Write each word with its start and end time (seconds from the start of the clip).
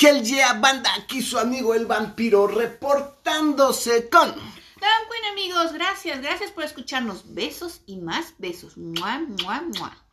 Hell 0.00 0.22
yeah, 0.22 0.52
banda, 0.54 0.90
aquí 0.94 1.22
su 1.22 1.38
amigo 1.38 1.74
el 1.74 1.86
vampiro 1.86 2.46
reportándose 2.46 4.08
con... 4.08 4.28
Dan 4.30 5.02
Queen, 5.10 5.24
amigos, 5.32 5.72
gracias, 5.72 6.20
gracias 6.20 6.50
por 6.52 6.62
escucharnos. 6.62 7.34
Besos 7.34 7.80
y 7.86 7.96
más 7.96 8.34
besos. 8.38 8.76
Mua, 8.76 9.18
mua, 9.18 9.62
mua. 9.62 10.04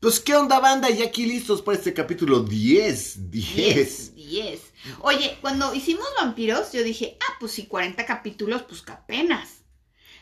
Pues, 0.00 0.20
¿qué 0.20 0.34
onda, 0.34 0.60
banda? 0.60 0.88
Y 0.90 1.02
aquí 1.02 1.26
listos 1.26 1.60
para 1.60 1.76
este 1.76 1.92
capítulo 1.92 2.40
10. 2.40 3.30
10. 3.30 4.14
10, 4.14 4.14
10. 4.14 4.60
Oye, 5.00 5.38
cuando 5.40 5.74
hicimos 5.74 6.06
vampiros, 6.18 6.72
yo 6.72 6.82
dije, 6.82 7.18
ah, 7.20 7.36
pues 7.40 7.52
sí, 7.52 7.66
40 7.66 8.06
capítulos, 8.06 8.62
pues 8.62 8.82
que 8.82 8.92
apenas. 8.92 9.58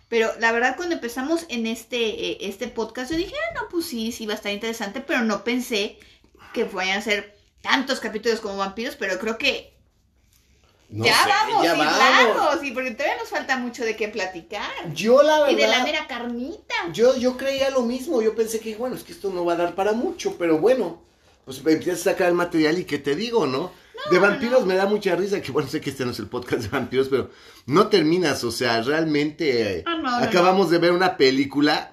Pero 0.08 0.32
la 0.40 0.50
verdad, 0.52 0.74
cuando 0.76 0.94
empezamos 0.94 1.44
en 1.48 1.66
este, 1.66 2.30
eh, 2.30 2.38
este 2.40 2.68
podcast, 2.68 3.10
yo 3.10 3.18
dije, 3.18 3.34
ah, 3.34 3.60
no, 3.60 3.68
pues 3.68 3.84
sí, 3.84 4.10
sí 4.12 4.24
va 4.26 4.32
a 4.32 4.36
estar 4.36 4.52
interesante, 4.52 5.00
pero 5.00 5.22
no 5.22 5.44
pensé 5.44 5.98
que 6.54 6.64
vayan 6.64 6.98
a 6.98 7.02
ser 7.02 7.37
tantos 7.60 8.00
capítulos 8.00 8.40
como 8.40 8.56
vampiros, 8.56 8.96
pero 8.96 9.18
creo 9.18 9.38
que 9.38 9.74
No 10.88 11.04
ya 11.04 11.24
sé, 11.24 11.28
vamos, 11.28 11.64
ya 11.64 11.74
sí, 11.74 11.80
vamos. 11.80 12.60
sí, 12.60 12.70
porque 12.72 12.92
todavía 12.92 13.18
nos 13.18 13.28
falta 13.28 13.56
mucho 13.56 13.84
de 13.84 13.96
qué 13.96 14.08
platicar. 14.08 14.92
Yo, 14.94 15.22
la 15.22 15.40
verdad... 15.40 15.52
Y 15.52 15.56
de 15.56 15.68
la 15.68 15.82
mera 15.84 16.06
carnita. 16.06 16.74
Yo, 16.92 17.16
yo 17.16 17.36
creía 17.36 17.70
lo 17.70 17.82
mismo, 17.82 18.22
yo 18.22 18.34
pensé 18.34 18.60
que, 18.60 18.76
bueno, 18.76 18.96
es 18.96 19.04
que 19.04 19.12
esto 19.12 19.30
no 19.30 19.44
va 19.44 19.54
a 19.54 19.56
dar 19.56 19.74
para 19.74 19.92
mucho, 19.92 20.36
pero 20.38 20.58
bueno, 20.58 21.02
pues 21.44 21.58
empiezas 21.58 22.00
a 22.06 22.12
sacar 22.12 22.28
el 22.28 22.34
material 22.34 22.78
y 22.78 22.84
qué 22.84 22.98
te 22.98 23.14
digo, 23.14 23.46
¿no? 23.46 23.72
de 24.10 24.18
vampiros 24.18 24.60
no. 24.60 24.66
me 24.66 24.76
da 24.76 24.86
mucha 24.86 25.14
risa, 25.16 25.40
que 25.40 25.52
bueno, 25.52 25.68
sé 25.68 25.80
que 25.80 25.90
este 25.90 26.04
no 26.04 26.12
es 26.12 26.18
el 26.18 26.28
podcast 26.28 26.62
de 26.62 26.68
vampiros, 26.68 27.08
pero 27.08 27.30
no 27.66 27.88
terminas, 27.88 28.44
o 28.44 28.50
sea, 28.50 28.80
realmente 28.82 29.78
eh, 29.78 29.82
Ah, 29.86 29.96
no, 29.96 30.02
no, 30.02 30.16
acabamos 30.16 30.70
de 30.70 30.78
ver 30.78 30.92
una 30.92 31.16
película 31.16 31.92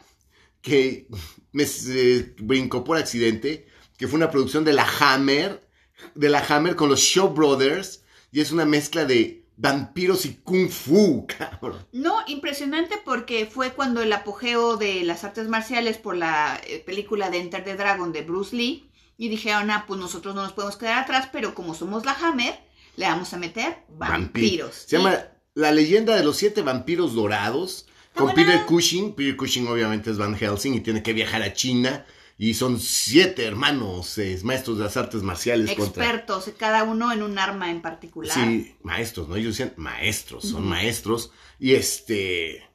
que 0.61 1.07
me 1.51 1.63
eh, 1.63 2.35
brincó 2.37 2.83
por 2.83 2.97
accidente, 2.97 3.67
que 3.97 4.07
fue 4.07 4.17
una 4.17 4.31
producción 4.31 4.63
de 4.63 4.73
la 4.73 4.87
Hammer, 4.99 5.67
de 6.13 6.29
la 6.29 6.45
Hammer 6.47 6.75
con 6.75 6.89
los 6.89 6.99
Shaw 6.99 7.33
Brothers, 7.33 8.03
y 8.31 8.41
es 8.41 8.51
una 8.51 8.65
mezcla 8.65 9.05
de 9.05 9.45
vampiros 9.57 10.25
y 10.25 10.35
kung 10.35 10.69
fu, 10.69 11.25
cabrón. 11.37 11.85
No, 11.91 12.19
impresionante 12.27 12.95
porque 13.03 13.45
fue 13.45 13.71
cuando 13.71 14.01
el 14.01 14.11
apogeo 14.11 14.77
de 14.77 15.03
las 15.03 15.23
artes 15.23 15.47
marciales 15.47 15.97
por 15.97 16.15
la 16.15 16.59
eh, 16.67 16.83
película 16.85 17.29
de 17.29 17.39
Enter 17.39 17.63
the 17.63 17.75
Dragon 17.75 18.11
de 18.11 18.21
Bruce 18.21 18.55
Lee 18.55 18.89
y 19.17 19.29
dijeron, 19.29 19.71
ah, 19.71 19.85
pues 19.87 19.99
nosotros 19.99 20.35
no 20.35 20.43
nos 20.43 20.53
podemos 20.53 20.77
quedar 20.77 21.03
atrás, 21.03 21.29
pero 21.31 21.55
como 21.55 21.73
somos 21.73 22.05
la 22.05 22.13
Hammer, 22.13 22.59
le 22.97 23.05
vamos 23.05 23.33
a 23.33 23.37
meter 23.37 23.77
vampiros. 23.89 24.75
Se 24.87 24.97
llama 24.97 25.27
La 25.53 25.71
leyenda 25.71 26.15
de 26.15 26.23
los 26.23 26.37
siete 26.37 26.61
vampiros 26.61 27.13
dorados. 27.13 27.87
Con 28.13 28.27
buena. 28.27 28.51
Peter 28.51 28.65
Cushing. 28.65 29.13
Peter 29.13 29.35
Cushing 29.35 29.67
obviamente 29.67 30.09
es 30.09 30.17
Van 30.17 30.35
Helsing 30.35 30.73
y 30.75 30.79
tiene 30.81 31.03
que 31.03 31.13
viajar 31.13 31.41
a 31.41 31.53
China. 31.53 32.05
Y 32.37 32.53
son 32.55 32.79
siete 32.81 33.45
hermanos 33.45 34.17
eh, 34.17 34.37
maestros 34.43 34.77
de 34.77 34.83
las 34.83 34.97
artes 34.97 35.23
marciales 35.23 35.73
contra... 35.73 36.03
expertos, 36.03 36.51
cada 36.57 36.83
uno 36.83 37.13
en 37.13 37.23
un 37.23 37.39
arma 37.39 37.71
en 37.71 37.81
particular. 37.81 38.35
Sí, 38.35 38.75
maestros, 38.83 39.29
¿no? 39.29 39.37
Ellos 39.37 39.57
decían 39.57 39.73
maestros, 39.77 40.43
son 40.49 40.67
maestros. 40.67 41.31
Y 41.59 41.75
este... 41.75 42.69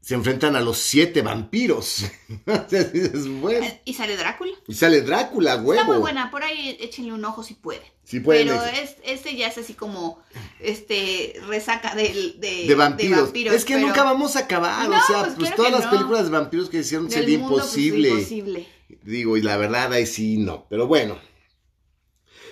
Se 0.00 0.14
enfrentan 0.14 0.56
a 0.56 0.60
los 0.60 0.78
siete 0.78 1.22
vampiros. 1.22 2.04
Dices, 2.70 3.28
bueno. 3.28 3.64
Y 3.84 3.94
sale 3.94 4.16
Drácula. 4.16 4.50
Y 4.66 4.74
sale 4.74 5.00
Drácula, 5.02 5.54
huevo. 5.56 5.74
Está 5.74 5.84
muy 5.84 5.98
buena, 5.98 6.28
por 6.32 6.42
ahí 6.42 6.76
échenle 6.80 7.12
un 7.12 7.24
ojo 7.24 7.44
si 7.44 7.54
pueden. 7.54 7.84
Sí 8.02 8.18
pueden, 8.18 8.48
Pero 8.48 8.64
es- 8.64 8.80
es, 8.90 8.96
este 9.04 9.36
ya 9.36 9.46
es 9.46 9.58
así 9.58 9.74
como, 9.74 10.20
este, 10.58 11.40
resaca 11.46 11.94
de, 11.94 12.34
de 12.66 12.74
vampiros. 12.74 13.22
vampiros, 13.22 13.54
es 13.54 13.64
que 13.64 13.74
pero 13.74 13.86
nunca 13.86 14.02
vamos 14.02 14.34
a 14.34 14.40
acabar. 14.40 14.88
No, 14.88 14.98
o 14.98 15.02
sea, 15.06 15.20
pues 15.20 15.34
pues, 15.36 15.50
claro 15.50 15.56
todas 15.56 15.72
las 15.72 15.84
no. 15.84 15.90
películas 15.90 16.24
de 16.24 16.30
vampiros 16.30 16.68
que 16.68 16.78
hicieron 16.78 17.08
del 17.08 17.20
sería 17.20 17.38
mundo, 17.38 17.58
pues, 17.58 17.76
imposible. 17.78 18.66
Digo, 19.02 19.36
y 19.36 19.42
la 19.42 19.56
verdad 19.56 19.92
ahí 19.92 20.06
sí 20.06 20.36
no. 20.36 20.66
Pero 20.68 20.86
bueno. 20.86 21.18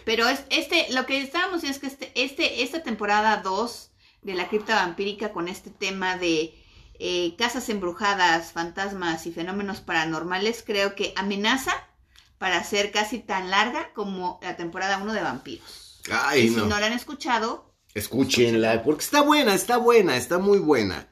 Pero 0.04 0.28
es, 0.28 0.44
este, 0.50 0.86
lo 0.92 1.06
que 1.06 1.20
estábamos 1.20 1.62
diciendo 1.62 1.76
es 1.76 1.80
que 1.80 2.04
este, 2.04 2.24
este, 2.24 2.62
esta 2.62 2.82
temporada 2.82 3.42
2 3.42 3.90
de 4.22 4.34
la 4.34 4.48
cripta 4.48 4.76
vampírica 4.76 5.32
con 5.32 5.48
este 5.48 5.70
tema 5.70 6.16
de 6.16 6.54
eh, 6.98 7.34
casas 7.36 7.68
embrujadas, 7.68 8.52
fantasmas 8.52 9.26
y 9.26 9.32
fenómenos 9.32 9.80
paranormales, 9.80 10.62
creo 10.66 10.94
que 10.94 11.12
amenaza 11.16 11.72
para 12.38 12.64
ser 12.64 12.90
casi 12.90 13.18
tan 13.18 13.50
larga 13.50 13.92
como 13.92 14.40
la 14.42 14.56
temporada 14.56 14.98
1 14.98 15.12
de 15.12 15.22
vampiros. 15.22 16.00
Ay, 16.10 16.46
y 16.46 16.48
si 16.48 16.56
no. 16.56 16.66
no 16.66 16.80
la 16.80 16.86
han 16.86 16.92
escuchado, 16.94 17.70
Escúchenla, 17.94 18.82
porque 18.84 19.02
está 19.02 19.22
buena, 19.22 19.54
está 19.54 19.76
buena, 19.76 20.16
está 20.16 20.38
muy 20.38 20.58
buena. 20.58 21.08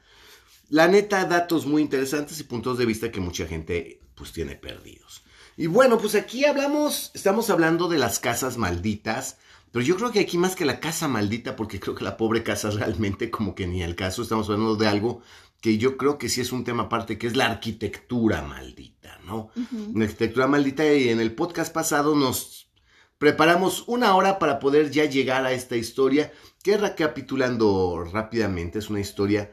La 0.69 0.87
neta, 0.87 1.25
datos 1.25 1.65
muy 1.65 1.81
interesantes 1.81 2.39
y 2.39 2.43
puntos 2.43 2.77
de 2.77 2.85
vista 2.85 3.11
que 3.11 3.19
mucha 3.19 3.45
gente 3.47 3.99
pues 4.19 4.33
tiene 4.33 4.55
perdidos. 4.55 5.23
Y 5.57 5.67
bueno, 5.67 5.97
pues 5.97 6.13
aquí 6.13 6.45
hablamos, 6.45 7.09
estamos 7.13 7.49
hablando 7.49 7.87
de 7.87 7.97
las 7.97 8.19
casas 8.19 8.57
malditas, 8.57 9.37
pero 9.71 9.83
yo 9.83 9.95
creo 9.95 10.11
que 10.11 10.19
aquí 10.19 10.37
más 10.37 10.55
que 10.55 10.65
la 10.65 10.81
casa 10.81 11.07
maldita, 11.07 11.55
porque 11.55 11.79
creo 11.79 11.95
que 11.95 12.03
la 12.03 12.17
pobre 12.17 12.43
casa 12.43 12.69
realmente 12.71 13.31
como 13.31 13.55
que 13.55 13.65
ni 13.65 13.81
el 13.81 13.95
caso, 13.95 14.21
estamos 14.21 14.49
hablando 14.49 14.75
de 14.75 14.87
algo 14.87 15.21
que 15.61 15.77
yo 15.77 15.97
creo 15.97 16.17
que 16.17 16.29
sí 16.29 16.41
es 16.41 16.51
un 16.51 16.63
tema 16.63 16.83
aparte, 16.83 17.17
que 17.17 17.27
es 17.27 17.35
la 17.35 17.45
arquitectura 17.45 18.41
maldita, 18.41 19.19
¿no? 19.25 19.51
La 19.93 20.05
arquitectura 20.05 20.47
maldita 20.47 20.85
y 20.93 21.09
en 21.09 21.19
el 21.19 21.33
podcast 21.33 21.73
pasado 21.73 22.15
nos 22.15 22.69
preparamos 23.17 23.83
una 23.87 24.15
hora 24.15 24.39
para 24.39 24.59
poder 24.59 24.91
ya 24.91 25.05
llegar 25.05 25.45
a 25.45 25.51
esta 25.51 25.75
historia, 25.75 26.31
que 26.63 26.77
recapitulando 26.77 28.05
rápidamente 28.09 28.79
es 28.79 28.89
una 28.89 29.01
historia 29.01 29.51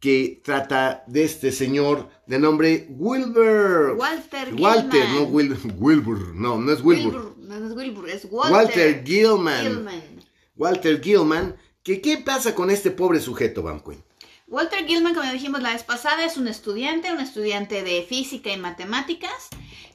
que 0.00 0.40
trata 0.44 1.04
de 1.06 1.24
este 1.24 1.52
señor 1.52 2.08
de 2.26 2.38
nombre 2.38 2.86
Wilbur. 2.90 3.96
Walter 3.98 4.54
Walter, 4.58 5.02
Gilman. 5.06 5.14
no 5.14 5.28
Wil- 5.28 5.74
Wilbur, 5.78 6.34
no, 6.34 6.58
no 6.60 6.72
es 6.72 6.80
Wilbur. 6.82 7.14
Wilbur, 7.14 7.36
no, 7.38 7.60
no 7.60 7.66
es 7.68 7.72
Wilbur, 7.76 8.08
es 8.10 8.26
Walter, 8.30 8.52
Walter 8.52 9.04
Gilman. 9.04 9.62
Gilman. 9.66 10.02
Walter 10.56 11.00
Gilman, 11.02 11.56
que 11.82 12.00
qué 12.00 12.18
pasa 12.18 12.54
con 12.54 12.70
este 12.70 12.90
pobre 12.90 13.20
sujeto, 13.20 13.62
Van 13.62 13.80
Quinn? 13.80 14.02
Walter 14.48 14.86
Gilman, 14.86 15.14
como 15.14 15.30
dijimos 15.32 15.60
la 15.62 15.72
vez 15.72 15.82
pasada, 15.82 16.24
es 16.24 16.36
un 16.36 16.46
estudiante, 16.48 17.12
un 17.12 17.20
estudiante 17.20 17.82
de 17.82 18.02
física 18.08 18.52
y 18.52 18.56
matemáticas 18.56 19.48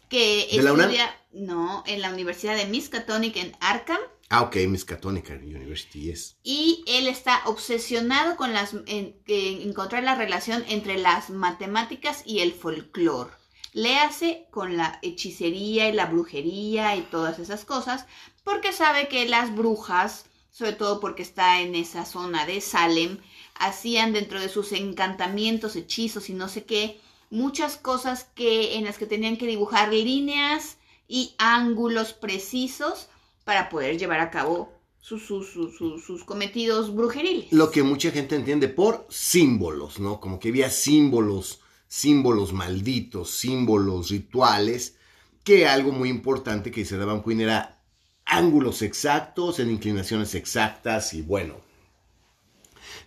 que 0.09 0.47
¿De 0.51 0.61
la 0.61 0.73
UNAM? 0.73 0.89
estudia, 0.89 1.15
no, 1.31 1.83
en 1.87 2.01
la 2.01 2.11
Universidad 2.11 2.57
de 2.57 2.65
Miskatonic 2.65 3.37
en 3.37 3.53
Arkham 3.61 3.99
Ah, 4.33 4.43
ok, 4.43 4.55
Miskatonic 4.69 5.29
University, 5.29 6.03
yes. 6.03 6.37
y 6.41 6.85
él 6.87 7.07
está 7.07 7.41
obsesionado 7.47 8.37
con 8.37 8.53
las 8.53 8.73
en, 8.85 9.21
que 9.25 9.61
encontrar 9.61 10.03
la 10.03 10.15
relación 10.15 10.63
entre 10.69 10.97
las 10.97 11.29
matemáticas 11.29 12.23
y 12.25 12.39
el 12.39 12.53
folclore. 12.53 13.31
Léase 13.73 14.47
con 14.49 14.77
la 14.77 14.99
hechicería 15.01 15.89
y 15.89 15.91
la 15.91 16.05
brujería 16.05 16.95
y 16.95 17.01
todas 17.01 17.39
esas 17.39 17.65
cosas, 17.65 18.05
porque 18.45 18.71
sabe 18.71 19.09
que 19.09 19.27
las 19.27 19.53
brujas, 19.53 20.23
sobre 20.49 20.71
todo 20.71 21.01
porque 21.01 21.23
está 21.23 21.59
en 21.59 21.75
esa 21.75 22.05
zona 22.05 22.45
de 22.45 22.61
Salem, 22.61 23.17
hacían 23.55 24.13
dentro 24.13 24.39
de 24.39 24.47
sus 24.47 24.71
encantamientos, 24.71 25.75
hechizos 25.75 26.29
y 26.29 26.33
no 26.35 26.47
sé 26.47 26.63
qué, 26.63 27.01
muchas 27.31 27.75
cosas 27.75 28.29
que 28.33 28.77
en 28.77 28.85
las 28.85 28.97
que 28.97 29.07
tenían 29.07 29.35
que 29.35 29.47
dibujar 29.47 29.91
líneas 29.91 30.77
y 31.09 31.35
ángulos 31.37 32.13
precisos 32.13 33.09
para 33.45 33.69
poder 33.69 33.97
llevar 33.97 34.19
a 34.19 34.29
cabo 34.29 34.71
sus, 34.99 35.25
sus, 35.25 35.47
sus, 35.49 35.75
sus- 36.05 36.23
cometidos 36.23 36.93
brujeriles. 36.93 37.51
Lo 37.51 37.71
que 37.71 37.83
mucha 37.83 38.11
gente 38.11 38.35
entiende 38.35 38.67
por 38.67 39.05
símbolos, 39.09 39.99
¿no? 39.99 40.19
Como 40.19 40.39
que 40.39 40.49
había 40.49 40.69
símbolos, 40.69 41.61
símbolos 41.87 42.53
malditos, 42.53 43.31
símbolos 43.31 44.09
rituales, 44.09 44.95
que 45.43 45.67
algo 45.67 45.91
muy 45.91 46.09
importante 46.09 46.69
que 46.69 46.81
dice 46.81 46.97
Van 46.97 47.23
Quinn 47.23 47.41
era 47.41 47.81
ángulos 48.25 48.83
exactos, 48.83 49.59
en 49.59 49.71
inclinaciones 49.71 50.35
exactas 50.35 51.13
y 51.15 51.23
bueno, 51.23 51.55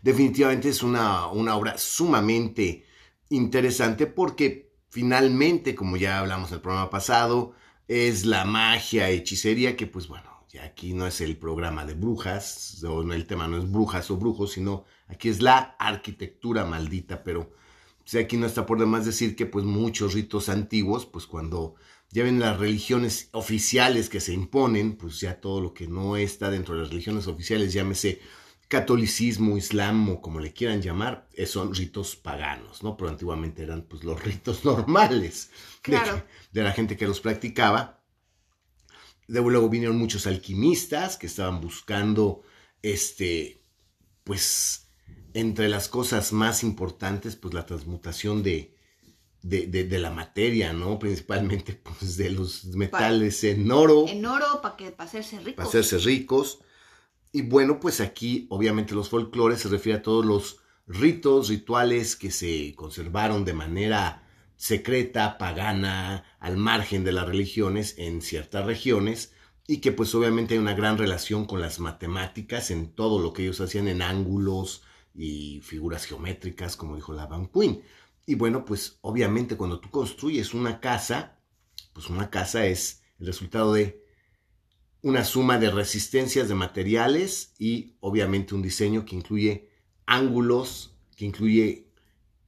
definitivamente 0.02 0.68
es 0.68 0.82
una, 0.82 1.28
una 1.28 1.56
obra 1.56 1.78
sumamente 1.78 2.84
interesante 3.30 4.06
porque 4.06 4.72
finalmente, 4.90 5.74
como 5.74 5.96
ya 5.96 6.18
hablamos 6.20 6.50
en 6.50 6.56
el 6.56 6.60
programa 6.60 6.90
pasado, 6.90 7.54
es 7.88 8.24
la 8.24 8.44
magia, 8.44 9.10
hechicería, 9.10 9.76
que 9.76 9.86
pues 9.86 10.08
bueno, 10.08 10.44
ya 10.48 10.64
aquí 10.64 10.94
no 10.94 11.06
es 11.06 11.20
el 11.20 11.36
programa 11.36 11.84
de 11.84 11.94
brujas, 11.94 12.82
o 12.84 13.02
el 13.02 13.26
tema 13.26 13.48
no 13.48 13.58
es 13.58 13.70
brujas 13.70 14.10
o 14.10 14.16
brujos, 14.16 14.52
sino 14.52 14.84
aquí 15.08 15.28
es 15.28 15.42
la 15.42 15.76
arquitectura 15.78 16.64
maldita, 16.64 17.22
pero 17.24 17.52
pues, 17.98 18.14
aquí 18.22 18.36
no 18.36 18.46
está 18.46 18.66
por 18.66 18.78
demás 18.78 19.04
decir 19.04 19.36
que 19.36 19.46
pues 19.46 19.64
muchos 19.64 20.14
ritos 20.14 20.48
antiguos, 20.48 21.06
pues 21.06 21.26
cuando 21.26 21.74
ya 22.10 22.22
ven 22.22 22.38
las 22.38 22.58
religiones 22.58 23.28
oficiales 23.32 24.08
que 24.08 24.20
se 24.20 24.32
imponen, 24.32 24.96
pues 24.96 25.20
ya 25.20 25.40
todo 25.40 25.60
lo 25.60 25.74
que 25.74 25.88
no 25.88 26.16
está 26.16 26.50
dentro 26.50 26.74
de 26.74 26.82
las 26.82 26.90
religiones 26.90 27.26
oficiales, 27.26 27.72
llámese 27.72 28.20
catolicismo, 28.68 29.56
islam 29.56 30.08
o 30.08 30.20
como 30.20 30.40
le 30.40 30.52
quieran 30.52 30.80
llamar, 30.82 31.28
eh, 31.34 31.46
son 31.46 31.74
ritos 31.74 32.16
paganos, 32.16 32.82
¿no? 32.82 32.96
Pero 32.96 33.10
antiguamente 33.10 33.62
eran 33.62 33.82
pues 33.82 34.04
los 34.04 34.22
ritos 34.22 34.64
normales 34.64 35.50
de, 35.76 35.80
Claro. 35.82 36.22
de 36.52 36.62
la 36.62 36.72
gente 36.72 36.96
que 36.96 37.06
los 37.06 37.20
practicaba. 37.20 38.00
De- 39.28 39.40
Luego 39.40 39.68
vinieron 39.68 39.96
muchos 39.98 40.26
alquimistas 40.26 41.16
que 41.16 41.26
estaban 41.26 41.60
buscando, 41.60 42.42
este, 42.82 43.62
pues, 44.24 44.88
entre 45.34 45.68
las 45.68 45.88
cosas 45.88 46.32
más 46.32 46.62
importantes, 46.62 47.36
pues 47.36 47.54
la 47.54 47.66
transmutación 47.66 48.42
de, 48.42 48.74
de, 49.42 49.66
de- 49.66 49.84
de 49.84 49.98
la 49.98 50.10
materia, 50.10 50.72
¿no? 50.72 50.98
Principalmente 50.98 51.72
pues, 52.00 52.16
de 52.16 52.30
los 52.30 52.64
metales 52.66 53.44
en 53.44 53.70
oro. 53.70 54.06
En 54.08 54.24
oro 54.26 54.60
para 54.62 54.76
que 54.76 54.90
para 54.90 55.08
hacerse 55.08 55.38
ricos. 55.38 55.54
para 55.54 55.68
hacerse 55.68 55.98
ricos. 55.98 56.58
Y 57.34 57.42
bueno, 57.42 57.80
pues 57.80 58.00
aquí 58.00 58.46
obviamente 58.48 58.94
los 58.94 59.08
folclores 59.08 59.58
se 59.58 59.68
refiere 59.68 59.98
a 59.98 60.02
todos 60.02 60.24
los 60.24 60.60
ritos, 60.86 61.48
rituales 61.48 62.14
que 62.14 62.30
se 62.30 62.76
conservaron 62.76 63.44
de 63.44 63.52
manera 63.52 64.28
secreta, 64.54 65.36
pagana, 65.36 66.24
al 66.38 66.56
margen 66.56 67.02
de 67.02 67.10
las 67.10 67.26
religiones 67.26 67.96
en 67.98 68.22
ciertas 68.22 68.64
regiones 68.64 69.32
y 69.66 69.78
que 69.78 69.90
pues 69.90 70.14
obviamente 70.14 70.54
hay 70.54 70.60
una 70.60 70.74
gran 70.74 70.96
relación 70.96 71.44
con 71.44 71.60
las 71.60 71.80
matemáticas 71.80 72.70
en 72.70 72.94
todo 72.94 73.18
lo 73.18 73.32
que 73.32 73.42
ellos 73.42 73.60
hacían 73.60 73.88
en 73.88 74.02
ángulos 74.02 74.84
y 75.12 75.60
figuras 75.64 76.04
geométricas, 76.04 76.76
como 76.76 76.94
dijo 76.94 77.14
la 77.14 77.26
Van. 77.26 77.50
Y 78.26 78.36
bueno, 78.36 78.64
pues 78.64 78.98
obviamente 79.00 79.56
cuando 79.56 79.80
tú 79.80 79.90
construyes 79.90 80.54
una 80.54 80.78
casa, 80.78 81.40
pues 81.94 82.08
una 82.08 82.30
casa 82.30 82.64
es 82.64 83.02
el 83.18 83.26
resultado 83.26 83.72
de 83.72 84.03
una 85.04 85.22
suma 85.22 85.58
de 85.58 85.70
resistencias 85.70 86.48
de 86.48 86.54
materiales 86.54 87.52
y 87.58 87.92
obviamente 88.00 88.54
un 88.54 88.62
diseño 88.62 89.04
que 89.04 89.14
incluye 89.14 89.68
ángulos, 90.06 90.96
que 91.14 91.26
incluye 91.26 91.90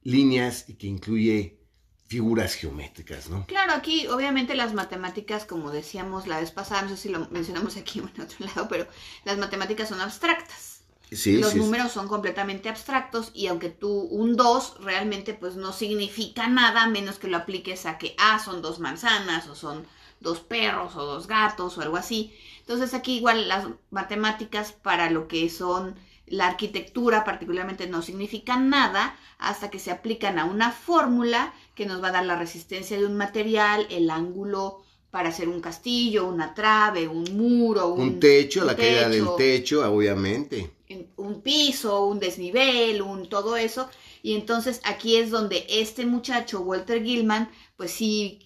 líneas 0.01 0.65
y 0.67 0.73
que 0.73 0.87
incluye 0.87 1.59
figuras 2.07 2.55
geométricas, 2.55 3.29
¿no? 3.29 3.45
Claro, 3.45 3.73
aquí 3.73 4.07
obviamente 4.07 4.55
las 4.55 4.73
matemáticas, 4.73 5.45
como 5.45 5.69
decíamos 5.69 6.25
la 6.25 6.39
vez 6.39 6.49
pasada, 6.49 6.81
no 6.81 6.89
sé 6.89 6.97
si 6.97 7.09
lo 7.09 7.27
mencionamos 7.29 7.77
aquí 7.77 7.99
o 7.99 8.09
en 8.15 8.21
otro 8.21 8.43
lado, 8.47 8.67
pero 8.67 8.87
las 9.23 9.37
matemáticas 9.37 9.89
son 9.89 10.01
abstractas. 10.01 10.81
Sí, 11.11 11.37
Los 11.37 11.51
sí, 11.51 11.59
números 11.59 11.91
son 11.91 12.07
completamente 12.07 12.69
abstractos 12.69 13.29
y 13.35 13.47
aunque 13.47 13.69
tú 13.69 13.91
un 13.91 14.35
2 14.35 14.77
realmente 14.81 15.35
pues 15.35 15.55
no 15.55 15.73
significa 15.73 16.47
nada 16.47 16.87
menos 16.87 17.19
que 17.19 17.27
lo 17.27 17.37
apliques 17.37 17.85
a 17.85 17.99
que 17.99 18.15
ah, 18.17 18.39
son 18.43 18.63
dos 18.63 18.79
manzanas 18.79 19.47
o 19.47 19.53
son 19.53 19.85
dos 20.19 20.39
perros 20.39 20.95
o 20.95 21.05
dos 21.05 21.27
gatos 21.27 21.77
o 21.77 21.81
algo 21.81 21.97
así. 21.97 22.33
Entonces 22.59 22.93
aquí 22.93 23.17
igual 23.17 23.47
las 23.47 23.67
matemáticas 23.91 24.71
para 24.73 25.09
lo 25.09 25.27
que 25.27 25.49
son 25.49 25.95
la 26.27 26.47
arquitectura 26.47 27.23
particularmente 27.23 27.87
no 27.87 28.01
significan 28.01 28.69
nada 28.69 29.17
hasta 29.37 29.69
que 29.69 29.79
se 29.79 29.91
aplican 29.91 30.39
a 30.39 30.45
una 30.45 30.71
fórmula 30.71 31.53
que 31.73 31.85
nos 31.85 32.03
va 32.03 32.09
a 32.09 32.11
dar 32.11 32.25
la 32.25 32.35
resistencia 32.37 32.97
de 32.97 33.05
un 33.05 33.15
material, 33.15 33.87
el 33.89 34.09
ángulo 34.09 34.83
para 35.09 35.29
hacer 35.29 35.47
un 35.47 35.61
castillo, 35.61 36.27
una 36.27 36.53
trave, 36.53 37.07
un 37.07 37.23
muro, 37.35 37.87
un, 37.93 38.01
un 38.01 38.19
techo, 38.19 38.61
un 38.61 38.67
la 38.67 38.75
caída 38.75 39.09
del 39.09 39.25
techo 39.37 39.89
obviamente. 39.89 40.69
en 40.87 41.11
un 41.17 41.41
piso, 41.41 42.05
un 42.05 42.19
desnivel, 42.19 43.01
un 43.01 43.29
todo 43.29 43.55
eso. 43.57 43.89
Y 44.21 44.35
entonces 44.35 44.81
aquí 44.83 45.15
es 45.17 45.29
donde 45.31 45.65
este 45.69 46.05
muchacho, 46.05 46.61
Walter 46.61 47.03
Gilman, 47.03 47.49
pues 47.77 47.91
sí 47.91 48.39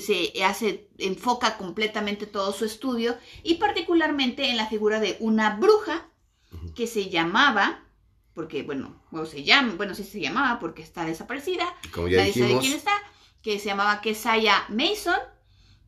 se 0.00 0.32
hace, 0.44 0.88
enfoca 0.98 1.58
completamente 1.58 2.26
todo 2.26 2.52
su 2.52 2.64
estudio 2.64 3.16
y 3.42 3.54
particularmente 3.54 4.48
en 4.48 4.56
la 4.56 4.66
figura 4.66 5.00
de 5.00 5.16
una 5.20 5.56
bruja 5.56 6.08
que 6.74 6.86
se 6.86 7.10
llamaba, 7.10 7.84
porque 8.34 8.62
bueno, 8.62 9.02
bueno, 9.10 9.26
se 9.26 9.44
llama, 9.44 9.74
bueno, 9.76 9.94
sí 9.94 10.04
se 10.04 10.20
llamaba 10.20 10.58
porque 10.58 10.82
está 10.82 11.04
desaparecida, 11.04 11.64
Como 11.92 12.08
ya 12.08 12.18
nadie 12.18 12.32
sabe 12.32 12.44
dijimos, 12.46 12.64
quién 12.64 12.76
está, 12.76 12.92
que 13.42 13.58
se 13.58 13.66
llamaba 13.66 14.00
Kesaya 14.00 14.64
Mason, 14.68 15.18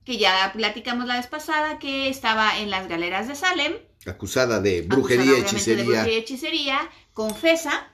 que 0.04 0.18
ya 0.18 0.52
platicamos 0.52 1.06
la 1.06 1.16
vez 1.16 1.26
pasada 1.26 1.78
que 1.78 2.08
estaba 2.08 2.58
en 2.58 2.70
las 2.70 2.88
galeras 2.88 3.26
de 3.28 3.34
Salem, 3.34 3.74
acusada 4.06 4.60
de 4.60 4.80
acusada, 4.80 4.96
brujería, 4.96 5.32
de 5.32 5.38
hechicería. 5.40 5.84
brujería 5.84 6.12
y 6.12 6.16
hechicería, 6.18 6.90
confesa 7.14 7.90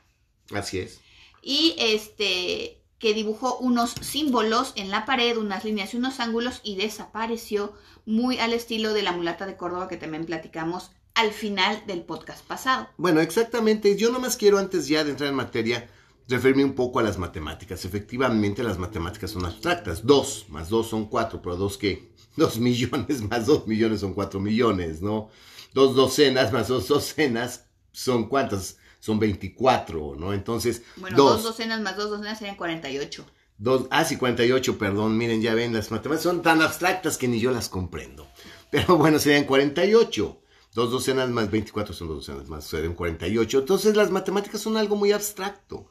Así 0.53 0.81
es. 0.81 1.01
y 1.41 1.77
este 1.79 2.80
que 3.01 3.15
dibujó 3.15 3.57
unos 3.59 3.95
símbolos 4.03 4.75
en 4.77 4.91
la 4.91 5.07
pared, 5.07 5.37
unas 5.37 5.65
líneas 5.65 5.95
y 5.95 5.97
unos 5.97 6.21
ángulos 6.21 6.61
y 6.63 6.77
desapareció 6.77 7.73
muy 8.05 8.39
al 8.39 8.53
estilo 8.53 8.93
de 8.93 9.03
la 9.03 9.13
mulata 9.13 9.47
de 9.47 9.57
Córdoba 9.57 9.89
que 9.89 9.97
también 9.97 10.27
platicamos 10.27 10.93
al 11.15 11.33
final 11.33 11.83
del 11.87 12.03
podcast 12.03 12.47
pasado. 12.47 12.89
Bueno, 12.99 13.21
exactamente. 13.21 13.97
Yo 13.97 14.13
nomás 14.13 14.37
quiero, 14.37 14.59
antes 14.59 14.87
ya 14.87 15.03
de 15.03 15.13
entrar 15.13 15.31
en 15.31 15.35
materia, 15.35 15.89
referirme 16.29 16.65
un 16.65 16.75
poco 16.75 16.99
a 16.99 17.03
las 17.03 17.19
matemáticas. 17.19 17.85
Efectivamente, 17.87 18.63
las 18.63 18.79
matemáticas 18.79 19.31
son 19.31 19.47
abstractas. 19.47 20.05
Dos 20.05 20.45
más 20.51 20.69
dos 20.69 20.89
son 20.91 21.07
cuatro, 21.07 21.41
pero 21.43 21.57
dos 21.57 21.79
que 21.79 22.13
dos 22.37 22.59
millones 22.59 23.23
más 23.23 23.47
dos 23.47 23.67
millones 23.67 24.01
son 24.01 24.13
cuatro 24.13 24.41
millones, 24.41 25.01
¿no? 25.01 25.31
Dos 25.73 25.97
docenas 25.97 26.53
más 26.53 26.69
dos 26.69 26.87
docenas 26.87 27.67
son 27.93 28.29
cuántas? 28.29 28.77
Son 29.01 29.19
24, 29.19 30.15
¿no? 30.17 30.33
Entonces, 30.33 30.83
Bueno, 30.97 31.17
dos, 31.17 31.43
dos 31.43 31.43
docenas 31.43 31.81
más 31.81 31.97
dos 31.97 32.11
docenas 32.11 32.39
serían 32.39 32.57
48. 32.57 33.27
dos, 33.59 33.87
ah, 33.91 34.05
sí, 34.05 34.17
48, 34.17 34.79
perdón, 34.79 35.17
miren, 35.19 35.43
ya 35.43 35.55
ven, 35.55 35.73
las 35.75 35.91
matemáticas 35.91 36.23
son 36.23 36.43
tan 36.43 36.63
abstractas 36.63 37.19
que 37.19 37.29
ni 37.29 37.41
yo 37.41 37.51
las 37.51 37.69
comprendo. 37.69 38.29
Pero 38.71 38.97
bueno, 38.99 39.19
serían 39.19 39.45
48. 39.45 40.37
Dos 40.75 40.91
docenas 40.93 41.29
más 41.31 41.51
24 41.51 41.93
son 41.95 42.09
dos 42.09 42.27
docenas 42.27 42.49
más, 42.49 42.65
serían 42.65 42.95
48. 42.95 43.59
Entonces 43.59 43.97
las 43.97 44.11
matemáticas 44.11 44.61
son 44.61 44.77
algo 44.77 44.97
muy 44.97 45.13
abstracto. 45.13 45.91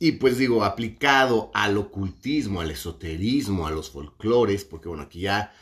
Y 0.00 0.12
pues 0.12 0.38
digo, 0.38 0.64
aplicado 0.64 1.50
al 1.54 1.76
ocultismo, 1.76 2.60
al 2.60 2.70
esoterismo, 2.70 3.66
a 3.66 3.70
los 3.70 3.90
folclores, 3.90 4.64
porque 4.64 4.88
bueno, 4.88 5.04
aquí 5.04 5.20
ya 5.20 5.52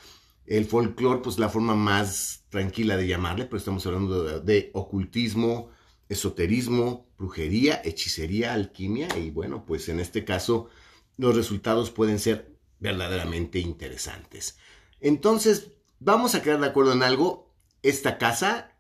el 0.47 0.67
folclore, 0.67 1.21
pues 1.23 1.39
la 1.39 1.49
forma 1.49 1.75
más 1.75 2.45
tranquila 2.51 2.97
de 2.97 3.07
llamarle, 3.09 3.47
pero 3.47 3.57
estamos 3.59 3.85
hablando 3.87 4.25
de, 4.25 4.41
de 4.41 4.71
ocultismo, 4.75 5.71
esoterismo, 6.09 7.09
brujería, 7.19 7.81
hechicería, 7.85 8.55
alquimia, 8.55 9.09
y 9.19 9.31
bueno, 9.31 9.65
pues 9.67 9.89
en 9.89 10.01
este 10.01 10.25
caso 10.25 10.69
los 11.17 11.35
resultados 11.35 11.91
pueden 11.91 12.19
ser 12.19 12.57
verdaderamente 12.79 13.59
interesantes. 13.59 14.59
Entonces, 15.01 15.69
vamos 15.99 16.35
a 16.35 16.43
quedar 16.43 16.61
de 16.61 16.67
acuerdo 16.67 16.93
en 16.93 17.03
algo. 17.03 17.55
Esta 17.83 18.19
casa 18.19 18.73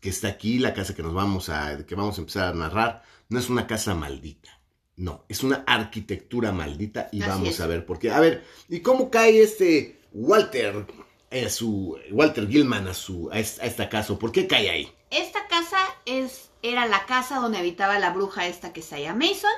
que 0.00 0.08
está 0.08 0.28
aquí, 0.28 0.58
la 0.58 0.74
casa 0.74 0.94
que 0.94 1.02
nos 1.02 1.14
vamos 1.14 1.48
a, 1.48 1.86
que 1.86 1.94
vamos 1.94 2.18
a 2.18 2.20
empezar 2.20 2.48
a 2.48 2.56
narrar, 2.56 3.02
no 3.28 3.38
es 3.38 3.48
una 3.48 3.66
casa 3.66 3.94
maldita. 3.94 4.60
No, 4.96 5.24
es 5.28 5.42
una 5.42 5.64
arquitectura 5.66 6.52
maldita 6.52 7.08
y 7.12 7.22
Así 7.22 7.30
vamos 7.30 7.48
es. 7.48 7.60
a 7.60 7.66
ver 7.66 7.86
por 7.86 7.98
qué. 7.98 8.10
A 8.10 8.20
ver, 8.20 8.44
¿y 8.68 8.80
cómo 8.80 9.10
cae 9.10 9.42
este 9.42 10.00
Walter, 10.12 10.86
a 11.30 11.48
su, 11.48 11.98
Walter 12.10 12.46
Gilman 12.46 12.86
a, 12.88 12.94
su, 12.94 13.30
a 13.32 13.38
esta 13.38 13.88
casa? 13.88 14.18
¿Por 14.18 14.32
qué 14.32 14.46
cae 14.46 14.68
ahí? 14.68 14.92
Esta 15.10 15.46
casa 15.48 15.78
es, 16.04 16.50
era 16.62 16.86
la 16.86 17.06
casa 17.06 17.36
donde 17.40 17.58
habitaba 17.58 17.98
la 17.98 18.10
bruja 18.10 18.46
esta 18.46 18.72
que 18.72 18.82
se 18.82 19.02
llama 19.02 19.26
Mason. 19.26 19.50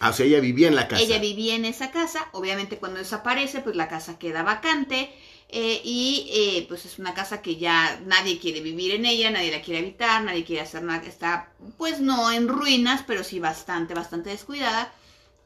Ah, 0.00 0.10
o 0.10 0.12
sea, 0.12 0.26
ella 0.26 0.40
vivía 0.40 0.68
en 0.68 0.74
la 0.74 0.88
casa. 0.88 1.02
Ella 1.02 1.18
vivía 1.18 1.54
en 1.54 1.64
esa 1.64 1.90
casa, 1.90 2.28
obviamente 2.32 2.78
cuando 2.78 2.98
desaparece, 2.98 3.60
pues 3.60 3.76
la 3.76 3.88
casa 3.88 4.18
queda 4.18 4.42
vacante 4.42 5.14
eh, 5.48 5.80
y 5.84 6.28
eh, 6.32 6.66
pues 6.68 6.84
es 6.84 6.98
una 6.98 7.14
casa 7.14 7.42
que 7.42 7.56
ya 7.56 8.00
nadie 8.04 8.40
quiere 8.40 8.60
vivir 8.60 8.92
en 8.94 9.06
ella, 9.06 9.30
nadie 9.30 9.52
la 9.52 9.62
quiere 9.62 9.80
habitar, 9.80 10.22
nadie 10.24 10.44
quiere 10.44 10.62
hacer 10.62 10.82
nada, 10.82 11.06
está 11.06 11.52
pues 11.78 12.00
no 12.00 12.32
en 12.32 12.48
ruinas, 12.48 13.04
pero 13.06 13.22
sí 13.22 13.38
bastante, 13.38 13.94
bastante 13.94 14.30
descuidada, 14.30 14.92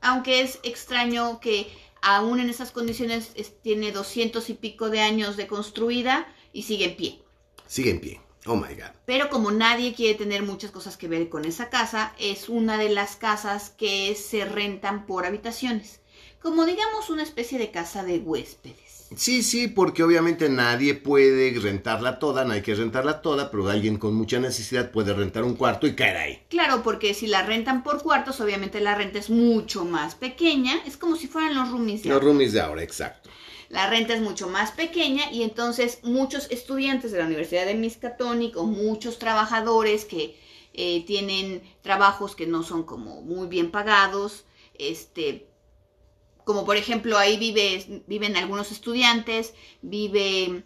aunque 0.01 0.41
es 0.41 0.61
extraño 0.63 1.41
que 1.41 1.71
aún 2.01 2.41
en 2.41 2.49
esas 2.49 2.71
condiciones 2.71 3.33
es- 3.35 3.61
tiene 3.61 3.93
doscientos 3.93 4.49
y 4.49 4.55
pico 4.55 4.89
de 4.89 5.01
años 5.01 5.37
de 5.37 5.47
construida 5.47 6.27
y 6.55 6.63
sigue 6.63 6.87
en 6.87 6.97
pie. 6.97 7.23
Sigue 7.67 7.91
en 7.91 8.01
pie. 8.01 8.21
Oh 8.47 8.57
my 8.57 8.75
God. 8.75 8.93
Pero 9.05 9.29
como 9.29 9.51
nadie 9.51 9.95
quiere 9.95 10.17
tener 10.19 10.43
muchas 10.43 10.71
cosas 10.71 10.97
que 10.97 11.09
ver 11.09 11.29
con 11.29 11.45
esa 11.45 11.69
casa, 11.71 12.15
es 12.19 12.49
una 12.49 12.79
de 12.79 12.89
las 12.89 13.17
casas 13.17 13.71
que 13.77 14.15
se 14.15 14.45
rentan 14.45 15.07
por 15.07 15.27
habitaciones. 15.27 16.01
Como 16.41 16.65
digamos 16.65 17.11
una 17.11 17.23
especie 17.25 17.59
de 17.59 17.71
casa 17.71 18.05
de 18.05 18.19
huéspedes. 18.19 19.07
Sí, 19.17 19.43
sí, 19.43 19.69
porque 19.69 20.03
obviamente 20.03 20.49
nadie 20.51 20.95
puede 20.95 21.59
rentarla 21.59 22.19
toda, 22.19 22.45
no 22.45 22.53
hay 22.53 22.61
que 22.63 22.75
rentarla 22.75 23.23
toda, 23.23 23.51
pero 23.51 23.69
alguien 23.69 23.97
con 23.97 24.15
mucha 24.15 24.39
necesidad 24.39 24.91
puede 24.91 25.15
rentar 25.15 25.45
un 25.45 25.57
cuarto 25.57 25.87
y 25.87 25.95
caer 25.97 26.17
ahí. 26.19 26.43
Claro, 26.51 26.83
porque 26.83 27.15
si 27.15 27.27
la 27.27 27.43
rentan 27.43 27.83
por 27.83 28.03
cuartos, 28.03 28.41
obviamente 28.43 28.81
la 28.81 28.95
renta 28.95 29.19
es 29.19 29.31
mucho 29.31 29.85
más 29.87 30.15
pequeña. 30.15 30.75
Es 30.87 30.99
como 30.99 31.17
si 31.17 31.27
fueran 31.27 31.55
los 31.55 31.71
roomies. 31.71 32.03
de 32.03 32.11
Los 32.11 32.17
ahora. 32.17 32.27
roomies 32.27 32.53
de 32.53 32.61
ahora, 32.61 32.83
exacto. 32.83 33.31
La 33.69 33.89
renta 33.91 34.15
es 34.15 34.23
mucho 34.23 34.49
más 34.49 34.73
pequeña 34.73 35.31
y 35.31 35.43
entonces 35.43 36.01
muchos 36.03 36.51
estudiantes 36.51 37.13
de 37.13 37.19
la 37.19 37.27
Universidad 37.27 37.67
de 37.67 37.75
Miskatonic 37.75 38.57
o 38.57 38.65
muchos 38.65 39.19
trabajadores 39.19 40.07
que 40.07 40.39
eh, 40.73 41.05
tienen 41.05 41.63
trabajos 41.83 42.35
que 42.35 42.47
no 42.47 42.63
son 42.63 42.85
como 42.85 43.21
muy 43.21 43.47
bien 43.49 43.71
pagados, 43.71 44.45
este, 44.75 45.49
como 46.45 46.65
por 46.65 46.77
ejemplo 46.77 47.19
ahí 47.19 47.37
vive, 47.37 48.05
viven 48.07 48.37
algunos 48.37 48.73
estudiantes, 48.73 49.55
vive 49.83 50.65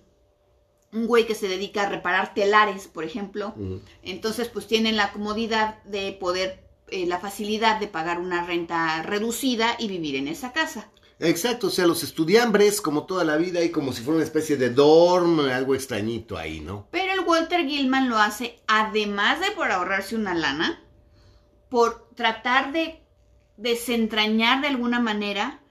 un 0.93 1.07
güey 1.07 1.27
que 1.27 1.35
se 1.35 1.49
dedica 1.49 1.83
a 1.83 1.89
reparar 1.89 2.35
telares, 2.35 2.87
por 2.87 3.03
ejemplo, 3.05 3.55
entonces 4.03 4.49
pues 4.49 4.67
tienen 4.67 4.97
la 4.97 5.13
comodidad 5.13 5.83
de 5.85 6.13
poder, 6.13 6.63
eh, 6.89 7.07
la 7.07 7.19
facilidad 7.19 7.81
de 7.81 7.89
pagar 7.89 8.21
una 8.21 8.45
renta 8.45 9.03
reducida 9.03 9.75
y 9.79 9.89
vivir 9.89 10.17
en 10.17 10.29
esa 10.29 10.53
casa. 10.53 10.93
Exacto, 11.25 11.69
o 11.69 11.71
sea, 11.71 11.87
los 11.87 12.03
estudiambres, 12.03 12.81
como 12.81 13.07
toda 13.07 13.23
la 13.23 13.37
vida, 13.37 13.63
y 13.63 13.71
como 13.71 13.93
si 13.93 14.03
fuera 14.03 14.17
una 14.17 14.25
especie 14.25 14.57
de 14.57 14.71
dorm, 14.71 15.39
algo 15.39 15.77
extrañito 15.77 16.37
ahí, 16.37 16.61
¿no? 16.61 16.89
Pero 16.91 17.13
el 17.13 17.21
Walter 17.21 17.65
Gilman 17.65 18.09
lo 18.09 18.19
hace, 18.19 18.59
además 18.67 19.39
de 19.39 19.53
por 19.53 19.71
ahorrarse 19.71 20.17
una 20.17 20.35
lana, 20.35 20.83
por 21.69 22.09
tratar 22.17 22.73
de 22.73 23.05
desentrañar 23.57 24.63
de 24.63 24.67
alguna 24.67 24.99
manera 24.99 25.63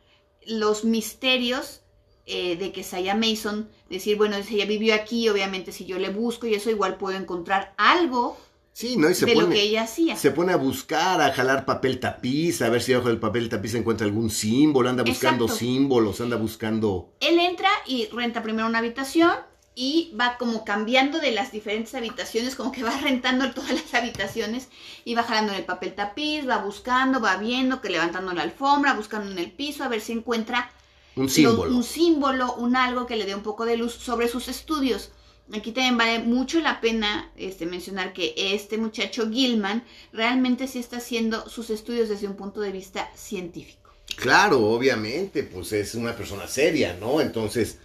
los 0.47 0.85
misterios 0.85 1.81
eh, 2.25 2.55
de 2.55 2.71
que 2.71 2.85
Saya 2.85 3.13
Mason, 3.13 3.69
decir, 3.89 4.15
bueno, 4.15 4.41
si 4.43 4.55
ella 4.55 4.65
vivió 4.65 4.95
aquí, 4.95 5.27
obviamente 5.27 5.73
si 5.73 5.85
yo 5.85 5.99
le 5.99 6.11
busco 6.11 6.47
y 6.47 6.53
eso 6.53 6.69
igual 6.69 6.95
puedo 6.95 7.17
encontrar 7.17 7.73
algo 7.75 8.37
Sí, 8.81 8.97
¿no? 8.97 9.09
Y 9.09 9.13
se 9.15 9.25
de 9.27 9.33
pone, 9.33 9.47
lo 9.47 9.53
que 9.53 9.61
ella 9.61 9.83
hacía. 9.83 10.15
se 10.15 10.31
pone 10.31 10.51
a 10.53 10.57
buscar, 10.57 11.21
a 11.21 11.31
jalar 11.31 11.65
papel 11.65 11.99
tapiz, 11.99 12.61
a 12.61 12.69
ver 12.69 12.81
si 12.81 12.91
debajo 12.91 13.09
del 13.09 13.19
papel 13.19 13.47
tapiz 13.47 13.75
encuentra 13.75 14.05
algún 14.07 14.29
símbolo, 14.29 14.89
anda 14.89 15.03
buscando 15.03 15.45
Exacto. 15.45 15.59
símbolos, 15.59 16.19
anda 16.21 16.35
buscando... 16.37 17.13
Él 17.19 17.37
entra 17.39 17.69
y 17.85 18.07
renta 18.07 18.41
primero 18.43 18.67
una 18.67 18.79
habitación 18.79 19.31
y 19.75 20.13
va 20.19 20.37
como 20.37 20.65
cambiando 20.65 21.19
de 21.19 21.31
las 21.31 21.51
diferentes 21.53 21.95
habitaciones, 21.95 22.55
como 22.55 22.71
que 22.71 22.83
va 22.83 22.97
rentando 22.97 23.51
todas 23.53 23.71
las 23.71 23.93
habitaciones 23.93 24.67
y 25.05 25.13
va 25.15 25.23
jalando 25.23 25.53
en 25.53 25.59
el 25.59 25.65
papel 25.65 25.93
tapiz, 25.93 26.47
va 26.49 26.57
buscando, 26.57 27.21
va 27.21 27.37
viendo, 27.37 27.81
que 27.81 27.89
levantando 27.89 28.33
la 28.33 28.41
alfombra, 28.43 28.93
buscando 28.95 29.31
en 29.31 29.37
el 29.39 29.51
piso, 29.51 29.83
a 29.83 29.87
ver 29.87 30.01
si 30.01 30.11
encuentra 30.13 30.71
Un 31.15 31.23
lo- 31.23 31.29
símbolo. 31.29 31.75
un 31.75 31.83
símbolo, 31.83 32.53
un 32.55 32.75
algo 32.75 33.05
que 33.05 33.15
le 33.15 33.25
dé 33.25 33.35
un 33.35 33.43
poco 33.43 33.65
de 33.65 33.77
luz 33.77 33.93
sobre 33.93 34.27
sus 34.27 34.47
estudios. 34.49 35.11
Aquí 35.53 35.71
también 35.71 35.97
vale 35.97 36.19
mucho 36.19 36.59
la 36.59 36.81
pena 36.81 37.31
este, 37.35 37.65
mencionar 37.65 38.13
que 38.13 38.33
este 38.37 38.77
muchacho 38.77 39.29
Gilman 39.29 39.83
realmente 40.13 40.67
sí 40.67 40.79
está 40.79 40.97
haciendo 40.97 41.47
sus 41.49 41.69
estudios 41.69 42.09
desde 42.09 42.27
un 42.27 42.35
punto 42.37 42.61
de 42.61 42.71
vista 42.71 43.11
científico. 43.15 43.91
Claro, 44.15 44.59
obviamente, 44.69 45.43
pues 45.43 45.73
es 45.73 45.95
una 45.95 46.15
persona 46.15 46.47
seria, 46.47 46.93
¿no? 46.99 47.19
Entonces, 47.21 47.79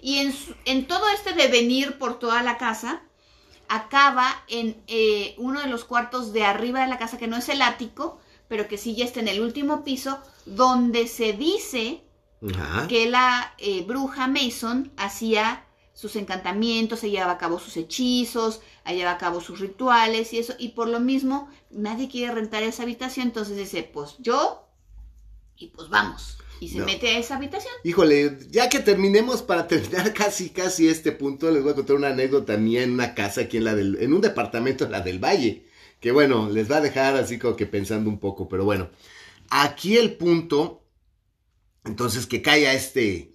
Y 0.00 0.18
en, 0.18 0.32
su- 0.32 0.54
en 0.64 0.86
todo 0.86 1.08
este 1.08 1.32
devenir 1.32 1.98
por 1.98 2.18
toda 2.18 2.42
la 2.42 2.58
casa, 2.58 3.02
acaba 3.68 4.44
en 4.48 4.82
eh, 4.88 5.34
uno 5.38 5.60
de 5.60 5.68
los 5.68 5.84
cuartos 5.84 6.32
de 6.32 6.44
arriba 6.44 6.82
de 6.82 6.88
la 6.88 6.98
casa, 6.98 7.18
que 7.18 7.28
no 7.28 7.36
es 7.38 7.48
el 7.48 7.62
ático, 7.62 8.20
pero 8.48 8.68
que 8.68 8.78
sí 8.78 8.94
ya 8.96 9.04
está 9.04 9.20
en 9.20 9.28
el 9.28 9.40
último 9.40 9.84
piso, 9.84 10.20
donde 10.46 11.08
se 11.08 11.32
dice 11.34 12.02
ajá. 12.54 12.86
que 12.86 13.08
la 13.10 13.54
eh, 13.58 13.82
bruja 13.86 14.28
Mason 14.28 14.92
hacía 14.96 15.64
sus 15.94 16.16
encantamientos, 16.16 17.00
se 17.00 17.10
llevaba 17.10 17.32
a 17.32 17.38
cabo 17.38 17.58
sus 17.58 17.76
hechizos, 17.76 18.60
llevaba 18.86 19.12
a 19.12 19.18
cabo 19.18 19.40
sus 19.40 19.60
rituales 19.60 20.32
y 20.32 20.38
eso, 20.38 20.54
y 20.58 20.70
por 20.70 20.88
lo 20.88 21.00
mismo 21.00 21.50
nadie 21.70 22.08
quiere 22.08 22.32
rentar 22.34 22.62
esa 22.62 22.82
habitación, 22.84 23.28
entonces 23.28 23.56
dice, 23.56 23.82
pues 23.92 24.16
yo, 24.18 24.68
y 25.56 25.68
pues 25.68 25.88
vamos, 25.90 26.38
y 26.60 26.68
se 26.70 26.80
No. 26.80 26.86
mete 26.86 27.08
a 27.08 27.18
esa 27.18 27.36
habitación. 27.36 27.74
Híjole, 27.82 28.38
ya 28.50 28.68
que 28.68 28.80
terminemos, 28.80 29.42
para 29.42 29.66
terminar 29.68 30.12
casi, 30.14 30.50
casi 30.50 30.88
este 30.88 31.12
punto, 31.12 31.50
les 31.50 31.62
voy 31.62 31.72
a 31.72 31.74
contar 31.74 31.96
una 31.96 32.08
anécdota 32.10 32.56
mía 32.56 32.82
en 32.82 32.92
una 32.92 33.14
casa 33.14 33.42
aquí 33.42 33.56
en 33.58 33.64
la 33.64 33.74
del, 33.74 33.98
en 34.00 34.12
un 34.12 34.20
departamento, 34.20 34.88
la 34.88 35.00
del 35.00 35.18
Valle, 35.18 35.66
que 36.00 36.12
bueno, 36.12 36.48
les 36.50 36.70
va 36.70 36.76
a 36.78 36.80
dejar 36.80 37.16
así 37.16 37.38
como 37.38 37.56
que 37.56 37.66
pensando 37.66 38.08
un 38.10 38.20
poco, 38.20 38.48
pero 38.48 38.64
bueno, 38.64 38.90
aquí 39.50 39.96
el 39.98 40.16
punto, 40.16 40.84
entonces 41.84 42.26
que 42.26 42.42
cae 42.42 42.66
a 42.68 42.74
este, 42.74 43.31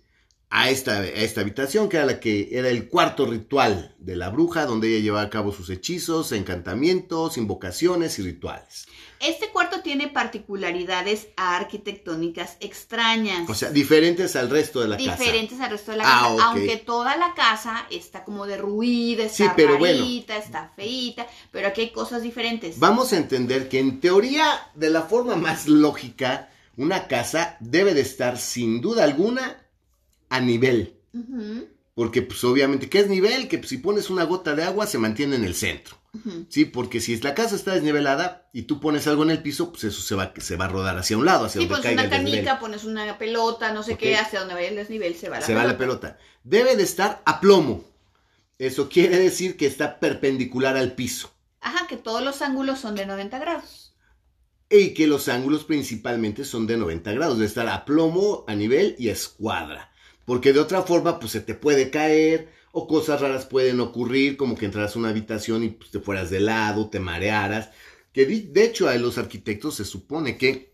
a 0.49 0.69
esta, 0.69 0.99
a 0.99 1.05
esta 1.05 1.41
habitación, 1.41 1.89
que 1.89 1.97
era 1.97 2.05
la 2.05 2.19
que 2.21 2.49
era 2.53 2.69
el 2.69 2.87
cuarto 2.87 3.25
ritual 3.25 3.95
de 3.99 4.15
la 4.15 4.29
bruja, 4.29 4.65
donde 4.65 4.87
ella 4.89 5.03
llevaba 5.03 5.23
a 5.25 5.29
cabo 5.29 5.51
sus 5.51 5.69
hechizos, 5.69 6.31
encantamientos, 6.31 7.37
invocaciones 7.37 8.17
y 8.19 8.21
rituales. 8.23 8.87
Este 9.19 9.49
cuarto 9.49 9.81
tiene 9.81 10.07
particularidades 10.07 11.27
arquitectónicas 11.35 12.57
extrañas. 12.59 13.49
O 13.49 13.53
sea, 13.53 13.71
diferentes 13.71 14.35
al 14.35 14.49
resto 14.49 14.79
de 14.79 14.87
la 14.87 14.97
casa. 14.97 15.11
diferentes 15.17 15.59
al 15.59 15.69
resto 15.71 15.91
de 15.91 15.97
la 15.97 16.03
Ah, 16.05 16.29
casa, 16.31 16.45
aunque 16.49 16.77
toda 16.77 17.17
la 17.17 17.33
casa 17.33 17.85
está 17.91 18.23
como 18.23 18.45
derruida, 18.45 19.23
está 19.25 19.45
Sí, 19.45 19.49
pero 19.55 19.77
bueno. 19.77 19.99
rarita, 19.99 20.37
está 20.37 20.71
feita, 20.75 21.27
pero 21.51 21.67
aquí 21.67 21.81
hay 21.81 21.89
cosas 21.91 22.21
diferentes. 22.21 22.79
Vamos 22.79 23.11
a 23.13 23.17
entender 23.17 23.67
que 23.69 23.79
en 23.79 23.99
teoría, 23.99 24.47
de 24.75 24.89
la 24.89 25.01
forma 25.03 25.35
más 25.35 25.67
lógica, 25.67 26.49
una 26.77 27.07
casa 27.07 27.57
debe 27.59 27.93
de 27.93 28.01
estar 28.01 28.37
sin 28.37 28.81
duda 28.81 29.03
alguna 29.03 29.57
a 30.29 30.39
nivel. 30.41 30.95
Porque 31.93 32.21
pues 32.21 32.43
obviamente, 32.43 32.89
¿qué 32.89 32.99
es 32.99 33.07
nivel? 33.09 33.47
Que 33.47 33.57
pues, 33.57 33.69
si 33.69 33.77
pones 33.79 34.09
una 34.09 34.23
gota 34.23 34.53
de 34.55 34.63
agua 34.63 34.85
se 34.87 34.99
mantiene 34.99 35.35
en 35.35 35.43
el 35.45 35.55
centro. 35.55 35.97
Sí, 36.49 36.65
porque 36.65 36.99
si 36.99 37.15
la 37.21 37.35
casa 37.35 37.55
está 37.55 37.73
desnivelada 37.73 38.49
y 38.53 38.63
tú 38.63 38.79
pones 38.79 39.05
algo 39.07 39.23
en 39.23 39.29
el 39.31 39.41
piso, 39.43 39.71
pues 39.71 39.83
eso 39.83 40.01
se 40.01 40.15
va, 40.15 40.33
se 40.37 40.55
va 40.55 40.65
a 40.65 40.69
rodar 40.69 40.97
hacia 40.97 41.17
un 41.17 41.25
lado, 41.25 41.45
hacia 41.45 41.59
Sí, 41.59 41.67
donde 41.67 41.77
pones 41.77 41.81
caiga 41.81 42.01
una 42.01 42.03
el 42.03 42.09
desnivel. 42.09 42.45
canica, 42.45 42.59
pones 42.59 42.85
una 42.85 43.17
pelota, 43.17 43.71
no 43.73 43.83
sé 43.83 43.97
qué, 43.97 44.15
hacia 44.17 44.39
donde 44.39 44.55
vaya 44.55 44.69
el 44.69 44.75
desnivel 44.75 45.15
se 45.15 45.29
va 45.29 45.39
la 45.39 45.41
se 45.41 45.53
pelota. 45.53 45.55
va 45.55 45.63
la 45.63 45.77
pelota. 45.77 46.17
Debe 46.43 46.75
de 46.75 46.83
estar 46.83 47.21
a 47.25 47.39
plomo. 47.39 47.85
Eso 48.59 48.89
quiere 48.89 49.17
decir 49.19 49.57
que 49.57 49.67
está 49.67 49.99
perpendicular 49.99 50.77
al 50.77 50.93
piso. 50.95 51.31
Ajá, 51.61 51.87
que 51.87 51.97
todos 51.97 52.23
los 52.23 52.41
ángulos 52.41 52.79
son 52.79 52.95
de 52.95 53.05
90 53.05 53.39
grados. 53.39 53.95
y 54.69 54.93
que 54.93 55.07
los 55.07 55.29
ángulos 55.29 55.63
principalmente 55.63 56.43
son 56.43 56.67
de 56.67 56.77
90 56.77 57.11
grados, 57.13 57.39
de 57.39 57.45
estar 57.45 57.67
a 57.69 57.85
plomo, 57.85 58.43
a 58.47 58.55
nivel 58.55 58.95
y 58.99 59.09
a 59.09 59.13
escuadra. 59.13 59.91
Porque 60.27 60.51
de 60.51 60.59
otra 60.59 60.81
forma, 60.83 61.19
pues 61.19 61.31
se 61.31 61.39
te 61.41 61.55
puede 61.55 61.89
caer 61.89 62.49
o 62.73 62.85
cosas 62.85 63.21
raras 63.21 63.45
pueden 63.45 63.79
ocurrir, 63.79 64.35
como 64.37 64.55
que 64.57 64.65
entras 64.65 64.95
a 64.95 64.99
una 64.99 65.09
habitación 65.09 65.63
y 65.63 65.69
pues, 65.69 65.89
te 65.89 66.01
fueras 66.01 66.29
de 66.29 66.41
lado, 66.41 66.89
te 66.89 66.99
marearas. 66.99 67.69
Que 68.11 68.25
de 68.25 68.63
hecho 68.65 68.89
a 68.89 68.95
los 68.97 69.17
arquitectos 69.17 69.75
se 69.75 69.85
supone 69.85 70.37
que 70.37 70.73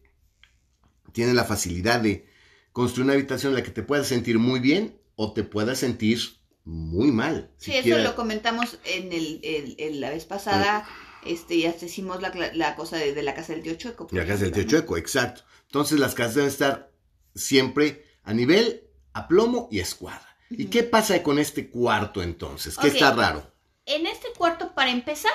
tienen 1.11 1.35
la 1.35 1.43
facilidad 1.45 1.99
de 1.99 2.25
construir 2.71 3.05
una 3.05 3.13
habitación 3.13 3.51
en 3.53 3.57
la 3.59 3.63
que 3.63 3.69
te 3.71 3.83
puedas 3.83 4.07
sentir 4.07 4.39
muy 4.39 4.59
bien 4.59 4.97
o 5.15 5.33
te 5.33 5.43
puedas 5.43 5.77
sentir 5.77 6.19
muy 6.65 7.11
mal. 7.11 7.51
Sí, 7.57 7.73
eso 7.75 7.97
lo 7.99 8.15
comentamos 8.15 8.79
en, 8.85 9.13
el, 9.13 9.39
el- 9.43 9.75
el- 9.77 10.01
la 10.01 10.09
vez 10.09 10.25
pasada, 10.25 10.87
este, 11.25 11.59
ya 11.59 11.75
hicimos 11.79 12.21
la, 12.21 12.31
la 12.55 12.75
cosa 12.75 12.97
de, 12.97 13.13
de 13.13 13.21
la 13.21 13.35
casa 13.35 13.53
del 13.53 13.61
tío 13.61 13.75
Chueco. 13.75 14.07
La 14.11 14.25
casa 14.25 14.45
del 14.45 14.51
tío. 14.53 14.63
Chueco, 14.63 14.97
exacto. 14.97 15.43
Entonces 15.67 15.99
las 15.99 16.15
casas 16.15 16.35
deben 16.35 16.49
estar 16.49 16.91
siempre 17.35 18.05
a 18.23 18.33
nivel, 18.33 18.83
a 19.13 19.27
plomo 19.27 19.67
y 19.71 19.79
escuadra. 19.79 20.27
¿Y 20.49 20.65
qué 20.65 20.83
pasa 20.83 21.21
con 21.23 21.39
este 21.39 21.69
cuarto 21.69 22.21
entonces? 22.21 22.77
¿Qué 22.77 22.87
está 22.87 23.13
raro? 23.13 23.51
En 23.85 24.05
este 24.05 24.27
cuarto, 24.37 24.73
para 24.73 24.91
empezar, 24.91 25.31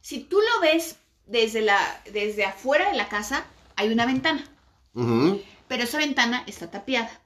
si 0.00 0.20
tú 0.20 0.38
lo 0.40 0.60
ves 0.60 0.96
desde, 1.26 1.60
la, 1.60 1.78
desde 2.12 2.44
afuera 2.44 2.90
de 2.90 2.96
la 2.96 3.08
casa, 3.08 3.44
hay 3.76 3.92
una 3.92 4.06
ventana, 4.06 4.44
pero 5.68 5.82
esa 5.82 5.98
ventana 5.98 6.44
está 6.46 6.70
tapiada. 6.70 7.20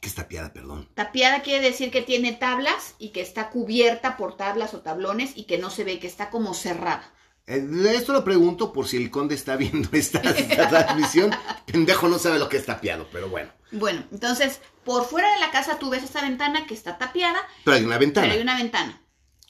Que 0.00 0.08
está 0.08 0.26
piada, 0.26 0.52
perdón. 0.52 0.88
Tapiada 0.94 1.42
quiere 1.42 1.64
decir 1.64 1.90
que 1.90 2.02
tiene 2.02 2.32
tablas 2.32 2.96
y 2.98 3.10
que 3.10 3.20
está 3.20 3.50
cubierta 3.50 4.16
por 4.16 4.36
tablas 4.36 4.74
o 4.74 4.80
tablones 4.80 5.32
y 5.36 5.44
que 5.44 5.58
no 5.58 5.70
se 5.70 5.84
ve, 5.84 6.00
que 6.00 6.08
está 6.08 6.28
como 6.30 6.54
cerrada. 6.54 7.12
Eh, 7.52 7.94
esto 7.96 8.12
lo 8.12 8.24
pregunto 8.24 8.72
por 8.72 8.86
si 8.88 8.96
el 8.96 9.10
conde 9.10 9.34
está 9.34 9.56
viendo 9.56 9.88
esta, 9.96 10.20
esta 10.20 10.68
transmisión. 10.68 11.30
Pendejo 11.66 12.08
no 12.08 12.18
sabe 12.18 12.38
lo 12.38 12.48
que 12.48 12.56
es 12.56 12.66
tapiado, 12.66 13.08
pero 13.12 13.28
bueno. 13.28 13.50
Bueno, 13.70 14.04
entonces, 14.10 14.60
por 14.84 15.04
fuera 15.06 15.32
de 15.34 15.40
la 15.40 15.50
casa 15.50 15.78
tú 15.78 15.90
ves 15.90 16.02
esta 16.02 16.22
ventana 16.22 16.66
que 16.66 16.74
está 16.74 16.98
tapiada, 16.98 17.38
Pero 17.64 17.76
hay 17.76 17.84
una 17.84 17.98
ventana. 17.98 18.26
pero 18.26 18.36
hay 18.36 18.42
una 18.42 18.56
ventana. 18.56 19.02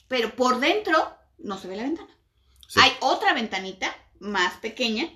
Pero 0.09 0.35
por 0.37 0.61
dentro 0.61 1.17
no 1.39 1.59
se 1.59 1.69
ve 1.69 1.77
la 1.77 1.83
ventana. 1.85 2.11
Sí. 2.69 2.81
Hay 2.81 2.93
otra 3.01 3.35
ventanita 3.35 3.95
más 4.21 4.55
pequeña 4.55 5.09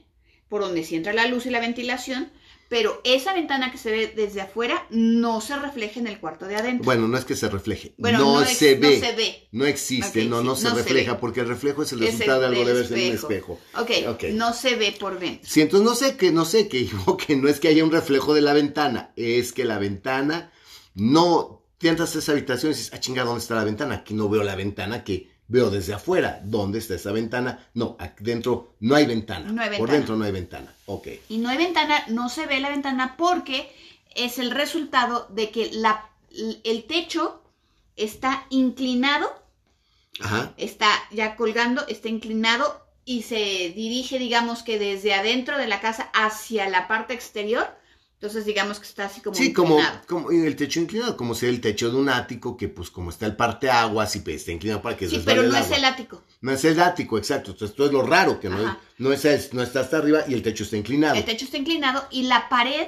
por 0.48 0.60
donde 0.60 0.84
sí 0.84 0.96
entra 0.96 1.12
la 1.12 1.26
luz 1.26 1.46
y 1.46 1.50
la 1.50 1.60
ventilación, 1.60 2.32
pero 2.68 3.00
esa 3.04 3.32
ventana 3.32 3.70
que 3.70 3.78
se 3.78 3.90
ve 3.90 4.12
desde 4.16 4.40
afuera 4.40 4.86
no 4.90 5.40
se 5.40 5.56
refleja 5.56 6.00
en 6.00 6.06
el 6.06 6.18
cuarto 6.18 6.46
de 6.46 6.56
adentro. 6.56 6.84
Bueno, 6.84 7.06
no 7.08 7.16
es 7.16 7.24
que 7.24 7.36
se 7.36 7.48
refleje. 7.48 7.94
Bueno, 7.98 8.18
no, 8.18 8.42
ex- 8.42 8.58
se 8.58 8.76
no 8.76 8.88
ve. 8.88 9.00
se 9.00 9.12
ve. 9.14 9.48
No 9.52 9.64
existe, 9.66 10.24
no, 10.24 10.42
no 10.42 10.56
se 10.56 10.68
no 10.68 10.74
refleja, 10.74 11.18
porque 11.20 11.40
el 11.40 11.48
reflejo 11.48 11.82
es 11.82 11.92
el 11.92 12.02
Es 12.02 12.12
resultado 12.12 12.40
de 12.40 12.46
algo 12.48 12.64
del 12.64 12.74
debe 12.74 12.88
ser 12.88 12.98
en 12.98 13.08
un 13.10 13.14
espejo. 13.14 13.58
espejo. 13.74 13.82
Ok, 14.08 14.14
Ok. 14.16 14.24
no 14.32 14.52
se 14.52 14.74
ve 14.76 14.94
por 14.98 15.18
dentro. 15.18 15.48
Sí, 15.48 15.60
entonces 15.60 15.88
no 15.88 15.94
sé 15.94 16.16
que, 16.16 16.32
no 16.32 16.44
sé 16.44 16.68
que 16.68 16.88
que 17.26 17.36
no 17.36 17.48
es 17.48 17.60
que 17.60 17.68
haya 17.68 17.84
un 17.84 17.92
reflejo 17.92 18.34
de 18.34 18.40
la 18.40 18.52
ventana, 18.52 19.12
es 19.16 19.52
que 19.52 19.64
la 19.64 19.78
ventana 19.78 20.50
no, 20.94 21.62
te 21.78 21.88
entras 21.88 22.16
a 22.16 22.18
esa 22.18 22.32
habitación 22.32 22.72
y 22.72 22.74
dices, 22.74 22.90
ah, 22.94 23.00
chinga, 23.00 23.24
¿dónde 23.24 23.40
está 23.40 23.54
la 23.54 23.64
ventana? 23.64 23.96
Aquí 23.96 24.14
no 24.14 24.28
veo 24.28 24.42
la 24.42 24.56
ventana 24.56 25.04
que 25.04 25.35
veo 25.48 25.70
desde 25.70 25.94
afuera. 25.94 26.40
¿Dónde 26.44 26.78
está 26.78 26.94
esa 26.94 27.12
ventana? 27.12 27.66
No, 27.74 27.96
aquí 27.98 28.24
dentro 28.24 28.74
no 28.80 28.94
hay 28.94 29.06
ventana. 29.06 29.50
No 29.50 29.62
hay 29.62 29.68
Por 29.68 29.78
ventana. 29.78 29.98
dentro 29.98 30.16
no 30.16 30.24
hay 30.24 30.32
ventana. 30.32 30.74
Ok. 30.86 31.08
Y 31.28 31.38
no 31.38 31.48
hay 31.48 31.58
ventana, 31.58 32.04
no 32.08 32.28
se 32.28 32.46
ve 32.46 32.60
la 32.60 32.70
ventana 32.70 33.16
porque 33.16 33.70
es 34.14 34.38
el 34.38 34.50
resultado 34.50 35.26
de 35.30 35.50
que 35.50 35.70
la, 35.72 36.06
el 36.64 36.84
techo 36.84 37.42
está 37.96 38.46
inclinado 38.50 39.30
Ajá. 40.20 40.52
está 40.56 40.88
ya 41.10 41.36
colgando, 41.36 41.86
está 41.88 42.08
inclinado 42.08 42.84
y 43.04 43.22
se 43.22 43.36
dirige, 43.74 44.18
digamos 44.18 44.62
que 44.62 44.78
desde 44.78 45.14
adentro 45.14 45.58
de 45.58 45.66
la 45.68 45.80
casa 45.80 46.10
hacia 46.12 46.68
la 46.68 46.88
parte 46.88 47.14
exterior. 47.14 47.66
Entonces, 48.18 48.46
digamos 48.46 48.78
que 48.80 48.86
está 48.86 49.04
así 49.06 49.20
como 49.20 49.36
Sí, 49.36 49.52
como, 49.52 49.74
inclinado. 49.78 50.00
como 50.08 50.30
en 50.32 50.46
el 50.46 50.56
techo 50.56 50.80
inclinado, 50.80 51.16
como 51.18 51.34
sea 51.34 51.50
el 51.50 51.60
techo 51.60 51.90
de 51.90 51.96
un 51.96 52.08
ático, 52.08 52.56
que 52.56 52.68
pues 52.68 52.90
como 52.90 53.10
está 53.10 53.26
el 53.26 53.36
parteaguas 53.36 54.16
y 54.16 54.20
pues, 54.20 54.36
está 54.36 54.52
inclinado 54.52 54.80
para 54.80 54.96
que 54.96 55.06
Sí, 55.06 55.16
resbale 55.18 55.36
pero 55.42 55.48
no 55.50 55.56
el 55.58 55.62
es 55.62 55.70
el 55.70 55.84
ático. 55.84 56.22
No 56.40 56.50
es 56.52 56.64
el 56.64 56.80
ático, 56.80 57.18
exacto. 57.18 57.50
Entonces, 57.50 57.70
esto 57.72 57.84
es 57.86 57.92
lo 57.92 58.02
raro, 58.02 58.40
que 58.40 58.48
no, 58.48 58.58
es, 58.58 58.72
no, 58.98 59.12
es, 59.12 59.52
no 59.52 59.62
está 59.62 59.80
hasta 59.80 59.98
arriba 59.98 60.20
y 60.26 60.32
el 60.32 60.42
techo 60.42 60.64
está 60.64 60.76
inclinado. 60.78 61.14
El 61.14 61.24
techo 61.26 61.44
está 61.44 61.58
inclinado 61.58 62.06
y 62.10 62.22
la 62.22 62.48
pared 62.48 62.86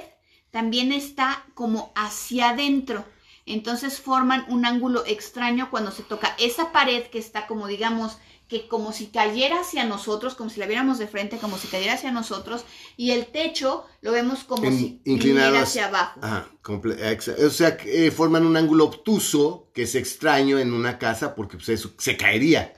también 0.49 0.91
está 0.91 1.45
como 1.53 1.91
hacia 1.95 2.49
adentro. 2.49 3.05
Entonces 3.45 3.99
forman 3.99 4.45
un 4.47 4.65
ángulo 4.65 5.03
extraño 5.05 5.69
cuando 5.71 5.91
se 5.91 6.03
toca 6.03 6.35
esa 6.39 6.71
pared 6.71 7.03
que 7.07 7.17
está 7.19 7.47
como 7.47 7.67
digamos 7.67 8.17
que 8.49 8.67
como 8.67 8.91
si 8.91 9.07
cayera 9.07 9.61
hacia 9.61 9.85
nosotros, 9.85 10.33
como 10.35 10.49
si 10.49 10.59
la 10.59 10.65
viéramos 10.65 10.97
de 10.97 11.07
frente, 11.07 11.37
como 11.37 11.57
si 11.57 11.67
cayera 11.67 11.93
hacia 11.93 12.11
nosotros, 12.11 12.65
y 12.97 13.11
el 13.11 13.27
techo 13.27 13.85
lo 14.01 14.11
vemos 14.11 14.43
como 14.43 14.65
En- 14.65 14.77
si 14.77 15.01
inclinado 15.05 15.59
hacia- 15.59 15.85
hacia 15.85 15.85
abajo. 15.87 16.19
Ajá, 16.23 16.49
o 16.67 17.49
sea, 17.51 17.77
eh, 17.85 18.09
forman 18.11 18.45
un 18.45 18.57
ángulo 18.57 18.85
obtuso 18.85 19.69
que 19.73 19.83
es 19.83 19.93
extraño 19.95 20.57
en 20.57 20.73
una 20.73 20.97
casa 20.97 21.35
porque 21.35 21.57
pues, 21.57 21.69
eso 21.69 21.93
se 21.99 22.17
caería. 22.17 22.73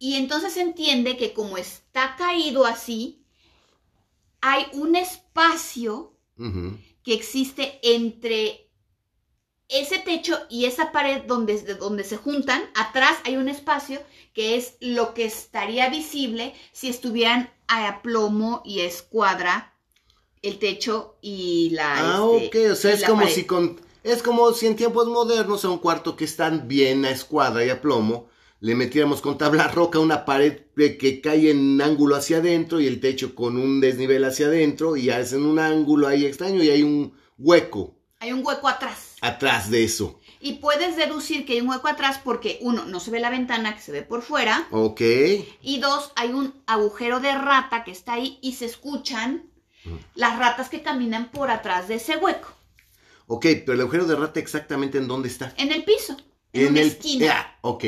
Y 0.00 0.16
entonces 0.16 0.52
se 0.54 0.60
entiende 0.60 1.16
que 1.16 1.32
como 1.32 1.56
está 1.56 2.16
caído 2.16 2.66
así, 2.66 3.24
hay 4.40 4.66
un 4.72 4.96
espacio 4.96 6.12
que 7.04 7.14
existe 7.14 7.78
entre 7.82 8.63
ese 9.68 9.98
techo 9.98 10.38
y 10.48 10.66
esa 10.66 10.92
pared 10.92 11.22
donde, 11.26 11.60
de 11.62 11.74
donde 11.74 12.04
se 12.04 12.16
juntan. 12.16 12.62
Atrás 12.74 13.16
hay 13.24 13.36
un 13.36 13.48
espacio 13.48 14.00
que 14.32 14.56
es 14.56 14.74
lo 14.80 15.14
que 15.14 15.24
estaría 15.24 15.88
visible 15.88 16.54
si 16.72 16.88
estuvieran 16.88 17.50
a 17.68 18.02
plomo 18.02 18.62
y 18.64 18.80
a 18.80 18.84
escuadra 18.84 19.74
el 20.42 20.58
techo 20.58 21.16
y 21.22 21.70
la... 21.70 22.16
Ah, 22.16 22.28
este, 22.38 22.68
ok, 22.68 22.72
o 22.72 22.76
sea, 22.76 22.92
es 22.92 23.04
como 23.04 23.22
pared. 23.22 23.34
si 23.34 23.44
con... 23.44 23.80
Es 24.02 24.22
como 24.22 24.52
si 24.52 24.66
en 24.66 24.76
tiempos 24.76 25.06
modernos 25.06 25.64
a 25.64 25.70
un 25.70 25.78
cuarto 25.78 26.14
que 26.14 26.26
están 26.26 26.68
bien 26.68 27.06
a 27.06 27.10
escuadra 27.10 27.64
y 27.64 27.70
a 27.70 27.80
plomo, 27.80 28.28
le 28.60 28.74
metiéramos 28.74 29.22
con 29.22 29.38
tabla 29.38 29.68
roca 29.68 29.98
una 29.98 30.26
pared 30.26 30.60
que 30.76 31.20
cae 31.22 31.50
en 31.50 31.80
ángulo 31.80 32.14
hacia 32.14 32.38
adentro 32.38 32.80
y 32.80 32.86
el 32.86 33.00
techo 33.00 33.34
con 33.34 33.56
un 33.56 33.80
desnivel 33.80 34.24
hacia 34.24 34.46
adentro 34.46 34.96
y 34.96 35.08
hacen 35.08 35.46
un 35.46 35.58
ángulo 35.58 36.06
ahí 36.06 36.26
extraño 36.26 36.62
y 36.62 36.68
hay 36.68 36.82
un 36.82 37.14
hueco 37.38 37.94
Hay 38.20 38.32
un 38.32 38.44
hueco 38.44 38.68
atrás. 38.68 39.13
Atrás 39.26 39.70
de 39.70 39.84
eso. 39.84 40.20
Y 40.40 40.54
puedes 40.54 40.96
deducir 40.96 41.46
que 41.46 41.54
hay 41.54 41.60
un 41.60 41.68
hueco 41.70 41.88
atrás 41.88 42.20
porque, 42.22 42.58
uno, 42.60 42.84
no 42.84 43.00
se 43.00 43.10
ve 43.10 43.20
la 43.20 43.30
ventana 43.30 43.74
que 43.74 43.80
se 43.80 43.92
ve 43.92 44.02
por 44.02 44.22
fuera. 44.22 44.66
Ok. 44.70 45.00
Y 45.62 45.78
dos, 45.80 46.12
hay 46.16 46.30
un 46.32 46.54
agujero 46.66 47.20
de 47.20 47.34
rata 47.34 47.84
que 47.84 47.90
está 47.90 48.14
ahí 48.14 48.38
y 48.42 48.54
se 48.54 48.66
escuchan 48.66 49.50
Mm. 49.84 49.96
las 50.14 50.38
ratas 50.38 50.68
que 50.68 50.82
caminan 50.82 51.30
por 51.30 51.50
atrás 51.50 51.88
de 51.88 51.96
ese 51.96 52.16
hueco. 52.16 52.48
Ok, 53.26 53.46
pero 53.64 53.74
el 53.74 53.80
agujero 53.82 54.06
de 54.06 54.16
rata 54.16 54.40
exactamente 54.40 54.98
en 54.98 55.08
dónde 55.08 55.28
está. 55.28 55.52
En 55.56 55.72
el 55.72 55.84
piso. 55.84 56.16
En, 56.52 56.68
una 56.68 56.80
el 56.80 56.88
esquina. 56.88 57.34
Ah, 57.38 57.58
ok. 57.62 57.84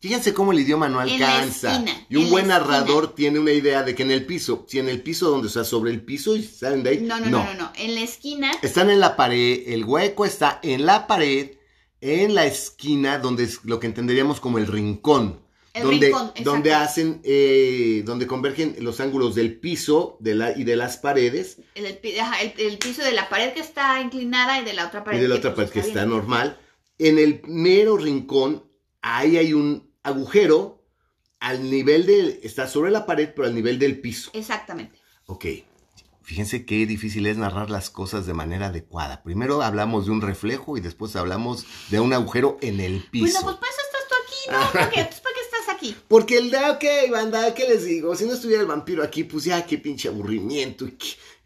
Fíjense 0.00 0.32
cómo 0.32 0.52
el 0.52 0.60
idioma 0.60 0.88
no 0.88 1.00
alcanza. 1.00 1.72
esquina, 1.72 2.06
y 2.08 2.16
un 2.16 2.24
en 2.24 2.30
buen 2.30 2.46
narrador 2.48 3.14
tiene 3.16 3.40
una 3.40 3.50
idea 3.52 3.82
de 3.82 3.94
que 3.96 4.04
en 4.04 4.12
el 4.12 4.24
piso, 4.26 4.64
si 4.68 4.78
en 4.78 4.88
el 4.88 5.02
piso 5.02 5.28
donde, 5.28 5.48
o 5.48 5.50
sea, 5.50 5.64
sobre 5.64 5.90
el 5.90 6.02
piso 6.02 6.36
y 6.36 6.44
salen 6.44 6.82
de 6.84 6.90
ahí. 6.90 6.98
No, 7.00 7.18
no, 7.18 7.26
no, 7.26 7.44
no, 7.44 7.54
no. 7.54 7.72
En 7.76 7.94
la 7.96 8.02
esquina. 8.02 8.52
Están 8.62 8.90
en 8.90 9.00
la 9.00 9.16
pared, 9.16 9.64
el 9.66 9.84
hueco 9.84 10.24
está 10.24 10.60
en 10.62 10.86
la 10.86 11.06
pared, 11.08 11.52
en 12.00 12.34
la 12.36 12.46
esquina, 12.46 13.18
donde 13.18 13.42
es 13.44 13.64
lo 13.64 13.80
que 13.80 13.88
entenderíamos 13.88 14.38
como 14.40 14.58
el 14.58 14.68
rincón. 14.68 15.40
El 15.74 15.82
donde, 15.82 16.06
rincón, 16.06 16.32
donde 16.44 16.74
hacen, 16.74 17.20
eh, 17.24 18.02
donde 18.06 18.26
convergen 18.28 18.76
los 18.78 19.00
ángulos 19.00 19.34
del 19.34 19.58
piso 19.58 20.16
de 20.20 20.34
la, 20.36 20.56
y 20.56 20.64
de 20.64 20.74
las 20.76 20.96
paredes 20.96 21.58
El, 21.74 21.86
el 21.86 21.98
pi- 21.98 22.18
ajá, 22.18 22.40
el- 22.40 22.54
el 22.56 22.78
piso 22.78 23.02
de 23.02 23.12
la 23.12 23.28
pared 23.28 23.52
que 23.52 23.60
está 23.60 24.00
inclinada 24.00 24.60
y 24.60 24.64
de 24.64 24.72
la 24.74 24.86
otra 24.86 25.04
pared 25.04 25.18
y 25.18 25.22
de 25.22 25.28
la 25.28 25.34
que, 25.34 25.38
otra 25.40 25.54
pues, 25.54 25.68
pared 25.70 25.82
que 25.82 25.88
está 25.88 26.06
normal. 26.06 26.58
En 26.98 27.18
el 27.18 27.42
mero 27.46 27.96
rincón, 27.96 28.64
ahí 29.02 29.36
hay 29.36 29.52
un 29.52 29.87
agujero 30.08 30.84
al 31.40 31.70
nivel 31.70 32.06
del, 32.06 32.40
está 32.42 32.66
sobre 32.66 32.90
la 32.90 33.06
pared, 33.06 33.30
pero 33.34 33.46
al 33.46 33.54
nivel 33.54 33.78
del 33.78 34.00
piso. 34.00 34.30
Exactamente. 34.34 34.98
Ok, 35.26 35.46
fíjense 36.22 36.64
qué 36.66 36.86
difícil 36.86 37.26
es 37.26 37.36
narrar 37.36 37.70
las 37.70 37.90
cosas 37.90 38.26
de 38.26 38.34
manera 38.34 38.66
adecuada. 38.66 39.22
Primero 39.22 39.62
hablamos 39.62 40.06
de 40.06 40.12
un 40.12 40.20
reflejo 40.20 40.76
y 40.76 40.80
después 40.80 41.14
hablamos 41.16 41.66
de 41.90 42.00
un 42.00 42.12
agujero 42.12 42.58
en 42.60 42.80
el 42.80 43.04
piso. 43.04 43.42
Bueno, 43.42 43.58
pues 43.58 43.70
eso 43.70 43.80
estás 43.86 44.08
tú 44.08 44.14
aquí, 44.24 44.50
¿no? 44.50 44.72
¿Para 44.72 44.90
qué, 44.90 45.04
Pues, 45.04 45.20
¿para 45.20 45.34
qué 45.34 45.40
estás 45.40 45.74
aquí? 45.74 45.96
Porque 46.08 46.38
el 46.38 46.50
de, 46.50 46.58
ok, 46.70 47.10
banda, 47.12 47.54
¿qué 47.54 47.68
les 47.68 47.84
digo? 47.84 48.16
Si 48.16 48.24
no 48.24 48.32
estuviera 48.32 48.62
el 48.62 48.68
vampiro 48.68 49.02
aquí, 49.02 49.24
pues 49.24 49.44
ya, 49.44 49.64
qué 49.64 49.78
pinche 49.78 50.08
aburrimiento. 50.08 50.86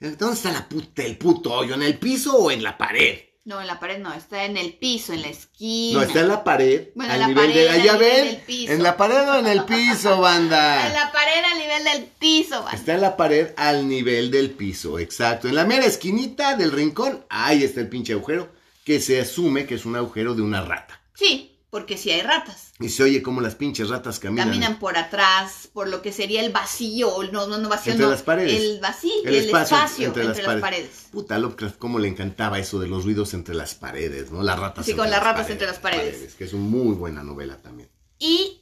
¿Dónde 0.00 0.34
está 0.34 0.50
la 0.52 0.68
puta, 0.68 1.04
el 1.04 1.18
puto 1.18 1.52
hoyo? 1.52 1.74
¿En 1.74 1.82
el 1.82 1.98
piso 1.98 2.36
o 2.36 2.50
en 2.50 2.62
la 2.62 2.78
pared? 2.78 3.18
No, 3.44 3.60
en 3.60 3.66
la 3.66 3.80
pared 3.80 3.98
no, 3.98 4.12
está 4.14 4.44
en 4.44 4.56
el 4.56 4.74
piso, 4.74 5.12
en 5.12 5.22
la 5.22 5.28
esquina. 5.28 5.98
No, 5.98 6.04
está 6.04 6.20
en 6.20 6.28
la 6.28 6.44
pared. 6.44 6.90
Bueno, 6.94 7.12
al 7.12 7.16
en 7.16 7.20
la 7.20 7.26
nivel 7.26 7.44
pared, 7.44 7.62
de. 7.62 7.68
al 7.70 7.80
Allá 7.80 7.96
ven. 7.96 8.44
En 8.48 8.82
la 8.84 8.96
pared 8.96 9.28
o 9.28 9.38
en 9.40 9.46
el 9.48 9.64
piso, 9.64 10.20
banda. 10.20 10.86
En 10.86 10.92
la 10.92 11.10
pared 11.10 11.44
al 11.52 11.58
nivel 11.58 11.84
del 11.84 12.04
piso, 12.04 12.62
man. 12.62 12.74
Está 12.74 12.94
en 12.94 13.00
la 13.00 13.16
pared 13.16 13.50
al 13.56 13.88
nivel 13.88 14.30
del 14.30 14.50
piso, 14.52 14.98
exacto. 15.00 15.48
En 15.48 15.56
la 15.56 15.64
mera 15.64 15.86
esquinita 15.86 16.54
del 16.56 16.70
rincón, 16.70 17.24
ahí 17.28 17.64
está 17.64 17.80
el 17.80 17.88
pinche 17.88 18.12
agujero, 18.12 18.48
que 18.84 19.00
se 19.00 19.20
asume 19.20 19.66
que 19.66 19.74
es 19.74 19.86
un 19.86 19.96
agujero 19.96 20.34
de 20.34 20.42
una 20.42 20.62
rata. 20.62 21.00
Sí, 21.14 21.51
porque 21.72 21.96
si 21.96 22.10
hay 22.10 22.20
ratas. 22.20 22.74
Y 22.80 22.90
se 22.90 23.02
oye 23.02 23.22
como 23.22 23.40
las 23.40 23.54
pinches 23.54 23.88
ratas 23.88 24.18
caminan. 24.18 24.48
Caminan 24.48 24.78
por 24.78 24.98
atrás, 24.98 25.70
por 25.72 25.88
lo 25.88 26.02
que 26.02 26.12
sería 26.12 26.44
el 26.44 26.52
vacío, 26.52 27.10
no, 27.32 27.46
no, 27.46 27.56
no 27.56 27.70
vacío, 27.70 27.92
Entre 27.92 28.04
no, 28.04 28.12
las 28.12 28.22
paredes. 28.22 28.60
El 28.60 28.78
vacío, 28.78 29.10
El 29.24 29.34
el, 29.34 29.44
espacio 29.46 29.76
espacio, 29.78 30.06
entre 30.08 30.24
entre, 30.24 30.42
las 30.42 30.52
las, 30.52 30.60
paredes. 30.60 30.86
paredes. 30.86 31.08
Puta 31.10 31.38
Lovecraft, 31.38 31.78
cómo 31.78 31.98
le 31.98 32.08
encantaba 32.08 32.58
eso 32.58 32.78
de 32.78 32.88
los 32.88 33.04
ruidos 33.04 33.32
entre 33.32 33.54
las 33.54 33.74
paredes, 33.74 34.30
¿no? 34.30 34.42
Las 34.42 34.58
ratas. 34.58 34.84
Sí, 34.84 34.92
con 34.92 35.08
las 35.08 35.22
ratas 35.22 35.48
entre 35.48 35.66
las 35.66 35.78
paredes. 35.78 36.34
Que 36.34 36.44
es 36.44 36.52
una 36.52 36.62
muy 36.62 36.94
buena 36.94 37.22
novela 37.22 37.56
también. 37.56 37.88
Y 38.18 38.60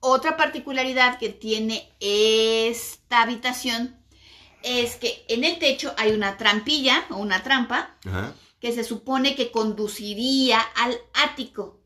otra 0.00 0.36
particularidad 0.36 1.20
que 1.20 1.28
tiene 1.28 1.92
esta 2.00 3.22
habitación 3.22 3.94
es 4.64 4.96
que 4.96 5.24
en 5.28 5.44
el 5.44 5.60
techo 5.60 5.94
hay 5.96 6.10
una 6.10 6.36
trampilla 6.36 7.04
o 7.10 7.18
una 7.18 7.44
trampa 7.44 7.94
Ajá. 8.04 8.34
que 8.58 8.72
se 8.72 8.82
supone 8.82 9.36
que 9.36 9.52
conduciría 9.52 10.58
al 10.58 10.98
ático. 11.14 11.77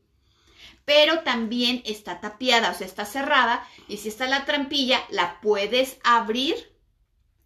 Pero 0.85 1.21
también 1.21 1.81
está 1.85 2.19
tapiada, 2.19 2.71
o 2.71 2.73
sea, 2.73 2.87
está 2.87 3.05
cerrada. 3.05 3.67
Y 3.87 3.97
si 3.97 4.09
está 4.09 4.27
la 4.27 4.45
trampilla, 4.45 5.01
la 5.09 5.39
puedes 5.41 5.97
abrir, 6.03 6.55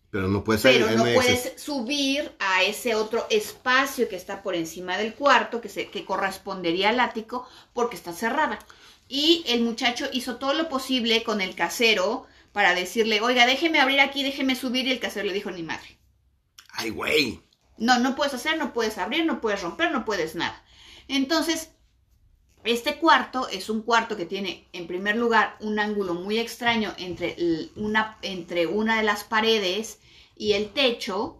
Pero 0.09 0.27
no 0.29 0.43
pero 0.43 1.13
puedes 1.13 1.53
subir 1.57 2.35
a 2.39 2.63
ese 2.63 2.95
otro 2.95 3.27
espacio 3.29 4.07
que 4.09 4.15
está 4.15 4.41
por 4.41 4.55
encima 4.55 4.97
del 4.97 5.13
cuarto, 5.13 5.61
que, 5.61 5.69
se, 5.69 5.89
que 5.89 6.05
correspondería 6.05 6.89
al 6.89 6.99
ático, 6.99 7.47
porque 7.73 7.95
está 7.97 8.13
cerrada. 8.13 8.59
Y 9.07 9.43
el 9.47 9.61
muchacho 9.61 10.07
hizo 10.11 10.37
todo 10.37 10.53
lo 10.53 10.69
posible 10.69 11.23
con 11.23 11.41
el 11.41 11.55
casero 11.55 12.25
para 12.51 12.73
decirle, 12.73 13.21
oiga, 13.21 13.45
déjeme 13.45 13.79
abrir 13.79 13.99
aquí, 13.99 14.23
déjeme 14.23 14.55
subir. 14.55 14.87
Y 14.87 14.91
el 14.91 14.99
casero 14.99 15.27
le 15.27 15.33
dijo, 15.33 15.51
ni 15.51 15.63
madre. 15.63 15.99
Ay, 16.71 16.89
güey. 16.91 17.41
No, 17.77 17.99
no 17.99 18.15
puedes 18.15 18.33
hacer, 18.33 18.57
no 18.57 18.73
puedes 18.73 18.97
abrir, 18.97 19.25
no 19.25 19.41
puedes 19.41 19.61
romper, 19.61 19.91
no 19.91 20.05
puedes 20.05 20.35
nada. 20.35 20.63
Entonces, 21.07 21.71
este 22.69 22.97
cuarto 22.97 23.47
es 23.49 23.69
un 23.69 23.81
cuarto 23.81 24.15
que 24.17 24.25
tiene, 24.25 24.67
en 24.73 24.87
primer 24.87 25.15
lugar, 25.15 25.57
un 25.59 25.79
ángulo 25.79 26.13
muy 26.13 26.39
extraño 26.39 26.93
entre, 26.97 27.35
una, 27.75 28.17
entre 28.21 28.67
una 28.67 28.97
de 28.97 29.03
las 29.03 29.23
paredes 29.23 29.99
y 30.35 30.53
el 30.53 30.69
techo, 30.69 31.37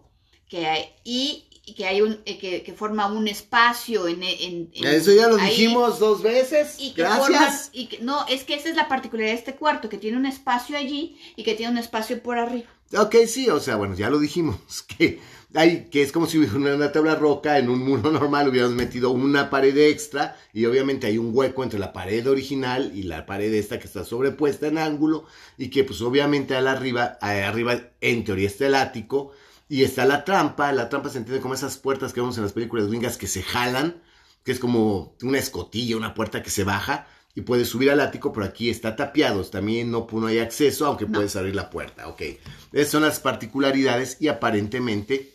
que 0.48 0.66
hay, 0.66 0.86
y 1.04 1.44
que 1.76 1.86
hay 1.86 2.00
un, 2.00 2.22
eh, 2.24 2.38
que, 2.38 2.62
que 2.62 2.72
forma 2.72 3.06
un 3.12 3.28
espacio 3.28 4.08
en, 4.08 4.22
en- 4.22 4.70
en- 4.72 4.86
Eso 4.86 5.12
ya 5.12 5.28
lo 5.28 5.36
ahí, 5.36 5.50
dijimos 5.50 5.98
dos 5.98 6.22
veces. 6.22 6.76
y 6.78 6.92
que 6.92 7.02
Gracias. 7.02 7.28
forman- 7.28 7.70
y 7.72 7.86
que- 7.88 7.98
no, 7.98 8.26
es 8.26 8.44
que 8.44 8.54
esa 8.54 8.70
es 8.70 8.76
la 8.76 8.88
particularidad 8.88 9.32
de 9.34 9.38
este 9.38 9.54
cuarto, 9.56 9.90
que 9.90 9.98
tiene 9.98 10.16
un 10.16 10.24
espacio 10.24 10.78
allí 10.78 11.18
y 11.36 11.42
que 11.44 11.54
tiene 11.54 11.72
un 11.72 11.78
espacio 11.78 12.22
por 12.22 12.38
arriba. 12.38 12.68
Ok, 12.96 13.16
sí, 13.26 13.50
o 13.50 13.60
sea, 13.60 13.76
bueno, 13.76 13.94
ya 13.94 14.08
lo 14.08 14.18
dijimos, 14.18 14.56
que 14.96 15.20
hay, 15.54 15.88
que 15.90 16.02
es 16.02 16.10
como 16.10 16.26
si 16.26 16.38
hubiera 16.38 16.74
una, 16.74 16.90
tabla 16.90 17.16
roca 17.16 17.58
en 17.58 17.68
un 17.68 17.80
muro 17.80 18.10
normal, 18.12 18.48
hubiéramos 18.48 18.76
metido 18.76 19.10
una 19.10 19.50
pared 19.50 19.76
extra 19.76 20.36
y 20.54 20.64
obviamente 20.64 21.06
hay 21.06 21.18
un 21.18 21.30
hueco 21.34 21.62
entre 21.62 21.78
la 21.78 21.92
pared 21.92 22.26
original 22.28 22.90
y 22.94 23.02
la 23.02 23.26
pared 23.26 23.52
esta 23.52 23.78
que 23.78 23.86
está 23.86 24.04
sobrepuesta 24.04 24.68
en 24.68 24.78
ángulo 24.78 25.26
y 25.58 25.68
que 25.68 25.84
pues 25.84 26.00
obviamente 26.00 26.56
al 26.56 26.66
arriba, 26.66 27.18
arriba 27.20 27.78
en 28.00 28.24
teoría 28.24 28.46
está 28.46 28.66
el 28.66 28.74
ático 28.74 29.32
y 29.68 29.82
está 29.82 30.06
la 30.06 30.24
trampa, 30.24 30.72
la 30.72 30.88
trampa 30.88 31.10
se 31.10 31.18
entiende 31.18 31.42
como 31.42 31.54
esas 31.54 31.76
puertas 31.76 32.14
que 32.14 32.20
vemos 32.20 32.38
en 32.38 32.44
las 32.44 32.54
películas 32.54 32.86
gringas 32.88 33.18
que 33.18 33.26
se 33.26 33.42
jalan, 33.42 34.02
que 34.44 34.52
es 34.52 34.58
como 34.58 35.14
una 35.22 35.38
escotilla, 35.38 35.98
una 35.98 36.14
puerta 36.14 36.42
que 36.42 36.50
se 36.50 36.64
baja 36.64 37.06
y 37.38 37.42
puedes 37.42 37.68
subir 37.68 37.92
al 37.92 38.00
ático, 38.00 38.32
pero 38.32 38.46
aquí 38.46 38.68
está 38.68 38.96
tapiado, 38.96 39.44
también 39.44 39.92
no, 39.92 40.08
no 40.10 40.26
hay 40.26 40.40
acceso, 40.40 40.86
aunque 40.86 41.06
No. 41.06 41.12
puedes 41.12 41.36
abrir 41.36 41.54
la 41.54 41.70
puerta, 41.70 42.08
ok. 42.08 42.20
Esas 42.72 42.90
son 42.90 43.02
las 43.02 43.20
particularidades 43.20 44.16
y 44.20 44.26
aparentemente 44.26 45.32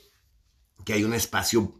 que 0.83 0.91
hay 0.91 1.05
un 1.05 1.13
espacio 1.13 1.79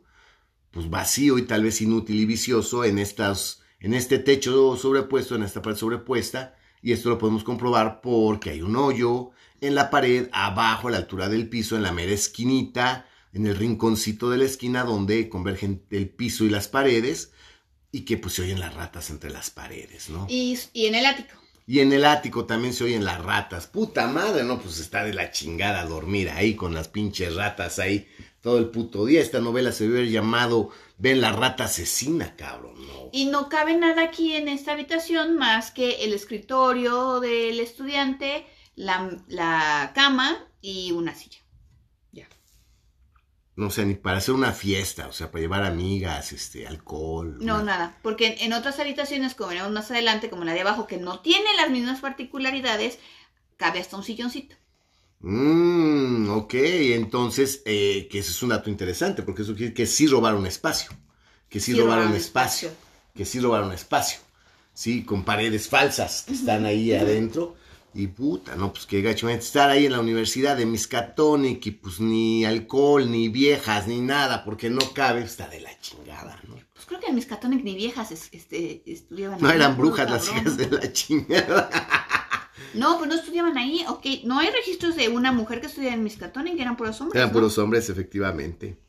pues 0.72 0.90
vacío 0.90 1.38
y 1.38 1.42
tal 1.42 1.64
vez 1.64 1.82
inútil 1.82 2.22
y 2.22 2.26
vicioso 2.26 2.86
en 2.86 3.00
estas 3.00 3.64
en 3.82 3.94
este 3.94 4.18
techo 4.18 4.78
sobrepuesto, 4.78 5.36
en 5.36 5.44
esta 5.44 5.62
pared 5.62 5.76
sobrepuesta 5.76 6.56
y 6.82 6.94
esto 6.94 7.10
lo 7.10 7.18
podemos 7.18 7.44
comprobar 7.44 8.00
porque 8.00 8.52
hay 8.52 8.62
un 8.62 8.78
hoyo 8.78 9.32
en 9.60 9.76
la 9.76 9.90
pared 9.90 10.30
abajo 10.32 10.88
a 10.88 10.92
la 10.92 10.98
altura 11.00 11.28
del 11.28 11.50
piso 11.50 11.76
en 11.76 11.84
la 11.84 11.92
mera 11.92 12.14
esquinita, 12.14 13.08
en 13.34 13.46
el 13.46 13.58
rinconcito 13.58 14.30
de 14.30 14.38
la 14.38 14.46
esquina 14.46 14.86
donde 14.86 15.28
convergen 15.28 15.84
el 15.90 16.08
piso 16.08 16.46
y 16.46 16.50
las 16.50 16.70
paredes 16.70 17.33
y 17.94 18.06
que 18.06 18.18
pues 18.18 18.34
se 18.34 18.42
oyen 18.42 18.60
las 18.60 18.74
ratas 18.74 19.12
entre 19.12 19.30
las 19.30 19.52
paredes, 19.52 20.10
¿no? 20.10 20.26
Y, 20.28 20.60
y 20.74 20.88
en 20.88 20.96
el 20.96 21.06
ático. 21.06 21.36
Y 21.68 21.80
en 21.80 21.94
el 21.94 22.04
ático 22.04 22.46
también 22.46 22.74
se 22.74 22.84
oyen 22.84 23.06
las 23.06 23.24
ratas. 23.24 23.68
Puta 23.68 24.08
madre, 24.08 24.44
no, 24.44 24.60
pues 24.60 24.80
está 24.80 25.04
de 25.04 25.14
la 25.14 25.32
chingada 25.32 25.86
dormir 25.86 26.30
ahí 26.32 26.56
con 26.56 26.74
las 26.74 26.88
pinches 26.90 27.36
ratas 27.36 27.78
ahí 27.78 28.08
todo 28.42 28.58
el 28.58 28.70
puto 28.72 29.06
día. 29.06 29.22
Esta 29.22 29.40
novela 29.40 29.72
se 29.72 29.86
debe 29.86 30.00
haber 30.00 30.12
llamado 30.12 30.72
Ven 30.98 31.22
la 31.22 31.34
rata 31.34 31.66
asesina, 31.66 32.36
cabrón, 32.36 32.76
¿no? 32.88 33.10
Y 33.12 33.26
no 33.26 33.48
cabe 33.48 33.76
nada 33.78 34.04
aquí 34.04 34.34
en 34.34 34.48
esta 34.48 34.72
habitación 34.72 35.38
más 35.38 35.70
que 35.70 36.04
el 36.04 36.14
escritorio 36.14 37.20
del 37.20 37.60
estudiante, 37.60 38.48
la, 38.76 39.24
la 39.28 39.92
cama 39.94 40.48
y 40.62 40.92
una 40.94 41.14
silla. 41.14 41.43
No 43.56 43.70
sé, 43.72 43.86
ni 43.86 43.96
para 43.96 44.18
hacer 44.18 44.36
una 44.36 44.52
fiesta, 44.54 45.08
o 45.08 45.12
sea, 45.12 45.32
para 45.32 45.42
llevar 45.42 45.64
amigas, 45.64 46.32
este, 46.34 46.68
alcohol. 46.68 47.38
No, 47.38 47.62
una- 47.62 47.64
nada. 47.64 48.00
Porque 48.02 48.38
en, 48.40 48.54
otras 48.54 48.80
habitaciones, 48.80 49.36
como 49.36 49.50
veremos 49.50 49.72
más 49.72 49.92
adelante, 49.92 50.30
como 50.32 50.46
la 50.46 50.54
de 50.54 50.62
abajo, 50.62 50.88
que 50.88 50.98
no 50.98 51.20
tiene 51.20 51.54
las 51.58 51.70
mismas 51.70 52.00
particularidades, 52.02 52.98
cabe 53.58 53.80
hasta 53.82 53.98
un 53.98 54.04
silloncito. 54.04 54.56
Mmm, 55.20 56.30
ok, 56.32 56.54
entonces, 56.56 57.62
eh, 57.66 58.08
que 58.12 58.20
ese 58.20 58.32
es 58.32 58.44
un 58.44 58.50
dato 58.50 58.70
interesante, 58.70 59.24
porque 59.24 59.44
eso 59.44 59.54
quiere 59.54 59.68
decir 59.72 59.76
que 59.76 59.86
sí 59.86 60.08
robaron 60.08 60.46
espacio, 60.46 60.92
que 61.50 61.60
sí, 61.62 61.74
Sí 61.74 61.82
robaron 61.82 62.14
robaron 62.14 62.16
espacio, 62.16 62.70
espacio. 62.70 62.78
que 63.16 63.24
sí 63.26 63.40
robaron 63.40 63.72
espacio, 63.72 64.20
sí, 64.74 65.06
con 65.06 65.24
paredes 65.24 65.70
falsas 65.70 66.24
que 66.28 66.34
están 66.34 66.66
ahí 66.66 66.94
adentro, 66.94 67.56
y 67.94 68.08
puta, 68.08 68.56
no, 68.56 68.74
pues 68.74 68.86
qué 68.86 69.02
gacho, 69.02 69.30
estar 69.30 69.70
ahí 69.70 69.86
en 69.86 69.92
la 69.92 70.00
universidad 70.00 70.58
de 70.58 70.66
Miskatonic, 70.66 71.66
y 71.68 71.72
pues 71.72 72.00
ni 72.00 72.44
alcohol, 72.46 73.10
ni 73.12 73.30
viejas, 73.30 73.88
ni 73.88 74.02
nada, 74.02 74.44
porque 74.44 74.70
no 74.70 74.82
cabe, 74.94 75.22
está 75.24 75.48
de 75.48 75.62
la 75.62 75.80
chingada, 75.80 76.40
¿no? 76.48 76.56
Pues 76.74 76.86
creo 76.86 77.00
que 77.00 77.08
en 77.08 77.16
Miskatonic 77.16 77.64
ni 77.64 77.76
viejas 77.76 78.12
es- 78.12 78.30
este, 78.32 78.84
estudiaban 78.92 79.40
No 79.42 79.50
eran 79.52 79.78
brujas 79.78 80.10
las 80.10 80.28
hijas 80.30 80.58
de 80.58 80.70
la 80.72 80.92
chingada. 80.92 81.70
No, 82.74 82.98
pues 82.98 83.08
no 83.10 83.16
estudiaban 83.16 83.58
ahí. 83.58 83.86
Ok, 83.88 84.06
no 84.24 84.40
hay 84.40 84.50
registros 84.50 84.96
de 84.96 85.08
una 85.10 85.32
mujer 85.32 85.62
que 85.62 85.68
estudiaba 85.68 85.94
en 85.96 86.04
Miskatonic, 86.04 86.60
eran 86.60 86.76
puros 86.76 87.00
hombres. 87.02 87.16
Eran 87.16 87.30
¿no? 87.30 87.34
puros 87.34 87.58
hombres, 87.60 87.90
efectivamente. 87.90 88.80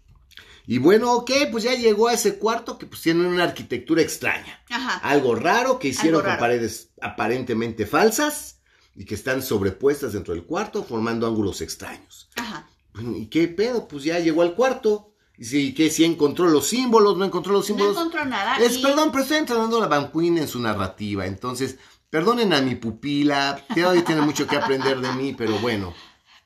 Y 0.66 0.78
bueno, 0.78 1.12
ok, 1.12 1.30
pues 1.52 1.64
ya 1.64 1.74
llegó 1.74 2.08
a 2.08 2.14
ese 2.14 2.38
cuarto 2.38 2.78
que 2.78 2.86
pues 2.86 3.02
tiene 3.02 3.26
una 3.26 3.44
arquitectura 3.44 4.00
extraña. 4.00 4.62
Ajá. 4.70 4.96
Algo 5.06 5.34
raro 5.34 5.78
que 5.78 5.88
hicieron 5.88 6.20
Algo 6.20 6.22
con 6.22 6.28
raro. 6.30 6.40
paredes 6.40 6.88
aparentemente 7.02 7.84
falsas 7.84 8.53
y 8.96 9.04
que 9.04 9.14
están 9.14 9.42
sobrepuestas 9.42 10.12
dentro 10.12 10.34
del 10.34 10.44
cuarto 10.44 10.84
formando 10.84 11.26
ángulos 11.26 11.60
extraños. 11.60 12.28
Ajá. 12.36 12.68
¿Y 13.16 13.26
qué 13.26 13.48
pedo? 13.48 13.88
Pues 13.88 14.04
ya 14.04 14.18
llegó 14.20 14.42
al 14.42 14.54
cuarto. 14.54 15.10
Y 15.36 15.44
si, 15.46 15.74
que 15.74 15.90
si 15.90 16.04
encontró 16.04 16.46
los 16.46 16.68
símbolos, 16.68 17.16
no 17.16 17.24
encontró 17.24 17.52
los 17.52 17.62
No 17.62 17.66
símbolos. 17.66 17.96
encontró 17.96 18.24
nada. 18.24 18.56
Es, 18.58 18.76
y- 18.76 18.82
Perdón, 18.82 19.10
pero 19.10 19.22
estoy 19.24 19.38
entrenando 19.38 19.78
a 19.78 19.80
la 19.80 19.88
Van 19.88 20.12
Queen 20.12 20.38
en 20.38 20.46
su 20.46 20.60
narrativa. 20.60 21.26
Entonces, 21.26 21.76
perdonen 22.08 22.52
a 22.52 22.60
mi 22.60 22.76
pupila. 22.76 23.64
Todavía 23.74 24.04
tiene 24.04 24.20
mucho 24.20 24.46
que 24.46 24.54
aprender 24.56 25.00
de 25.00 25.12
mí, 25.12 25.34
pero 25.36 25.58
bueno. 25.58 25.92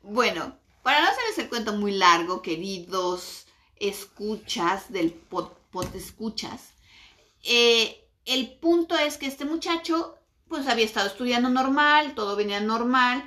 Bueno, 0.02 0.56
para 0.82 1.02
no 1.02 1.08
hacerles 1.08 1.36
el 1.38 1.48
cuento 1.50 1.74
muy 1.74 1.92
largo, 1.92 2.40
queridos 2.40 3.44
escuchas 3.78 4.90
del 4.90 5.12
pod, 5.12 5.48
pod 5.70 5.94
escuchas, 5.94 6.70
eh, 7.44 8.04
el 8.24 8.52
punto 8.58 8.96
es 8.96 9.16
que 9.18 9.26
este 9.26 9.44
muchacho 9.44 10.14
pues 10.48 10.66
había 10.68 10.84
estado 10.84 11.06
estudiando 11.08 11.48
normal, 11.48 12.14
todo 12.14 12.36
venía 12.36 12.60
normal, 12.60 13.24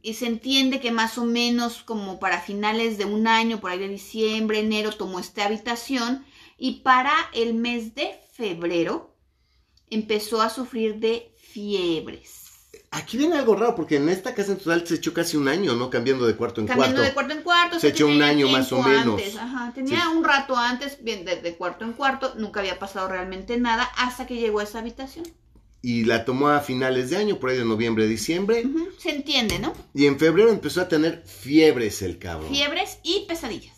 y 0.00 0.14
se 0.14 0.26
entiende 0.26 0.80
que 0.80 0.92
más 0.92 1.18
o 1.18 1.24
menos 1.24 1.82
como 1.82 2.20
para 2.20 2.40
finales 2.40 2.98
de 2.98 3.04
un 3.04 3.26
año, 3.26 3.60
por 3.60 3.70
ahí 3.70 3.78
de 3.80 3.88
diciembre, 3.88 4.60
enero, 4.60 4.92
tomó 4.92 5.18
esta 5.18 5.44
habitación 5.46 6.24
y 6.56 6.80
para 6.82 7.12
el 7.32 7.54
mes 7.54 7.94
de 7.96 8.20
febrero 8.32 9.16
empezó 9.90 10.40
a 10.40 10.50
sufrir 10.50 10.96
de 11.00 11.34
fiebres. 11.36 12.38
Aquí 12.94 13.16
viene 13.16 13.36
algo 13.36 13.56
raro, 13.56 13.74
porque 13.74 13.96
en 13.96 14.08
esta 14.10 14.34
casa 14.34 14.52
en 14.52 14.58
total 14.58 14.86
se 14.86 14.96
echó 14.96 15.14
casi 15.14 15.36
un 15.38 15.48
año, 15.48 15.74
¿no? 15.74 15.88
Cambiando 15.90 16.26
de 16.26 16.36
cuarto 16.36 16.60
en 16.60 16.66
Cambiando 16.66 16.96
cuarto. 16.96 17.08
de 17.08 17.14
cuarto 17.14 17.32
en 17.34 17.42
cuarto. 17.42 17.80
Se 17.80 17.88
echó 17.88 18.06
un 18.06 18.22
año 18.22 18.48
más 18.48 18.70
o 18.70 18.82
menos. 18.82 19.18
antes, 19.20 19.36
Ajá, 19.36 19.72
tenía 19.74 20.02
Sí. 20.02 20.08
un 20.14 20.22
rato 20.24 20.56
antes, 20.56 21.02
bien, 21.02 21.24
de, 21.24 21.36
de 21.40 21.56
cuarto 21.56 21.84
en 21.86 21.94
cuarto, 21.94 22.34
nunca 22.36 22.60
había 22.60 22.78
pasado 22.78 23.08
realmente 23.08 23.56
nada 23.58 23.84
hasta 23.96 24.26
que 24.26 24.36
llegó 24.36 24.60
a 24.60 24.64
esa 24.64 24.78
habitación. 24.80 25.24
Y 25.84 26.04
la 26.04 26.24
tomó 26.24 26.48
a 26.48 26.60
finales 26.60 27.10
de 27.10 27.16
año, 27.16 27.40
por 27.40 27.50
ahí 27.50 27.58
de 27.58 27.64
noviembre, 27.64 28.06
diciembre. 28.06 28.64
Se 28.98 29.10
entiende, 29.10 29.58
¿no? 29.58 29.72
Y 29.94 30.06
en 30.06 30.16
febrero 30.18 30.50
empezó 30.50 30.80
a 30.80 30.88
tener 30.88 31.24
fiebres 31.26 32.02
el 32.02 32.18
cabrón. 32.20 32.48
Fiebres 32.50 32.98
y 33.02 33.24
pesadillas. 33.26 33.76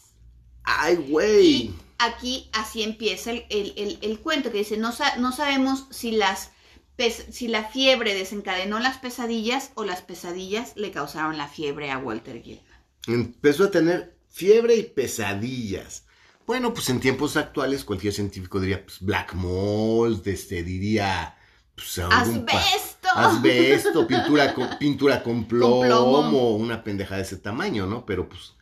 ¡Ay, 0.64 0.96
güey! 0.96 1.46
Y 1.46 1.74
aquí 1.98 2.50
así 2.52 2.82
empieza 2.82 3.30
el, 3.30 3.44
el- 3.48 3.72
el- 3.76 3.98
el 4.02 4.18
cuento 4.20 4.52
que 4.52 4.58
dice, 4.58 4.76
no, 4.76 4.92
sa- 4.92 5.16
no 5.16 5.32
sabemos 5.32 5.86
si, 5.90 6.10
las 6.10 6.50
pes- 6.96 7.24
si 7.30 7.48
la 7.48 7.64
fiebre 7.64 8.14
desencadenó 8.14 8.80
las 8.80 8.98
pesadillas 8.98 9.70
o 9.74 9.84
las 9.84 10.02
pesadillas 10.02 10.72
le 10.76 10.90
causaron 10.90 11.38
la 11.38 11.48
fiebre 11.48 11.90
a 11.90 11.96
Walter 11.98 12.42
Gilman. 12.42 12.64
Empezó 13.06 13.64
a 13.64 13.70
tener 13.70 14.14
fiebre 14.30 14.76
y 14.76 14.82
pesadillas. 14.82 16.04
Bueno, 16.46 16.74
pues 16.74 16.90
en 16.90 17.00
tiempos 17.00 17.38
actuales 17.38 17.82
cualquier 17.84 18.12
científico 18.12 18.60
diría, 18.60 18.84
pues 18.84 19.00
Black 19.00 19.32
Mold, 19.32 20.28
este, 20.28 20.62
diría... 20.62 21.38
Pues, 21.76 21.98
algún 21.98 22.48
¡Asbesto! 22.48 23.08
Asbesto, 23.14 24.06
pintura 24.06 24.54
con, 24.54 24.76
pintura 24.78 25.22
con 25.22 25.46
plomo, 25.48 25.80
plomo. 25.80 26.56
una 26.56 26.82
pendeja 26.84 27.16
de 27.16 27.22
ese 27.22 27.36
tamaño, 27.38 27.86
¿no? 27.86 28.06
Pero 28.06 28.28
pues 28.28 28.54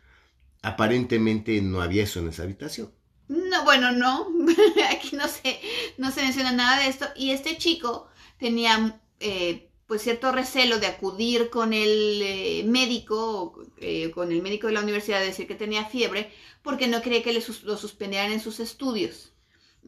aparentemente 0.63 1.61
no 1.63 1.83
había 1.83 2.05
eso 2.05 2.21
en 2.21 2.29
esa 2.31 2.45
habitación. 2.45 2.93
No, 3.29 3.65
bueno, 3.65 3.93
no. 3.93 4.29
Aquí 4.91 5.17
no 5.17 5.27
se, 5.29 5.61
no 5.97 6.11
se 6.11 6.23
menciona 6.23 6.53
nada 6.53 6.83
de 6.83 6.89
esto. 6.89 7.07
Y 7.17 7.31
este 7.31 7.57
chico 7.57 8.09
tenía 8.39 9.01
eh, 9.21 9.71
pues 9.87 10.03
cierto 10.03 10.33
recelo 10.33 10.79
de 10.79 10.87
acudir 10.87 11.51
con 11.51 11.73
el 11.73 12.21
eh, 12.23 12.65
médico, 12.67 13.63
eh, 13.79 14.11
con 14.11 14.33
el 14.33 14.43
médico 14.43 14.67
de 14.67 14.75
la 14.75 14.81
universidad, 14.83 15.21
a 15.21 15.25
decir 15.25 15.47
que 15.47 15.55
tenía 15.55 15.85
fiebre, 15.87 16.33
porque 16.63 16.89
no 16.89 17.03
quería 17.03 17.23
que 17.23 17.33
le 17.33 17.41
sus- 17.41 17.65
lo 17.65 17.77
suspendieran 17.77 18.33
en 18.33 18.41
sus 18.41 18.61
estudios. 18.61 19.32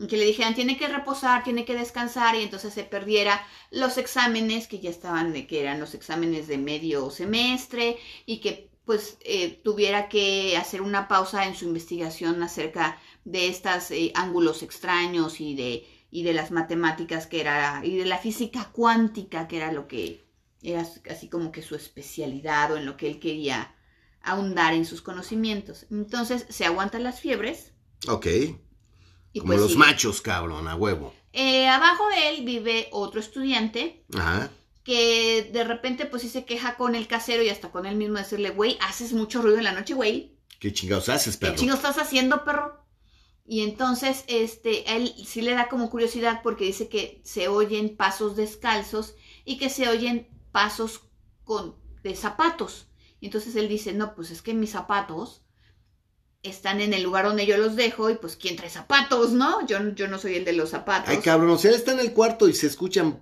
Que 0.09 0.16
le 0.16 0.24
dijeran, 0.24 0.54
tiene 0.54 0.76
que 0.76 0.88
reposar, 0.88 1.44
tiene 1.44 1.64
que 1.64 1.74
descansar, 1.74 2.35
y 2.35 2.42
entonces 2.42 2.74
se 2.74 2.83
perdiera 2.83 3.46
los 3.70 3.96
exámenes 3.96 4.66
que 4.66 4.80
ya 4.80 4.90
estaban, 4.90 5.33
que 5.46 5.61
eran 5.61 5.78
los 5.78 5.94
exámenes 5.94 6.48
de 6.48 6.59
medio 6.59 7.11
semestre, 7.11 7.98
y 8.26 8.40
que 8.40 8.70
pues 8.85 9.16
eh, 9.20 9.61
tuviera 9.62 10.09
que 10.09 10.57
hacer 10.57 10.83
una 10.83 11.09
pausa 11.09 11.46
en 11.46 11.54
su 11.54 11.64
investigación 11.64 12.42
acerca 12.42 12.98
de 13.24 13.48
estos 13.48 13.90
ángulos 14.14 14.62
extraños 14.62 15.40
y 15.40 15.54
de, 15.54 15.87
y 16.11 16.22
de 16.22 16.35
las 16.35 16.50
matemáticas 16.50 17.26
que 17.26 17.40
era, 17.40 17.80
y 17.85 17.96
de 17.96 18.04
la 18.04 18.18
física 18.18 18.70
cuántica 18.72 19.48
que 19.48 19.57
era 19.57 19.72
lo 19.72 19.87
que 19.88 20.24
era 20.62 20.87
así 21.11 21.28
como 21.28 21.52
que 21.52 21.62
su 21.62 21.76
especialidad 21.76 22.72
o 22.72 22.76
en 22.76 22.87
lo 22.87 22.96
que 22.96 23.07
él 23.07 23.20
quería 23.20 23.74
ahondar 24.22 24.74
en 24.74 24.87
sus 24.87 25.02
conocimientos. 25.02 25.87
Entonces 25.90 26.46
se 26.48 26.64
aguantan 26.64 27.04
las 27.04 27.20
fiebres 27.20 27.74
Ok. 28.09 28.26
Y 29.35 29.40
Como 29.40 29.51
pues 29.53 29.61
los 29.61 29.73
sí. 29.73 29.77
machos, 29.77 30.23
cabrón, 30.23 30.66
a 30.68 30.77
huevo. 30.77 31.12
Eh, 31.35 31.66
abajo 31.68 32.09
de 32.09 32.31
él 32.31 32.44
vive 32.47 32.88
otro 32.92 33.20
estudiante 33.20 34.05
Ajá. 34.14 34.51
que 34.85 35.51
de 35.53 35.64
repente 35.64 36.07
pues 36.07 36.23
sí 36.23 36.29
se 36.31 36.44
queja 36.47 36.77
con 36.77 36.94
el 36.94 37.07
casero 37.09 37.42
y 37.42 37.51
hasta 37.51 37.70
con 37.70 37.85
él 37.85 37.97
mismo 37.97 38.16
decirle, 38.18 38.51
güey, 38.51 38.79
haces 38.81 39.12
mucho 39.12 39.42
ruido 39.42 39.59
en 39.59 39.64
la 39.64 39.73
noche, 39.73 39.92
güey. 39.94 40.38
¿Qué 40.61 40.73
chingados 40.73 41.09
haces, 41.11 41.37
¿Qué 41.37 41.47
perro? 41.47 41.57
chingo 41.59 41.75
estás 41.75 41.99
haciendo, 41.99 42.44
perro? 42.44 42.83
Y 43.47 43.61
entonces, 43.62 44.25
este, 44.29 44.97
él 44.97 45.12
sí 45.27 45.42
le 45.42 45.53
da 45.53 45.68
como 45.68 45.90
curiosidad 45.90 46.40
porque 46.42 46.64
dice 46.64 46.88
que 46.88 47.20
se 47.25 47.49
oyen 47.49 47.94
pasos 47.97 48.37
descalzos 48.37 49.16
y 49.44 49.59
que 49.59 49.68
se 49.68 49.88
oyen 49.88 50.29
pasos 50.53 51.03
con, 51.44 51.75
de 52.03 52.14
zapatos. 52.16 52.87
Y 53.20 53.27
entonces 53.27 53.55
él 53.57 53.68
dice, 53.68 53.92
no, 53.92 54.14
pues 54.14 54.31
es 54.31 54.40
que 54.40 54.55
mis 54.55 54.70
zapatos 54.70 55.43
están 56.44 56.80
en 56.80 56.92
el 56.94 57.02
lugar 57.02 57.24
donde 57.24 57.46
yo 57.46 57.57
los 57.57 57.74
dejo 57.74 58.11
y 58.11 58.14
pues 58.14 58.37
¿quién 58.37 58.57
trae 58.57 58.70
zapatos, 58.70 59.33
no? 59.33 59.66
Yo, 59.66 59.78
yo 59.94 60.07
no 60.09 60.18
soy 60.18 60.37
el 60.37 60.44
de 60.44 60.52
los 60.52 60.70
zapatos. 60.70 61.09
Ay, 61.09 61.18
cabrón, 61.18 61.50
o 61.50 61.59
sea, 61.59 61.70
él 61.70 61.76
está 61.76 61.92
en 61.92 62.00
el 62.00 62.12
cuarto 62.12 62.48
y 62.48 62.54
se 62.54 62.66
escuchan 62.66 63.18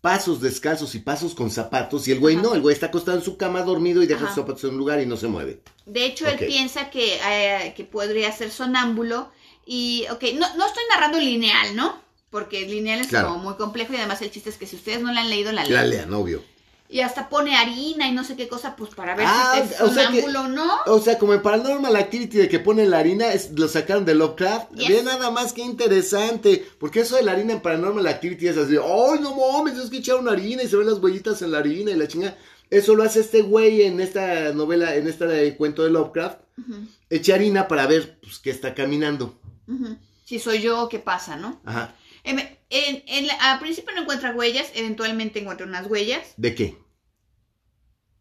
pasos 0.00 0.40
descalzos 0.40 0.94
y 0.94 1.00
pasos 1.00 1.34
con 1.34 1.50
zapatos 1.50 2.06
y 2.06 2.12
el 2.12 2.20
güey 2.20 2.36
Ajá. 2.36 2.42
no, 2.44 2.54
el 2.54 2.60
güey 2.60 2.72
está 2.74 2.86
acostado 2.86 3.18
en 3.18 3.24
su 3.24 3.36
cama 3.36 3.62
dormido 3.62 4.02
y 4.02 4.06
deja 4.06 4.20
Ajá. 4.24 4.28
sus 4.34 4.42
zapatos 4.42 4.62
en 4.64 4.70
un 4.70 4.78
lugar 4.78 5.00
y 5.00 5.06
no 5.06 5.16
se 5.16 5.26
mueve. 5.26 5.62
De 5.86 6.04
hecho, 6.06 6.26
él 6.28 6.38
piensa 6.38 6.90
que, 6.90 7.18
eh, 7.28 7.74
que 7.76 7.84
podría 7.84 8.30
ser 8.30 8.50
sonámbulo. 8.52 9.30
Y, 9.64 10.04
ok, 10.12 10.22
no, 10.34 10.54
no 10.56 10.66
estoy 10.66 10.84
narrando 10.90 11.18
lineal, 11.18 11.74
¿no? 11.74 12.00
Porque 12.30 12.66
lineal 12.68 13.00
es 13.00 13.08
Claro. 13.08 13.28
como 13.30 13.40
muy 13.42 13.54
complejo 13.54 13.92
y 13.94 13.96
además 13.96 14.22
el 14.22 14.30
chiste 14.30 14.50
es 14.50 14.56
que 14.58 14.66
si 14.66 14.76
ustedes 14.76 15.00
no 15.00 15.12
la 15.12 15.22
han 15.22 15.30
leído, 15.30 15.50
la 15.50 15.64
La 15.64 15.82
leen. 15.84 15.90
lean, 15.90 16.14
obvio. 16.14 16.42
Y 16.88 17.00
hasta 17.00 17.28
pone 17.28 17.56
harina 17.56 18.08
y 18.08 18.12
no 18.12 18.22
sé 18.22 18.36
qué 18.36 18.46
cosa, 18.48 18.76
pues 18.76 18.94
para 18.94 19.16
ver 19.16 19.26
Ah, 19.28 19.54
si 19.66 19.74
es 19.74 19.80
o 19.80 19.90
sea 19.92 20.10
que- 20.10 20.22
o 20.24 20.48
no. 20.48 20.70
O 20.86 21.00
sea, 21.00 21.18
como 21.18 21.34
en 21.34 21.42
Paranormal 21.42 21.96
Activity 21.96 22.38
de 22.38 22.48
que 22.48 22.60
ponen 22.60 22.90
la 22.90 22.98
harina, 22.98 23.32
es- 23.32 23.50
lo 23.58 23.66
sacaron 23.68 24.04
de 24.04 24.14
Lovecraft. 24.14 24.72
Yes. 24.74 24.88
Ve 24.88 25.02
nada 25.02 25.30
más 25.30 25.52
que 25.52 25.62
interesante. 25.62 26.64
Porque 26.78 27.00
eso 27.00 27.16
de 27.16 27.22
la 27.22 27.32
harina 27.32 27.54
en 27.54 27.60
Paranormal 27.60 28.06
Activity 28.06 28.48
es 28.48 28.56
así, 28.56 28.76
¡ay, 28.76 29.20
no 29.20 29.34
mames! 29.34 29.76
Es 29.78 29.90
que 29.90 29.98
echaron 29.98 30.28
harina 30.28 30.62
y 30.62 30.68
se 30.68 30.76
ven 30.76 30.86
las 30.88 30.98
huellitas 30.98 31.42
en 31.42 31.52
la 31.52 31.58
harina 31.58 31.90
y 31.90 31.96
la 31.96 32.06
chinga. 32.08 32.36
Eso 32.70 32.94
lo 32.94 33.02
hace 33.04 33.20
este 33.20 33.42
güey 33.42 33.82
en 33.82 34.00
esta 34.00 34.52
novela, 34.52 34.94
en 34.96 35.06
este 35.08 35.56
cuento 35.56 35.82
de 35.84 35.90
Lovecraft. 35.90 36.38
Ujú, 36.58 36.74
Echa 37.10 37.34
harina 37.34 37.68
para 37.68 37.86
ver 37.86 38.18
pues, 38.20 38.38
qué 38.38 38.50
está 38.50 38.74
caminando. 38.74 39.38
ujú. 39.68 39.96
Si 40.24 40.40
soy 40.40 40.60
yo, 40.60 40.88
¿qué 40.88 40.98
pasa, 40.98 41.36
no? 41.36 41.60
Ajá. 41.64 41.94
En, 42.26 42.38
en- 42.70 43.02
en 43.06 43.26
la- 43.28 43.52
al 43.52 43.58
principio 43.60 43.94
no 43.94 44.02
encuentra 44.02 44.34
huellas, 44.34 44.70
eventualmente 44.74 45.38
encuentra 45.40 45.66
unas 45.66 45.86
huellas. 45.86 46.34
¿De 46.36 46.54
qué? 46.54 46.76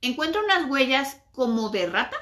Encuentra 0.02 0.41
unas 0.44 0.70
huellas 0.70 1.18
como 1.32 1.70
de 1.70 1.88
rata, 1.88 2.18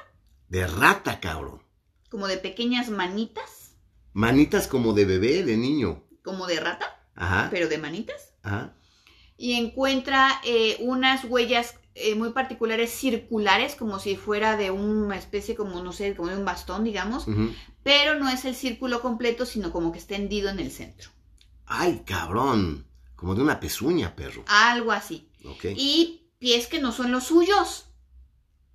De 0.48 0.66
rata, 0.66 1.20
cabrón. 1.20 1.62
como 2.10 2.26
de 2.26 2.38
pequeñas 2.38 2.88
manitas, 2.90 3.76
Manitas 4.12 4.68
como 4.68 4.92
de 4.92 5.04
bebé, 5.04 5.42
de 5.42 5.56
niño. 5.56 6.04
como 6.22 6.46
de 6.46 6.60
rata, 6.60 6.86
Ajá. 7.14 7.48
pero 7.50 7.68
de 7.68 7.78
manitas. 7.78 8.32
Ajá. 8.42 8.74
y 9.36 9.54
encuentra 9.54 10.40
eh, 10.44 10.76
unas 10.80 11.24
huellas 11.24 11.74
eh, 11.96 12.14
muy 12.14 12.30
particulares 12.30 12.90
circulares, 12.92 13.74
como 13.74 13.98
si 13.98 14.14
fuera 14.16 14.56
de 14.56 14.70
una 14.70 15.16
especie, 15.16 15.56
como 15.56 15.82
no 15.82 15.92
sé, 15.92 16.14
como 16.14 16.28
de 16.28 16.36
un 16.36 16.44
bastón, 16.44 16.84
digamos, 16.84 17.26
pero 17.82 18.14
no 18.18 18.28
es 18.28 18.44
el 18.44 18.54
círculo 18.54 19.00
completo, 19.02 19.44
sino 19.44 19.72
como 19.72 19.90
que 19.92 19.98
está 19.98 20.14
hendido 20.14 20.50
en 20.50 20.60
el 20.60 20.70
centro. 20.70 21.10
Ay, 21.66 22.02
cabrón. 22.06 22.86
Como 23.16 23.34
de 23.34 23.42
una 23.42 23.60
pezuña, 23.60 24.14
perro. 24.16 24.44
Algo 24.48 24.92
así. 24.92 25.28
Ok. 25.44 25.66
Y 25.76 26.30
pies 26.38 26.66
que 26.66 26.80
no 26.80 26.92
son 26.92 27.12
los 27.12 27.24
suyos. 27.24 27.86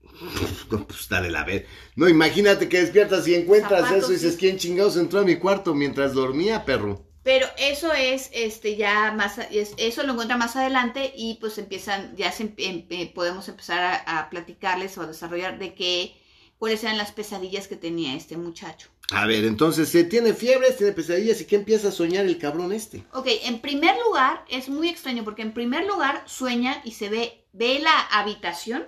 No, 0.72 0.86
pues 0.88 1.08
dale 1.10 1.32
la 1.32 1.44
ver. 1.44 1.66
No, 1.96 2.08
imagínate 2.10 2.68
que 2.70 2.82
despiertas 2.82 3.28
y 3.28 3.36
encuentras 3.36 3.90
Zapatos, 3.90 4.10
eso 4.10 4.12
y 4.12 4.14
dices. 4.16 4.38
¿quién 4.38 4.58
chingados 4.58 4.98
entró 4.98 5.20
a 5.20 5.24
mi 5.24 5.38
cuarto 5.38 5.74
mientras 5.74 6.14
dormía, 6.14 6.66
perro? 6.66 7.06
Pero 7.24 7.48
eso 7.58 7.92
es, 7.94 8.30
este, 8.34 8.76
ya 8.76 9.12
más, 9.12 9.40
eso 9.52 10.04
lo 10.04 10.14
encuentra 10.14 10.38
más 10.38 10.56
adelante 10.56 11.14
y 11.16 11.36
pues 11.36 11.58
empiezan, 11.58 12.16
ya 12.16 12.32
se, 12.32 12.44
em- 12.58 12.86
em- 12.90 13.14
podemos 13.14 13.48
empezar 13.50 13.80
a, 13.84 14.20
a 14.20 14.30
platicarles 14.30 14.98
o 14.98 15.02
a 15.02 15.08
desarrollar 15.08 15.60
de 15.60 15.74
qué, 15.76 16.16
cuáles 16.60 16.84
eran 16.84 16.98
las 16.98 17.14
pesadillas 17.14 17.68
que 17.68 17.78
tenía 17.78 18.16
este 18.16 18.38
muchacho. 18.38 18.90
A 19.12 19.26
ver, 19.26 19.46
entonces, 19.46 19.96
eh, 19.96 20.04
tiene 20.04 20.34
fiebres, 20.34 20.78
tiene 20.78 20.94
pesadillas 20.94 21.42
y 21.42 21.46
¿qué 21.46 21.56
empieza 21.56 21.88
a 21.88 21.92
soñar 21.92 22.26
el 22.26 22.38
cabrón 22.38 22.72
este? 22.72 23.04
Ok, 23.14 23.28
en 23.44 23.60
primer 23.60 23.96
lugar, 24.06 24.46
es 24.50 24.70
muy 24.70 24.90
extraño 24.90 25.24
porque 25.24 25.42
en 25.42 25.54
primer 25.54 25.88
lugar 25.88 26.22
sueña 26.28 26.82
y 26.84 26.92
se 26.92 27.10
ve, 27.10 27.48
ve 27.54 27.80
la 27.80 27.98
habitación 28.12 28.86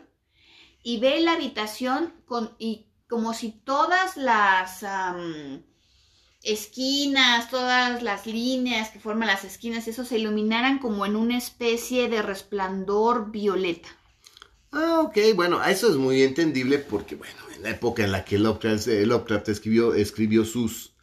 y 0.83 0.99
ve 0.99 1.21
la 1.21 1.33
habitación 1.33 2.13
con, 2.25 2.53
y 2.59 2.87
como 3.07 3.33
si 3.33 3.51
todas 3.51 4.15
las 4.15 4.85
esquinas, 6.43 7.49
todas 7.49 8.03
las 8.03 8.27
líneas 8.27 8.89
que 8.89 8.99
forman 8.99 9.27
las 9.27 9.43
esquinas, 9.43 9.87
eso 9.87 10.05
se 10.05 10.19
iluminaran 10.19 10.79
como 10.79 11.05
en 11.05 11.15
una 11.15 11.37
especie 11.37 12.09
de 12.09 12.21
resplandor 12.21 13.31
violeta. 13.31 13.89
Ah, 14.71 15.01
ok, 15.01 15.17
bueno, 15.35 15.63
eso 15.63 15.89
es 15.89 15.97
muy 15.97 16.23
entendible 16.23 16.79
porque, 16.79 17.15
bueno, 17.15 17.39
en 17.55 17.63
la 17.63 17.71
época 17.71 18.03
en 18.03 18.11
la 18.11 18.23
que 18.23 18.37
Lovecraft, 18.39 18.87
eh, 18.87 19.05
Lovecraft 19.05 19.49
escribió, 19.49 19.93
escribió 19.93 20.45
sus 20.45 20.93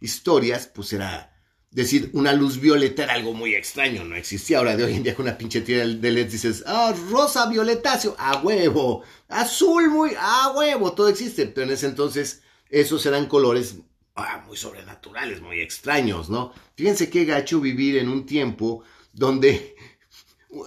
historias, 0.00 0.68
pues 0.68 0.92
era 0.92 1.34
decir 1.70 2.10
una 2.14 2.32
luz 2.32 2.60
violeta 2.60 3.04
era 3.04 3.14
algo 3.14 3.34
muy 3.34 3.54
extraño, 3.54 4.04
no 4.04 4.14
existía. 4.14 4.58
Ahora 4.58 4.76
de 4.76 4.84
hoy 4.84 4.94
en 4.94 5.02
día 5.02 5.14
con 5.14 5.26
una 5.26 5.36
pinche 5.36 5.60
tira 5.60 5.86
de 5.86 6.10
LED 6.12 6.30
dices, 6.30 6.62
ah, 6.66 6.94
rosa 7.10 7.46
violetáceo, 7.46 8.14
a 8.18 8.38
huevo, 8.38 9.02
azul 9.28 9.90
muy, 9.90 10.12
a 10.18 10.52
huevo, 10.56 10.92
todo 10.92 11.08
existe. 11.08 11.46
Pero 11.46 11.66
en 11.66 11.72
ese 11.72 11.86
entonces 11.86 12.42
esos 12.70 13.04
eran 13.04 13.26
colores 13.26 13.76
ah, 14.14 14.44
muy 14.46 14.56
sobrenaturales, 14.56 15.40
muy 15.40 15.60
extraños, 15.60 16.30
¿no? 16.30 16.52
Fíjense 16.76 17.10
qué 17.10 17.24
gacho 17.24 17.60
vivir 17.60 17.98
en 17.98 18.08
un 18.08 18.26
tiempo 18.26 18.84
donde 19.12 19.74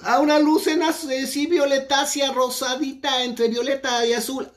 a 0.04 0.20
una 0.20 0.40
luz 0.40 0.68
en 0.68 0.84
az- 0.84 1.08
eh, 1.10 1.48
violetácea, 1.48 2.32
rosadita, 2.34 3.24
entre 3.24 3.48
violeta 3.50 4.06
y 4.06 4.14
azul. 4.14 4.48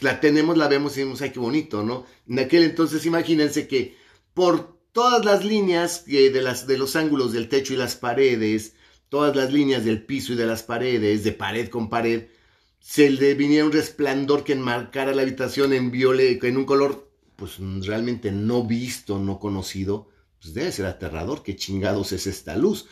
La 0.00 0.20
tenemos, 0.20 0.56
la 0.56 0.68
vemos 0.68 0.96
y 0.96 1.00
decimos, 1.00 1.20
ay, 1.22 1.30
qué 1.30 1.38
bonito, 1.38 1.82
¿no? 1.82 2.06
En 2.28 2.38
aquel 2.38 2.64
entonces, 2.64 3.04
imagínense 3.04 3.68
que 3.68 3.96
por 4.34 4.78
todas 4.92 5.24
las 5.24 5.44
líneas 5.44 6.04
eh, 6.06 6.30
de, 6.30 6.42
las, 6.42 6.66
de 6.66 6.78
los 6.78 6.96
ángulos 6.96 7.32
del 7.32 7.48
techo 7.48 7.74
y 7.74 7.76
las 7.76 7.96
paredes, 7.96 8.74
todas 9.08 9.36
las 9.36 9.52
líneas 9.52 9.84
del 9.84 10.02
piso 10.04 10.32
y 10.32 10.36
de 10.36 10.46
las 10.46 10.62
paredes, 10.62 11.24
de 11.24 11.32
pared 11.32 11.68
con 11.68 11.90
pared, 11.90 12.28
se 12.80 13.10
le 13.10 13.34
viniera 13.34 13.64
un 13.66 13.72
resplandor 13.72 14.42
que 14.44 14.54
enmarcara 14.54 15.14
la 15.14 15.22
habitación 15.22 15.72
en 15.72 15.90
viole, 15.90 16.38
en 16.42 16.56
un 16.56 16.64
color, 16.64 17.10
pues 17.36 17.52
realmente 17.86 18.32
no 18.32 18.64
visto, 18.64 19.18
no 19.18 19.38
conocido, 19.38 20.08
pues 20.40 20.54
debe 20.54 20.72
ser 20.72 20.86
aterrador, 20.86 21.42
qué 21.42 21.54
chingados 21.54 22.12
es 22.12 22.26
esta 22.26 22.56
luz. 22.56 22.86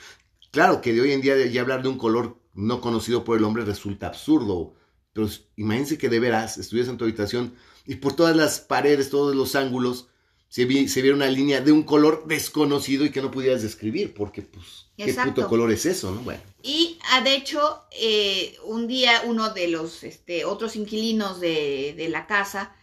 Claro 0.51 0.81
que 0.81 0.93
de 0.93 1.01
hoy 1.01 1.13
en 1.13 1.21
día 1.21 1.37
ya 1.47 1.61
hablar 1.61 1.83
de 1.83 1.89
un 1.89 1.99
color 1.99 2.37
no 2.55 2.81
conocido 2.81 3.23
por 3.25 3.39
el 3.39 3.45
hombre 3.45 3.65
resulta 3.65 4.09
absurdo, 4.09 4.75
pero 5.13 5.29
imagínense 5.57 5.99
que 5.99 6.09
de 6.09 6.21
veras 6.21 6.59
estuvieras 6.59 6.91
en 6.91 6.99
tu 6.99 7.05
habitación 7.05 7.55
y 7.87 7.97
por 7.97 8.15
todas 8.15 8.37
las 8.37 8.61
paredes, 8.61 9.11
todos 9.11 9.35
los 9.35 9.55
ángulos, 9.55 10.09
se, 10.49 10.65
vi- 10.65 10.89
se 10.89 11.03
viera 11.03 11.17
una 11.17 11.29
línea 11.29 11.61
de 11.61 11.71
un 11.71 11.85
color 11.85 12.25
desconocido 12.27 13.05
y 13.05 13.11
que 13.11 13.23
no 13.23 13.31
pudieras 13.31 13.63
describir, 13.63 14.13
porque 14.15 14.43
pues, 14.43 14.87
¿qué 14.97 15.05
puto 15.15 15.47
color 15.49 15.71
es 15.71 15.87
eso, 15.87 16.11
no? 16.13 16.21
Bueno. 16.23 16.41
Y 16.63 16.99
ah, 17.13 17.21
de 17.23 17.37
hecho, 17.37 17.85
eh, 17.93 18.57
un 18.65 18.89
día 18.89 19.23
uno 19.27 19.51
de 19.51 19.69
los 19.69 20.03
este, 20.03 20.45
otros 20.45 20.75
inquilinos 20.75 21.41
de, 21.41 21.95
de 21.97 22.09
la 22.09 22.27
casa 22.27 22.75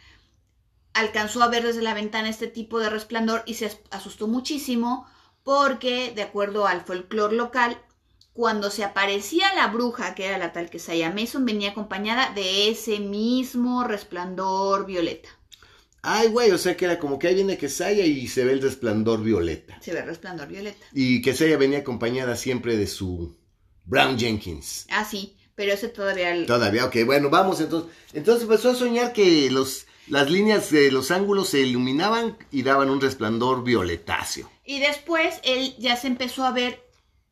alcanzó 0.93 1.43
a 1.43 1.47
ver 1.49 1.63
desde 1.63 1.82
la 1.82 1.93
ventana 1.93 2.30
este 2.30 2.47
tipo 2.47 2.80
de 2.80 2.89
resplandor 2.89 3.43
y 3.45 3.56
se 3.56 3.65
as- 3.67 3.80
asustó 3.91 4.27
muchísimo 4.27 5.06
porque, 5.47 6.12
de 6.13 6.23
acuerdo 6.23 6.67
al 6.67 6.81
folclore 6.81 7.33
local, 7.38 7.81
cuando 8.33 8.69
se 8.69 8.83
aparecía 8.83 9.53
la 9.55 9.67
bruja, 9.67 10.13
que 10.13 10.25
era 10.25 10.38
la 10.38 10.51
tal 10.51 10.69
que 10.69 10.77
Saya 10.77 11.10
Mason, 11.10 11.45
venía 11.45 11.69
acompañada 11.71 12.33
de 12.36 12.67
ese 12.69 12.99
mismo 12.99 13.86
resplandor 13.86 14.86
violeta. 14.86 15.29
Ay, 16.01 16.27
güey, 16.27 16.51
o 16.51 16.57
sea 16.57 16.75
que 16.75 16.83
era 16.83 16.99
como 16.99 17.17
que 17.17 17.29
ahí 17.29 17.36
viene 17.36 17.57
Quesaya 17.57 18.03
y 18.05 18.27
se 18.27 18.43
ve 18.43 18.51
el 18.51 18.62
resplandor 18.62 19.23
violeta. 19.23 19.79
Se 19.81 19.93
ve 19.93 20.01
resplandor 20.01 20.49
violeta. 20.49 20.86
Y 20.91 21.21
Quesaya 21.21 21.55
venía 21.55 21.79
acompañada 21.79 22.36
siempre 22.36 22.75
de 22.75 22.88
su 22.88 23.38
Brown 23.86 24.19
Jenkins. 24.19 24.86
Ah, 24.89 25.05
sí, 25.05 25.38
pero 25.55 25.71
ese 25.71 25.88
todavía... 25.88 26.36
el- 26.36 26.45
Todavía, 26.45 26.83
ok, 26.83 26.97
bueno, 27.05 27.29
vamos 27.29 27.62
entonces. 27.62 27.89
Entonces 28.12 28.43
empezó 28.43 28.71
a 28.71 28.75
soñar 28.75 29.13
que 29.13 29.49
los, 29.49 29.86
las 30.10 30.29
líneas 30.29 30.71
de 30.71 30.91
los 30.91 31.10
ángulos 31.10 31.47
se 31.47 31.62
iluminaban 31.62 32.38
y 32.51 32.63
daban 32.63 32.89
un 32.89 32.99
resplandor 32.99 33.63
violetáceo. 33.63 34.51
Y 34.67 34.80
después 34.80 35.39
él 35.43 35.73
ya 35.80 35.95
se 35.95 36.08
empezó 36.08 36.43
a 36.43 36.51
ver 36.51 36.84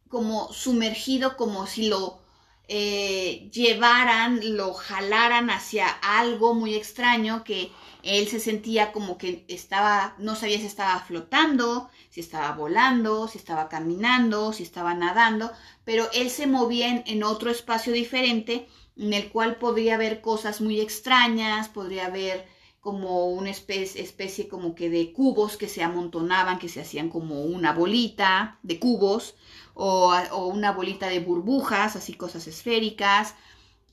como 0.07 0.53
sumergido, 0.53 1.35
como 1.35 1.67
si 1.67 1.89
lo 1.89 2.21
eh, 2.69 3.49
llevaran, 3.51 4.39
lo 4.55 4.73
jalaran 4.73 5.49
hacia 5.49 5.89
algo 5.89 6.53
muy 6.53 6.75
extraño 6.75 7.43
que 7.43 7.73
él 8.03 8.29
se 8.29 8.39
sentía 8.39 8.93
como 8.93 9.17
que 9.17 9.43
estaba, 9.49 10.15
no 10.17 10.35
sabía 10.35 10.59
si 10.59 10.65
estaba 10.65 10.97
flotando, 11.01 11.89
si 12.09 12.21
estaba 12.21 12.53
volando, 12.53 13.27
si 13.27 13.37
estaba 13.37 13.67
caminando, 13.67 14.53
si 14.53 14.63
estaba 14.63 14.93
nadando, 14.93 15.51
pero 15.83 16.07
él 16.13 16.29
se 16.29 16.47
movía 16.47 17.03
en, 17.05 17.23
otro 17.23 17.51
espacio 17.51 17.91
diferente 17.91 18.69
en 18.95 19.11
el 19.11 19.29
cual 19.29 19.57
podría 19.57 19.97
ver 19.97 20.21
cosas 20.21 20.61
muy 20.61 20.79
extrañas, 20.79 21.67
podría 21.67 22.09
ver 22.09 22.47
como 22.85 23.29
una 23.29 23.49
especie, 23.49 24.47
como 24.47 24.75
que 24.75 24.91
de 24.91 25.11
cubos 25.11 25.57
que 25.57 25.67
se 25.67 25.81
amontonaban, 25.81 26.59
que 26.59 26.69
se 26.69 26.81
hacían 26.81 27.09
como 27.09 27.41
una 27.41 27.73
bolita 27.73 28.59
de 28.61 28.77
cubos, 28.77 29.33
o, 29.73 30.13
una 30.53 30.71
bolita 30.71 31.07
de 31.09 31.19
burbujas, 31.19 31.95
así 31.95 32.13
cosas 32.13 32.45
esféricas, 32.45 33.33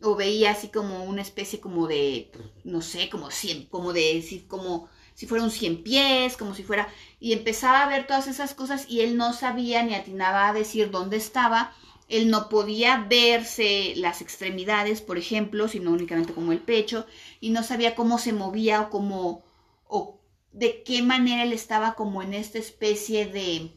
o 0.03 0.15
veía 0.15 0.51
así 0.51 0.69
como 0.69 1.05
una 1.05 1.23
especie 1.23 1.59
como 1.59 1.87
de, 1.87 2.31
no 2.65 2.83
sé, 2.83 3.09
como 3.09 3.31
cien, 3.31 3.65
como 3.71 3.95
de, 3.95 4.23
como 4.47 4.91
si 5.15 5.27
fuera 5.27 5.43
un 5.43 5.51
cien 5.51 5.83
pies, 5.83 6.37
como 6.37 6.55
si 6.55 6.63
fuera, 6.63 6.87
y 7.19 7.33
empezaba 7.33 7.85
a 7.85 7.89
ver 7.89 8.07
todas 8.07 8.27
esas 8.27 8.53
cosas 8.53 8.85
y 8.91 9.01
él 9.01 9.17
no 9.17 9.33
sabía 9.33 9.83
ni 9.85 9.95
atinaba 9.95 10.49
a 10.49 10.53
decir 10.53 10.91
dónde 10.91 11.17
estaba, 11.17 11.73
él 12.09 12.31
no 12.31 12.49
podía 12.49 13.07
verse 13.09 13.95
las 13.97 14.21
extremidades, 14.23 15.01
por 15.01 15.19
ejemplo, 15.19 15.69
sino 15.69 15.91
únicamente 15.93 16.33
como 16.35 16.53
el 16.53 16.61
pecho, 16.61 17.07
y 17.41 17.51
no 17.51 17.63
sabía 17.63 17.95
cómo 17.95 18.19
se 18.19 18.33
movía 18.33 18.83
o 18.83 18.91
cómo, 18.91 19.43
o 19.87 20.21
de 20.53 20.83
qué 20.85 21.03
manera 21.03 21.45
él 21.45 21.53
estaba 21.53 21.95
como 21.95 22.23
en 22.23 22.35
esta 22.35 22.59
especie 22.59 23.27
de 23.27 23.73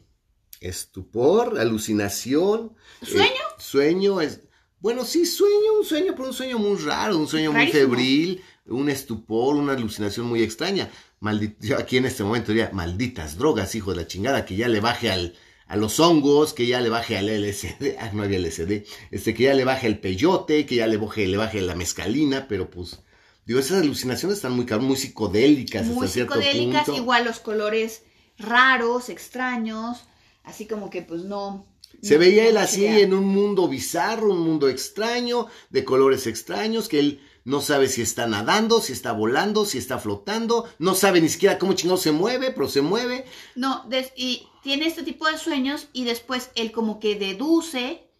Estupor, 0.60 1.58
alucinación. 1.58 2.74
sueño. 3.02 3.26
eh, 3.26 3.54
sueño 3.58 4.20
es. 4.20 4.40
Bueno, 4.80 5.04
sí, 5.04 5.26
sueño, 5.26 5.78
un 5.78 5.84
sueño, 5.84 6.12
pero 6.16 6.28
un 6.28 6.34
sueño 6.34 6.58
muy 6.58 6.76
raro, 6.78 7.16
un 7.18 7.26
sueño 7.28 7.52
muy 7.52 7.68
febril, 7.68 8.42
un 8.66 8.88
estupor, 8.88 9.56
una 9.56 9.72
alucinación 9.72 10.26
muy 10.26 10.42
extraña. 10.42 10.90
Maldi- 11.20 11.56
yo 11.60 11.78
aquí 11.78 11.96
en 11.96 12.06
este 12.06 12.22
momento 12.24 12.52
diría, 12.52 12.70
malditas 12.72 13.36
drogas, 13.38 13.74
hijo 13.74 13.90
de 13.90 13.96
la 13.96 14.06
chingada, 14.06 14.44
que 14.44 14.56
ya 14.56 14.68
le 14.68 14.80
baje 14.80 15.10
al, 15.10 15.34
a 15.66 15.76
los 15.76 15.98
hongos, 16.00 16.52
que 16.52 16.66
ya 16.66 16.80
le 16.80 16.88
baje 16.88 17.16
al 17.16 17.26
LSD, 17.28 17.96
ah, 17.98 18.10
no 18.12 18.22
había 18.22 18.38
LSD, 18.38 18.84
este, 19.10 19.34
que 19.34 19.44
ya 19.44 19.54
le 19.54 19.64
baje 19.64 19.86
el 19.86 19.98
peyote, 19.98 20.66
que 20.66 20.76
ya 20.76 20.86
le 20.86 20.96
baje, 20.96 21.26
le 21.26 21.36
baje 21.36 21.60
la 21.60 21.74
mezcalina, 21.74 22.46
pero 22.48 22.70
pues, 22.70 23.02
digo, 23.44 23.58
esas 23.60 23.82
alucinaciones 23.82 24.38
están 24.38 24.52
muy, 24.52 24.64
muy 24.80 24.96
psicodélicas 24.96 25.86
muy 25.86 25.94
hasta 25.96 26.08
cierto 26.08 26.34
psicodélicas, 26.34 26.84
punto. 26.84 27.00
igual 27.00 27.24
los 27.24 27.40
colores 27.40 28.02
raros, 28.38 29.08
extraños, 29.08 30.04
así 30.44 30.66
como 30.66 30.90
que 30.90 31.02
pues 31.02 31.22
no. 31.22 31.66
Se 32.02 32.14
no- 32.14 32.20
veía 32.20 32.46
él 32.48 32.58
así 32.58 32.86
en 32.86 33.14
un 33.14 33.24
mundo 33.24 33.68
bizarro, 33.68 34.32
un 34.32 34.40
mundo 34.40 34.68
extraño, 34.68 35.46
de 35.70 35.84
colores 35.84 36.26
extraños, 36.26 36.88
que 36.88 36.98
él 37.00 37.20
no 37.46 37.60
sabe 37.60 37.86
si 37.86 38.02
está 38.02 38.26
nadando, 38.26 38.80
si 38.80 38.92
está 38.92 39.12
volando, 39.12 39.64
si 39.66 39.78
está 39.78 40.00
flotando, 40.00 40.68
no 40.80 40.96
sabe 40.96 41.20
ni 41.20 41.28
siquiera 41.28 41.60
cómo 41.60 41.74
chingado 41.74 41.96
se 41.96 42.10
mueve, 42.10 42.50
pero 42.50 42.68
se 42.68 42.82
mueve. 42.82 43.24
No, 43.54 43.88
y 44.16 44.48
tiene 44.64 44.86
este 44.86 45.04
tipo 45.04 45.28
de 45.28 45.38
sueños 45.38 45.86
y 45.92 46.04
después 46.04 46.50
él 46.56 46.72
como 46.72 46.98
que 46.98 47.14
deduce 47.14 48.10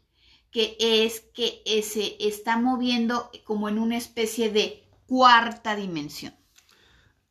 que 0.53 0.77
es 0.79 1.25
que 1.35 1.61
se 1.83 2.17
está 2.21 2.57
moviendo 2.57 3.29
como 3.45 3.69
en 3.69 3.81
una 3.81 3.99
especie 3.99 4.49
de 4.53 4.85
cuarta 5.07 5.75
dimensión. 5.75 6.33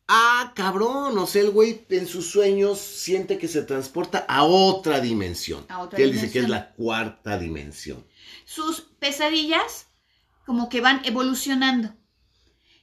Ah, 0.09 0.51
cabrón, 0.53 1.17
o 1.17 1.25
sea, 1.25 1.43
el 1.43 1.51
güey 1.51 1.85
en 1.89 2.07
sus 2.07 2.29
sueños 2.29 2.77
siente 2.77 3.37
que 3.37 3.47
se 3.47 3.61
transporta 3.61 4.25
a 4.27 4.43
otra 4.43 4.99
dimensión. 4.99 5.65
A 5.69 5.79
otra 5.79 5.95
que 5.95 6.03
él 6.03 6.11
dice 6.11 6.29
que 6.29 6.39
es 6.39 6.49
la 6.49 6.73
cuarta 6.73 7.39
dimensión. 7.39 8.05
sus 8.43 8.81
pesadillas 8.99 9.87
como 10.45 10.69
que 10.69 10.81
van 10.81 11.01
evolucionando. 11.05 11.95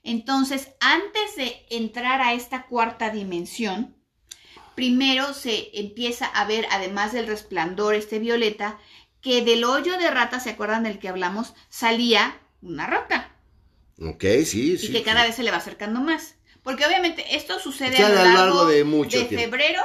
Entonces, 0.03 0.70
antes 0.81 1.37
de 1.37 1.64
entrar 1.70 2.20
a 2.20 2.33
esta 2.35 2.66
cuarta 2.66 3.11
dimensión, 3.11 3.96
primero 4.75 5.33
se 5.35 5.70
empieza 5.79 6.27
a 6.27 6.44
ver, 6.46 6.66
además 6.70 7.12
del 7.12 7.27
resplandor 7.27 7.94
este 7.94 8.18
violeta, 8.18 8.79
que 9.20 9.42
del 9.44 9.64
hoyo 9.64 9.98
de 9.98 10.11
rata, 10.11 10.40
¿se 10.40 10.51
acuerdan 10.51 10.83
del 10.83 10.98
que 10.98 11.09
hablamos? 11.09 11.55
Salía 11.68 12.40
una 12.61 12.87
rata 12.87 13.37
Ok, 14.01 14.25
sí, 14.44 14.79
sí. 14.79 14.87
y 14.88 14.92
que 14.92 15.03
cada 15.05 15.20
sí. 15.20 15.27
vez 15.29 15.37
se 15.37 15.42
le 15.44 15.51
va 15.53 15.59
acercando 15.59 16.01
más. 16.01 16.35
Porque 16.64 16.87
obviamente 16.87 17.37
esto 17.37 17.59
sucede 17.61 17.98
a 17.98 18.09
lo 18.09 18.18
a 18.20 18.25
largo, 18.25 18.38
largo 18.38 18.66
de 18.66 18.85
mucho 18.85 19.18
tiempo. 19.29 19.37
febrero 19.37 19.83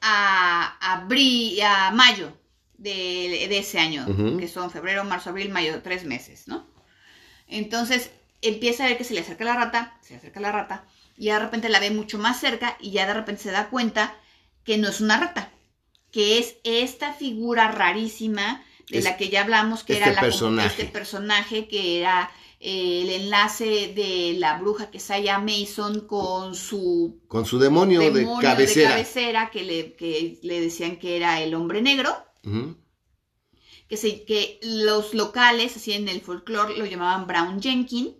a, 0.00 0.78
abri- 0.80 1.60
a 1.62 1.90
mayo 1.90 2.38
de, 2.78 3.46
de 3.48 3.58
ese 3.58 3.78
año, 3.78 4.06
que 4.38 4.48
son 4.48 4.70
febrero, 4.70 5.04
marzo, 5.04 5.30
abril, 5.30 5.50
mayo, 5.50 5.82
tres 5.82 6.04
meses, 6.04 6.46
¿no? 6.48 6.66
Entonces 7.48 8.10
empieza 8.42 8.84
a 8.84 8.88
ver 8.88 8.98
que 8.98 9.04
se 9.04 9.14
le 9.14 9.20
acerca 9.20 9.44
la 9.44 9.54
rata, 9.54 9.96
se 10.02 10.14
le 10.14 10.18
acerca 10.18 10.40
la 10.40 10.52
rata, 10.52 10.84
y 11.16 11.26
de 11.26 11.38
repente 11.38 11.68
la 11.68 11.80
ve 11.80 11.90
mucho 11.90 12.18
más 12.18 12.40
cerca 12.40 12.76
y 12.80 12.90
ya 12.90 13.06
de 13.06 13.14
repente 13.14 13.42
se 13.42 13.50
da 13.50 13.68
cuenta 13.70 14.14
que 14.64 14.78
no 14.78 14.88
es 14.88 15.00
una 15.00 15.18
rata, 15.18 15.50
que 16.10 16.38
es 16.38 16.56
esta 16.64 17.12
figura 17.12 17.70
rarísima 17.70 18.64
de 18.90 18.98
Es- 18.98 19.04
la 19.04 19.16
que 19.16 19.28
ya 19.30 19.42
hablamos, 19.42 19.82
que 19.84 19.94
este 19.94 20.04
era 20.04 20.14
la, 20.14 20.20
personaje. 20.20 20.68
este 20.68 20.84
personaje 20.92 21.68
que 21.68 21.98
era 22.00 22.30
eh, 22.60 23.02
el 23.02 23.10
enlace 23.10 23.92
de 23.94 24.36
la 24.38 24.56
bruja 24.58 24.90
que 24.90 24.98
Saya 24.98 25.38
Mason 25.38 26.06
con 26.06 26.54
su 26.54 27.20
Con 27.28 27.44
su 27.44 27.58
demonio, 27.58 28.00
demonio 28.00 28.36
de 28.38 28.42
cabecera. 28.42 28.90
cabecera 28.90 29.50
que, 29.50 29.62
le, 29.64 29.92
que 29.94 30.38
le 30.42 30.60
decían 30.60 30.96
que 30.98 31.16
era 31.16 31.40
el 31.42 31.54
hombre 31.54 31.82
negro. 31.82 32.14
Que, 33.88 33.96
se, 33.96 34.24
que 34.24 34.58
los 34.62 35.14
locales, 35.14 35.76
así 35.76 35.92
en 35.92 36.08
el 36.08 36.20
folclore, 36.20 36.76
lo 36.76 36.86
llamaban 36.86 37.26
Brown 37.26 37.60
Jenkins, 37.62 38.14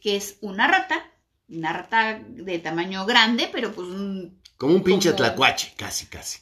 que 0.00 0.16
es 0.16 0.38
una 0.40 0.66
rata, 0.66 1.04
una 1.48 1.72
rata 1.72 2.20
de 2.28 2.58
tamaño 2.58 3.04
grande, 3.06 3.48
pero 3.52 3.72
pues 3.72 3.88
un- 3.88 4.40
Como 4.56 4.74
un 4.74 4.82
pinche 4.82 5.10
Como- 5.10 5.16
tlacuache, 5.18 5.74
casi, 5.76 6.06
casi. 6.06 6.40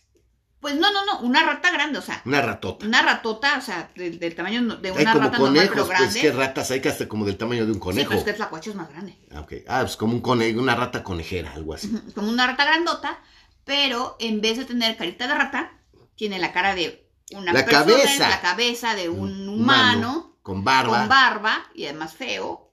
pues 0.61 0.77
no, 0.77 0.91
no, 0.93 1.05
no, 1.05 1.21
una 1.21 1.43
rata 1.45 1.71
grande, 1.73 1.99
o 1.99 2.03
sea, 2.03 2.23
Una 2.25 2.41
ratota. 2.41 2.87
una 2.87 3.03
ratota, 3.03 3.59
o 3.59 3.61
sea, 3.61 3.91
del, 3.97 4.19
del 4.19 4.35
tamaño 4.35 4.77
de 4.77 4.89
Hay 4.93 5.03
una 5.03 5.13
como 5.13 5.25
rata 5.27 5.39
normal, 5.39 5.69
pero 5.69 5.69
conejos, 5.69 5.87
pues 5.87 5.99
grande. 5.99 6.21
que 6.21 6.33
ratas 6.33 6.71
hay 6.71 6.81
que 6.81 6.89
hasta 6.89 7.07
como 7.09 7.27
del 7.27 7.37
tamaño 7.37 7.65
de 7.67 7.73
un 7.73 7.75
Sí, 7.75 7.81
conejo. 7.81 8.09
pero 8.09 8.19
es 8.19 8.25
que 8.25 8.31
el 8.31 8.37
tlacuache 8.37 8.71
es 8.71 8.77
más 8.77 8.89
grande. 8.89 9.19
Ah, 9.31 9.41
ok. 9.41 9.53
Ah, 9.69 9.81
pues 9.83 9.97
como 9.99 10.15
un 10.15 10.21
conejo, 10.23 10.59
una 10.61 10.75
rata 10.75 11.03
conejera, 11.03 11.53
algo 11.53 11.75
así. 11.75 11.91
Como 12.15 12.31
una 12.31 12.47
rata 12.47 12.65
grandota, 12.65 13.19
pero 13.65 14.17
en 14.21 14.41
vez 14.41 14.57
de 14.57 14.65
tener 14.65 14.97
carita 14.97 15.27
de 15.27 15.35
rata, 15.35 15.73
tiene 16.17 16.39
la 16.39 16.53
cara 16.53 16.75
de 16.75 17.04
una 17.33 17.53
La 17.53 17.65
persona, 17.65 17.85
cabeza. 17.87 18.29
la 18.29 18.41
cabeza 18.41 18.95
de 18.95 19.09
un 19.09 19.49
humano, 19.49 20.37
Con 20.43 20.63
barba. 20.65 20.99
con 21.01 21.09
barba 21.09 21.65
y 21.75 21.85
además 21.85 22.15
feo. 22.15 22.71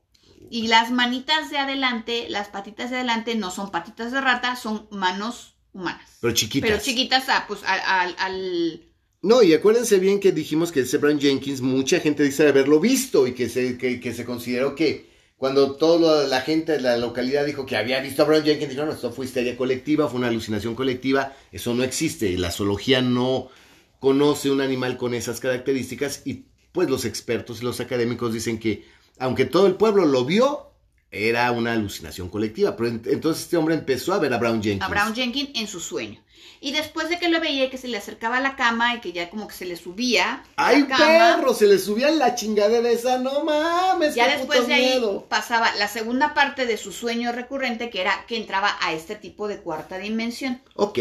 Y 0.49 0.67
las 0.67 0.91
manitas 0.91 1.49
de 1.49 1.57
adelante, 1.57 2.25
las 2.29 2.49
patitas 2.49 2.89
de 2.89 2.97
adelante 2.97 3.35
no 3.35 3.51
son 3.51 3.71
patitas 3.71 4.11
de 4.11 4.19
rata, 4.19 4.55
son 4.55 4.87
manos 4.91 5.55
humanas. 5.73 6.17
pero 6.19 6.33
chiquitas. 6.33 6.69
Pero 6.69 6.81
chiquitas, 6.83 7.23
ah, 7.29 7.45
pues 7.47 7.61
al, 7.65 7.79
al- 7.85 8.15
al- 8.19 8.81
No, 9.21 9.41
y 9.43 9.53
acuérdense 9.53 9.97
bien 9.99 10.19
que 10.19 10.31
dijimos 10.33 10.71
que 10.73 10.81
ese 10.81 10.97
Brown 10.97 11.19
Jenkins, 11.21 11.61
mucha 11.61 11.99
gente 12.01 12.23
dice 12.23 12.47
haberlo 12.47 12.79
visto 12.81 13.27
y 13.27 13.33
que 13.33 13.47
se, 13.47 13.77
que, 13.77 13.99
que 14.01 14.13
se 14.13 14.25
consideró 14.25 14.75
que 14.75 15.09
cuando 15.37 15.75
toda 15.77 16.27
la 16.27 16.41
gente 16.41 16.73
de 16.73 16.81
la 16.81 16.97
localidad 16.97 17.45
dijo 17.45 17.65
que 17.65 17.77
había 17.77 17.99
visto 18.01 18.21
a 18.21 18.25
Brown 18.25 18.43
Jenkins, 18.43 18.69
dijeron, 18.69 18.89
no, 18.89 18.95
esto 18.95 19.11
fue 19.13 19.25
histeria 19.25 19.55
colectiva, 19.55 20.07
fue 20.09 20.19
una 20.19 20.27
alucinación 20.27 20.75
colectiva, 20.75 21.33
eso 21.51 21.73
no 21.73 21.83
existe, 21.83 22.37
la 22.37 22.51
zoología 22.51 23.01
no 23.01 23.49
conoce 24.01 24.49
un 24.51 24.59
animal 24.59 24.97
con 24.97 25.13
esas 25.13 25.39
características 25.39 26.23
y 26.25 26.47
pues 26.73 26.89
los 26.89 27.05
expertos 27.05 27.61
y 27.61 27.65
los 27.65 27.79
académicos 27.79 28.33
dicen 28.33 28.59
que 28.59 28.83
aunque 29.19 29.45
todo 29.45 29.67
el 29.67 29.75
pueblo 29.75 30.05
lo 30.05 30.25
vio, 30.25 30.71
era 31.11 31.51
una 31.51 31.73
alucinación 31.73 32.27
colectiva, 32.29 32.75
pero 32.75 32.89
en- 32.89 33.01
entonces 33.05 33.43
este 33.43 33.57
hombre 33.57 33.75
empezó 33.75 34.13
a 34.13 34.19
ver 34.19 34.33
a 34.33 34.37
Brown 34.37 34.63
Jenkins. 34.63 34.81
a 34.83 34.87
Brown 34.87 35.13
Jenkins 35.13 35.51
en 35.55 35.67
su 35.67 35.79
sueño. 35.79 36.19
Y 36.63 36.71
después 36.71 37.09
de 37.09 37.19
que 37.19 37.27
lo 37.29 37.39
veía 37.39 37.65
y 37.65 37.69
que 37.69 37.77
se 37.77 37.87
le 37.87 37.97
acercaba 37.97 38.37
a 38.37 38.41
la 38.41 38.55
cama 38.55 38.95
y 38.95 39.01
que 39.01 39.11
ya 39.11 39.29
como 39.29 39.47
que 39.47 39.53
se 39.53 39.65
le 39.65 39.75
subía 39.75 40.43
a 40.55 40.67
¡Ay, 40.67 40.81
la 40.81 40.87
cama, 40.87 41.35
perro! 41.37 41.53
Se 41.53 41.67
le 41.67 41.77
subía 41.77 42.09
la 42.11 42.33
chingadera 42.35 42.89
esa, 42.89 43.17
no 43.19 43.43
mames, 43.43 44.15
Ya 44.15 44.25
qué 44.31 44.37
después 44.37 44.59
puto 44.59 44.67
de 44.69 44.73
ahí 44.75 44.85
miedo. 44.91 45.25
pasaba 45.27 45.75
la 45.75 45.87
segunda 45.87 46.33
parte 46.33 46.65
de 46.65 46.77
su 46.77 46.91
sueño 46.91 47.31
recurrente, 47.31 47.89
que 47.89 48.01
era 48.01 48.25
que 48.27 48.37
entraba 48.37 48.75
a 48.81 48.93
este 48.93 49.15
tipo 49.15 49.47
de 49.47 49.57
cuarta 49.59 49.97
dimensión. 49.97 50.61
Ok, 50.75 50.99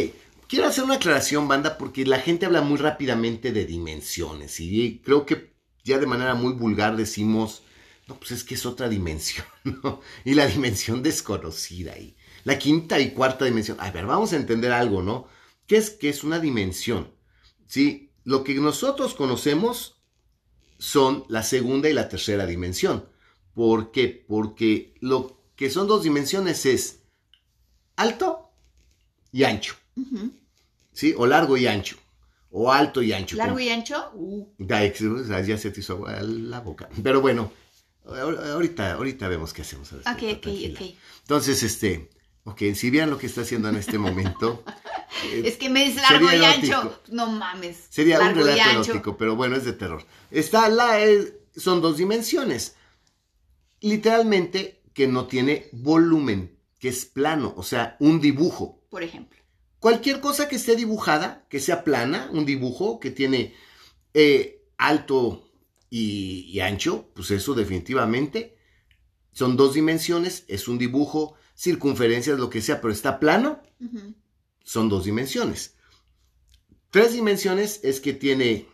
quiero 0.51 0.67
hacer 0.67 0.83
una 0.83 0.97
aclaración, 0.97 1.47
banda, 1.47 1.79
porque 1.79 2.05
la 2.05 2.19
gente 2.19 2.45
habla 2.45 2.61
muy 2.61 2.77
rápidamente 2.77 3.53
de 3.53 3.65
dimensiones 3.65 4.59
y 4.59 5.01
creo 5.05 5.25
que 5.25 5.55
ya 5.85 5.99
de 5.99 6.07
manera 6.07 6.35
muy 6.35 6.53
vulgar 6.53 6.97
decimos, 6.97 7.63
no, 8.09 8.19
pues 8.19 8.33
es 8.33 8.43
que 8.43 8.57
es 8.57 8.67
otra 8.67 8.89
dimensión, 8.89 9.47
¿no? 9.65 10.01
Y 10.25 10.35
la 10.35 10.49
dimensión 10.49 11.05
desconocida 11.05 11.97
y 11.97 12.17
la 12.43 12.59
quinta 12.59 12.99
y 12.99 13.13
cuarta 13.13 13.45
dimensión. 13.45 13.79
A 13.81 13.93
ver, 13.93 14.07
vamos 14.07 14.33
a 14.33 14.37
entender 14.37 14.73
algo, 14.73 15.03
¿no? 15.03 15.29
¿Qué 15.69 15.77
es 15.77 15.91
que 15.91 16.09
es 16.09 16.25
una 16.25 16.41
dimensión? 16.41 17.15
Sí, 17.69 18.11
lo 18.25 18.43
que 18.43 18.55
nosotros 18.57 19.15
conocemos 19.15 20.03
son 20.79 21.25
la 21.29 21.45
segunda 21.45 21.89
y 21.89 21.93
la 21.93 22.09
tercera 22.09 22.45
dimensión. 22.45 23.09
¿Por 23.55 23.93
qué? 23.93 24.25
Porque 24.27 24.95
lo 25.01 25.45
que 25.55 25.71
son 25.71 25.87
dos 25.87 26.03
dimensiones 26.03 26.67
es 26.67 27.05
alto 27.95 28.51
y 29.31 29.45
ancho. 29.45 29.80
¿Sí? 30.93 31.15
O 31.17 31.27
largo 31.27 31.57
y 31.57 31.67
ancho, 31.67 31.97
o 32.51 32.73
alto 32.73 33.03
y 33.03 33.13
ancho. 33.13 33.37
Largo 33.37 33.55
como- 33.55 33.61
y 33.65 33.71
ancho. 33.71 34.11
uh, 34.15 34.47
ya 34.59 35.59
se 35.59 35.71
te 35.71 35.81
hizo 35.81 36.05
la 36.23 36.61
boca. 36.61 36.89
Pero 37.03 37.21
bueno, 37.21 37.53
ahor- 38.07 38.39
ahorita, 38.53 38.93
ahorita 38.95 39.29
vemos 39.29 39.53
qué 39.53 39.63
hacemos. 39.63 39.93
ok, 39.93 39.99
respecto, 40.05 40.27
ok, 40.35 40.41
tranquila. 40.43 40.81
ok. 40.81 40.87
Entonces, 41.23 41.63
este, 41.63 42.11
ok, 42.45 42.63
si 42.75 42.91
vieran 42.91 43.11
lo 43.11 43.19
que 43.19 43.27
está 43.27 43.43
haciendo 43.43 43.69
en 43.69 43.77
este 43.77 43.99
momento, 43.99 44.65
eh, 45.33 45.43
Es 45.45 45.57
que 45.57 45.69
me 45.71 45.85
dice 45.85 46.01
largo 46.01 46.33
y 46.33 46.45
ancho. 46.45 46.67
erótico. 46.81 47.01
No 47.09 47.31
mames. 47.31 47.77
sería 47.91 48.19
un 48.19 48.27
largo 48.27 48.43
relato 48.45 48.71
erótico, 48.71 49.17
pero 49.17 49.37
bueno, 49.37 49.57
es 49.57 49.65
de 49.65 49.73
terror. 49.75 50.05
Está 50.31 50.69
la, 50.69 51.05
eh, 51.05 51.37
son 51.57 51.81
dos 51.81 51.97
dimensiones. 51.99 52.75
Literalmente 53.81 54.83
que 54.93 55.07
no 55.09 55.27
tiene 55.27 55.69
volumen, 55.73 56.57
que 56.79 56.89
es 56.89 57.07
plano, 57.07 57.55
o 57.57 57.63
sea, 57.63 57.97
un 58.01 58.21
dibujo. 58.21 58.83
Por 58.91 59.03
ejemplo. 59.03 59.40
Cualquier 59.81 60.21
cosa 60.21 60.49
que 60.49 60.57
esté 60.57 60.77
dibujada, 60.77 61.47
que 61.49 61.59
sea 61.59 61.85
plana, 61.85 62.31
un 62.33 62.47
dibujo 62.47 63.01
que 63.01 63.11
tiene 63.11 63.55
eh, 64.15 64.63
alto 64.77 65.51
y, 65.89 66.43
y 66.53 66.61
ancho, 66.61 67.11
pues 67.15 67.31
eso 67.33 67.55
definitivamente 67.55 68.57
son 69.33 69.57
dos 69.57 69.75
dimensiones, 69.75 70.45
es 70.49 70.69
un 70.69 70.79
dibujo, 70.79 71.35
circunferencias, 71.57 72.39
lo 72.39 72.51
que 72.51 72.61
sea, 72.61 72.81
pero 72.81 72.93
está 72.93 73.19
plano, 73.21 73.63
son 74.63 74.89
dos 74.89 75.05
dimensiones. 75.05 75.77
Tres 76.91 77.13
dimensiones 77.13 77.81
es 77.85 78.01
que 78.01 78.13
tiene 78.13 78.67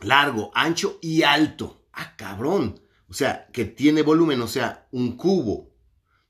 largo, 0.00 0.50
ancho 0.54 0.98
y 1.00 1.22
alto. 1.22 1.86
Ah, 1.92 2.16
cabrón. 2.16 2.80
O 3.08 3.14
sea, 3.14 3.46
que 3.52 3.64
tiene 3.64 4.02
volumen, 4.02 4.40
o 4.40 4.48
sea, 4.48 4.88
un 4.90 5.16
cubo. 5.16 5.70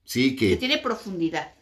Sí, 0.05 0.37
Que 0.37 0.57
tiene 0.57 0.79
profundidad. 0.79 1.55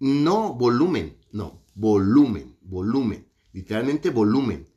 no 0.00 0.54
volumen, 0.54 1.18
no, 1.34 1.64
volumen, 1.74 2.56
volumen, 2.62 3.26
literalmente 3.52 4.10
volumen. 4.10 4.68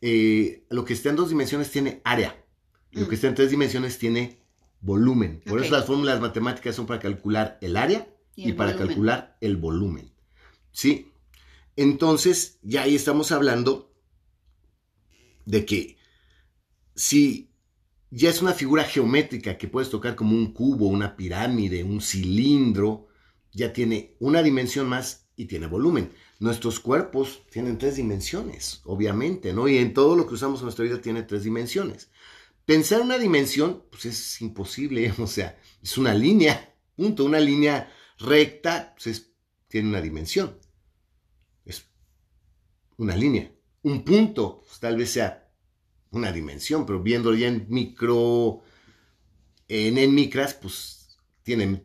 Eh, 0.00 0.66
lo 0.68 0.84
que 0.84 0.94
está 0.94 1.10
en 1.10 1.16
dos 1.16 1.28
dimensiones 1.30 1.70
tiene 1.70 2.00
área, 2.04 2.44
lo 2.90 3.06
Mm. 3.06 3.08
que 3.08 3.14
está 3.14 3.28
en 3.28 3.36
tres 3.36 3.50
dimensiones 3.52 3.98
tiene 3.98 4.40
volumen. 4.80 5.40
Por 5.46 5.60
eso 5.62 5.70
las 5.70 5.86
fórmulas 5.86 6.20
matemáticas 6.20 6.74
son 6.74 6.86
para 6.86 6.98
calcular 7.00 7.56
el 7.60 7.76
área 7.76 8.08
Y 8.34 8.52
para 8.54 8.72
volumen. 8.72 8.88
calcular 8.88 9.36
el 9.40 9.56
volumen. 9.56 10.12
¿Sí? 10.72 11.12
Entonces, 11.76 12.58
ya 12.62 12.82
ahí 12.82 12.96
estamos 12.96 13.30
hablando 13.30 13.94
de 15.46 15.64
que 15.64 15.96
si 16.96 17.50
ya 18.10 18.28
es 18.28 18.42
una 18.42 18.52
figura 18.54 18.84
geométrica 18.84 19.56
que 19.56 19.68
puedes 19.68 19.88
tocar 19.90 20.16
como 20.16 20.36
un 20.36 20.52
cubo, 20.52 20.88
una 20.88 21.16
pirámide, 21.16 21.84
un 21.84 22.00
cilindro, 22.00 23.06
ya 23.52 23.72
tiene 23.72 24.16
una 24.18 24.42
dimensión 24.42 24.88
más 24.88 25.21
y 25.36 25.46
tiene 25.46 25.66
volumen. 25.66 26.12
Nuestros 26.40 26.80
cuerpos 26.80 27.42
tienen 27.50 27.78
tres 27.78 27.96
dimensiones, 27.96 28.80
obviamente, 28.84 29.52
¿no? 29.52 29.68
Y 29.68 29.78
en 29.78 29.94
todo 29.94 30.16
lo 30.16 30.26
que 30.26 30.34
usamos 30.34 30.60
en 30.60 30.66
nuestra 30.66 30.84
vida 30.84 31.00
tiene 31.00 31.22
tres 31.22 31.44
dimensiones. 31.44 32.10
Pensar 32.64 33.00
una 33.02 33.18
dimensión, 33.18 33.84
pues 33.90 34.06
es 34.06 34.40
imposible, 34.42 35.12
o 35.18 35.26
sea, 35.26 35.58
es 35.82 35.98
una 35.98 36.14
línea, 36.14 36.74
punto, 36.96 37.24
una 37.24 37.40
línea 37.40 37.92
recta, 38.18 38.94
pues 38.96 39.06
es- 39.08 39.32
tiene 39.68 39.88
una 39.88 40.00
dimensión. 40.02 40.58
Es 41.64 41.84
una 42.96 43.16
línea. 43.16 43.50
Un 43.82 44.04
punto, 44.04 44.62
pues 44.66 44.78
tal 44.80 44.96
vez 44.96 45.10
sea 45.10 45.50
una 46.10 46.32
dimensión, 46.32 46.86
pero 46.86 47.02
viéndolo 47.02 47.36
ya 47.36 47.48
en 47.48 47.66
micro, 47.68 48.62
en, 49.68 49.98
en 49.98 50.14
micras, 50.14 50.54
pues 50.54 51.16
tiene 51.42 51.84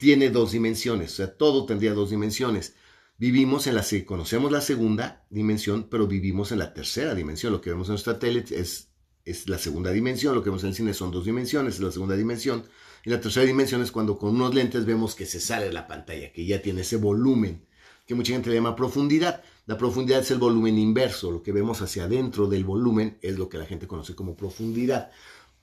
tiene 0.00 0.30
dos 0.30 0.52
dimensiones, 0.52 1.12
o 1.12 1.16
sea, 1.16 1.36
todo 1.36 1.66
tendría 1.66 1.92
dos 1.92 2.08
dimensiones. 2.08 2.74
Vivimos 3.18 3.66
en 3.66 3.74
la, 3.74 3.84
conocemos 4.06 4.50
la 4.50 4.62
segunda 4.62 5.26
dimensión, 5.28 5.88
pero 5.90 6.06
vivimos 6.06 6.52
en 6.52 6.58
la 6.58 6.72
tercera 6.72 7.14
dimensión. 7.14 7.52
Lo 7.52 7.60
que 7.60 7.68
vemos 7.68 7.88
en 7.88 7.92
nuestra 7.92 8.18
tele 8.18 8.42
es, 8.50 8.88
es 9.26 9.46
la 9.46 9.58
segunda 9.58 9.90
dimensión, 9.90 10.34
lo 10.34 10.42
que 10.42 10.48
vemos 10.48 10.62
en 10.62 10.70
el 10.70 10.74
cine 10.74 10.94
son 10.94 11.10
dos 11.10 11.26
dimensiones, 11.26 11.74
es 11.74 11.80
la 11.80 11.92
segunda 11.92 12.16
dimensión. 12.16 12.64
Y 13.04 13.10
la 13.10 13.20
tercera 13.20 13.44
dimensión 13.44 13.82
es 13.82 13.92
cuando 13.92 14.16
con 14.16 14.36
unos 14.36 14.54
lentes 14.54 14.86
vemos 14.86 15.14
que 15.14 15.26
se 15.26 15.38
sale 15.38 15.70
la 15.70 15.86
pantalla, 15.86 16.32
que 16.32 16.46
ya 16.46 16.62
tiene 16.62 16.80
ese 16.80 16.96
volumen, 16.96 17.66
que 18.06 18.14
mucha 18.14 18.32
gente 18.32 18.48
le 18.48 18.56
llama 18.56 18.76
profundidad. 18.76 19.42
La 19.66 19.76
profundidad 19.76 20.20
es 20.20 20.30
el 20.30 20.38
volumen 20.38 20.78
inverso, 20.78 21.30
lo 21.30 21.42
que 21.42 21.52
vemos 21.52 21.82
hacia 21.82 22.04
adentro 22.04 22.46
del 22.46 22.64
volumen 22.64 23.18
es 23.20 23.36
lo 23.38 23.50
que 23.50 23.58
la 23.58 23.66
gente 23.66 23.86
conoce 23.86 24.14
como 24.14 24.34
profundidad. 24.34 25.10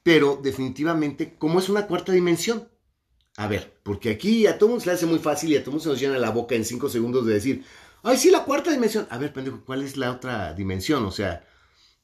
Pero 0.03 0.39
definitivamente, 0.43 1.33
como 1.39 1.57
es 1.57 1.69
una 1.69 1.87
cuarta 1.87 2.11
dimensión, 2.11 2.67
a 3.37 3.47
ver, 3.47 3.79
porque 3.83 4.09
aquí 4.09 4.47
a 4.47 4.57
todo 4.57 4.69
mundo 4.69 4.83
se 4.83 4.89
le 4.89 4.95
hace 4.95 5.05
muy 5.05 5.19
fácil 5.19 5.51
y 5.51 5.57
a 5.57 5.61
todo 5.61 5.71
mundo 5.71 5.83
se 5.83 5.89
nos 5.89 5.99
llena 5.99 6.17
la 6.17 6.31
boca 6.31 6.55
en 6.55 6.65
cinco 6.65 6.89
segundos 6.89 7.23
de 7.27 7.35
decir, 7.35 7.63
ay, 8.01 8.17
sí, 8.17 8.31
la 8.31 8.43
cuarta 8.43 8.71
dimensión. 8.71 9.07
A 9.11 9.19
ver, 9.19 9.31
pendejo, 9.31 9.63
¿cuál 9.63 9.83
es 9.83 9.95
la 9.95 10.11
otra 10.11 10.55
dimensión? 10.55 11.05
O 11.05 11.11
sea, 11.11 11.47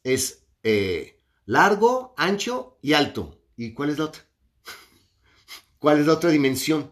es 0.03 0.43
eh, 0.61 1.19
largo, 1.45 2.13
ancho 2.17 2.77
y 2.83 2.93
alto. 2.93 3.41
¿Y 3.57 3.73
cuál 3.73 3.89
es 3.89 3.97
la 3.97 4.05
otra? 4.05 4.21
¿Cuál 5.79 6.01
es 6.01 6.05
la 6.05 6.13
otra 6.13 6.29
dimensión? 6.29 6.91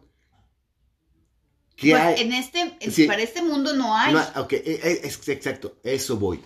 ¿Qué 1.75 1.91
pues 1.91 2.01
hay? 2.01 2.21
En 2.21 2.33
este, 2.33 3.05
para 3.05 3.21
este 3.21 3.43
mundo 3.43 3.73
no 3.75 3.95
hay. 3.95 4.15
ok, 4.37 4.53
e, 4.53 5.03
e, 5.03 5.31
exacto, 5.33 5.77
eso 5.83 6.17
voy. 6.17 6.41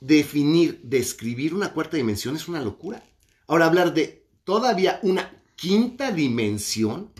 Definir, 0.00 0.80
describir 0.82 1.52
una 1.52 1.74
cuarta 1.74 1.98
dimensión 1.98 2.36
es 2.36 2.48
una 2.48 2.62
locura. 2.62 3.02
Ahora, 3.48 3.66
hablar 3.66 3.92
de 3.92 4.26
todavía 4.44 4.98
una 5.02 5.42
quinta 5.56 6.12
dimensión, 6.12 7.10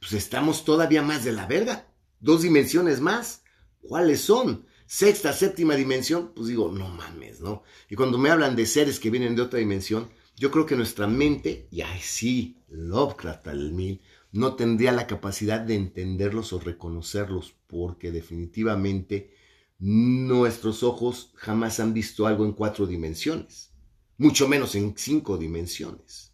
pues 0.00 0.12
estamos 0.12 0.64
todavía 0.64 1.02
más 1.02 1.24
de 1.24 1.32
la 1.32 1.46
verga. 1.46 1.86
Dos 2.20 2.42
dimensiones 2.42 3.00
más. 3.00 3.42
¿Cuáles 3.80 4.20
son? 4.20 4.66
Sexta, 4.86 5.32
séptima 5.32 5.76
dimensión, 5.76 6.32
pues 6.34 6.48
digo, 6.48 6.72
no 6.72 6.88
mames, 6.88 7.40
¿no? 7.40 7.62
Y 7.88 7.94
cuando 7.94 8.18
me 8.18 8.30
hablan 8.30 8.56
de 8.56 8.66
seres 8.66 8.98
que 8.98 9.10
vienen 9.10 9.36
de 9.36 9.42
otra 9.42 9.60
dimensión, 9.60 10.10
yo 10.36 10.50
creo 10.50 10.66
que 10.66 10.74
nuestra 10.74 11.06
mente, 11.06 11.68
y 11.70 11.82
ay 11.82 12.00
sí, 12.02 12.58
Lovecraft 12.68 13.46
al 13.46 13.72
mil, 13.72 14.00
no 14.32 14.56
tendría 14.56 14.90
la 14.90 15.06
capacidad 15.06 15.60
de 15.60 15.76
entenderlos 15.76 16.52
o 16.52 16.58
reconocerlos, 16.58 17.54
porque 17.68 18.10
definitivamente 18.10 19.32
nuestros 19.78 20.82
ojos 20.82 21.32
jamás 21.36 21.78
han 21.78 21.94
visto 21.94 22.26
algo 22.26 22.44
en 22.44 22.52
cuatro 22.52 22.86
dimensiones, 22.86 23.72
mucho 24.18 24.48
menos 24.48 24.74
en 24.74 24.94
cinco 24.96 25.38
dimensiones. 25.38 26.29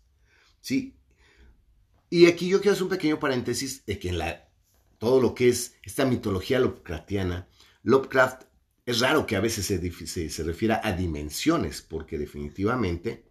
¿Sí? 0.66 0.98
Y 2.10 2.26
aquí 2.26 2.48
yo 2.48 2.60
quiero 2.60 2.72
hacer 2.72 2.82
un 2.82 2.88
pequeño 2.88 3.20
paréntesis 3.20 3.86
de 3.86 4.00
que 4.00 4.08
en 4.08 4.18
la, 4.18 4.48
todo 4.98 5.20
lo 5.20 5.32
que 5.32 5.48
es 5.48 5.76
esta 5.84 6.04
mitología 6.04 6.58
Lovecraftiana, 6.58 7.48
Lovecraft 7.84 8.42
es 8.84 8.98
raro 8.98 9.26
que 9.26 9.36
a 9.36 9.40
veces 9.40 9.66
se, 9.66 10.28
se, 10.28 10.42
refiera 10.42 10.80
a 10.82 10.92
dimensiones, 10.92 11.82
porque 11.82 12.18
definitivamente 12.18 13.30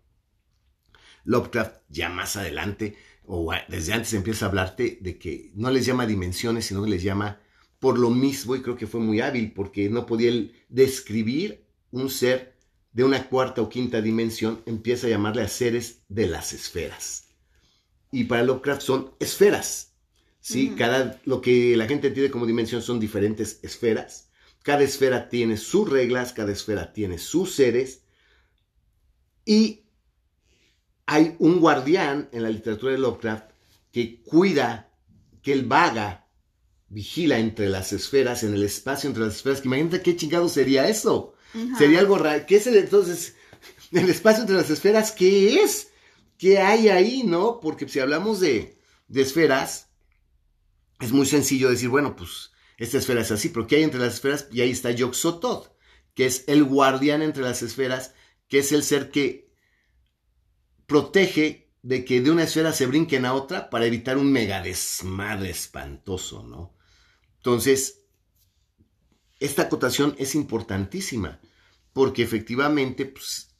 Lovecraft 1.25 1.81
ya 1.89 2.07
más 2.07 2.37
adelante, 2.37 2.95
o 3.25 3.51
desde 3.67 3.91
antes 3.91 4.13
empieza 4.13 4.45
a 4.45 4.49
hablarte 4.49 4.99
de 5.01 5.17
que 5.17 5.51
no 5.55 5.71
les 5.71 5.85
llama 5.85 6.05
dimensiones, 6.05 6.65
sino 6.65 6.83
que 6.85 6.89
les 6.89 7.03
llama 7.03 7.41
por 7.79 7.99
lo 7.99 8.11
mismo, 8.11 8.55
y 8.55 8.61
creo 8.61 8.77
que 8.77 8.87
fue 8.87 9.01
muy 9.01 9.19
hábil, 9.19 9.51
porque 9.51 9.89
no 9.89 10.05
podía 10.05 10.31
describir 10.69 11.65
un 11.91 12.09
ser 12.09 12.55
de 12.93 13.03
una 13.03 13.27
cuarta 13.27 13.61
o 13.61 13.67
quinta 13.67 14.01
dimensión, 14.01 14.61
empieza 14.65 15.07
a 15.07 15.09
llamarle 15.09 15.41
a 15.41 15.49
seres 15.49 16.03
de 16.07 16.27
las 16.27 16.53
esferas 16.53 17.24
y 18.15 18.23
para 18.23 18.43
Lovecraft 18.43 18.81
son 18.81 19.11
esferas. 19.19 19.91
¿sí? 20.39 20.73
Cada, 20.77 21.19
lo 21.25 21.41
que 21.41 21.75
la 21.75 21.85
gente 21.85 22.07
entiende 22.07 22.31
como 22.31 22.45
dimensión 22.45 22.81
son 22.81 22.97
diferentes 22.97 23.59
esferas. 23.61 24.29
Cada 24.63 24.83
esfera 24.83 25.27
tiene 25.27 25.57
sus 25.57 25.89
reglas, 25.89 26.31
cada 26.31 26.53
esfera 26.53 26.93
tiene 26.93 27.17
sus 27.17 27.53
seres. 27.53 28.03
Y 29.43 29.83
hay 31.05 31.35
un 31.39 31.59
guardián 31.59 32.29
en 32.31 32.43
la 32.43 32.49
literatura 32.49 32.93
de 32.93 32.99
Lovecraft 32.99 33.51
que 33.91 34.21
cuida, 34.21 34.93
que 35.41 35.51
él 35.51 35.65
vaga, 35.65 36.29
vigila 36.87 37.37
entre 37.37 37.67
las 37.67 37.91
esferas, 37.91 38.43
en 38.43 38.53
el 38.53 38.63
espacio 38.63 39.09
entre 39.09 39.25
las 39.25 39.35
esferas. 39.35 39.59
Que 39.59 39.67
imagínate 39.67 40.01
qué 40.01 40.15
chingado 40.15 40.47
sería 40.47 40.87
eso. 40.87 41.35
Sería 41.77 41.99
algo 41.99 42.17
raro. 42.17 42.45
¿Qué 42.47 42.55
es 42.55 42.67
el, 42.67 42.77
entonces? 42.77 43.35
El 43.91 44.09
espacio 44.09 44.41
entre 44.41 44.57
las 44.57 44.69
esferas, 44.69 45.11
¿qué 45.11 45.61
es? 45.63 45.89
¿Qué 46.37 46.59
hay 46.59 46.89
ahí, 46.89 47.23
no? 47.23 47.59
Porque 47.59 47.87
si 47.87 47.99
hablamos 47.99 48.39
de, 48.39 48.79
esferas, 49.13 49.89
es 50.99 51.11
muy 51.11 51.25
sencillo 51.25 51.69
decir, 51.69 51.89
bueno, 51.89 52.15
pues 52.15 52.51
esta 52.77 52.97
esfera 52.97 53.21
es 53.21 53.31
así, 53.31 53.49
pero 53.49 53.67
¿qué 53.67 53.77
hay 53.77 53.83
entre 53.83 53.99
las 53.99 54.15
esferas? 54.15 54.47
Y 54.51 54.61
ahí 54.61 54.71
está 54.71 54.91
yog 54.91 55.13
que 56.13 56.25
es 56.25 56.45
el 56.47 56.63
guardián 56.63 57.21
entre 57.21 57.43
las 57.43 57.61
esferas, 57.61 58.13
que 58.47 58.59
es 58.59 58.71
el 58.71 58.83
ser 58.83 59.11
que 59.11 59.53
protege 60.85 61.73
de 61.81 62.03
que 62.03 62.21
de 62.21 62.31
una 62.31 62.43
esfera 62.43 62.73
se 62.73 62.87
brinquen 62.87 63.25
a 63.25 63.33
otra 63.33 63.69
para 63.69 63.85
evitar 63.85 64.17
un 64.17 64.31
mega 64.31 64.61
desmadre 64.61 65.51
espantoso, 65.51 66.43
¿no? 66.43 66.75
Entonces, 67.37 68.01
esta 69.39 69.63
acotación 69.63 70.15
es 70.17 70.35
importantísima, 70.35 71.39
porque 71.93 72.23
efectivamente, 72.23 73.05
pues, 73.05 73.54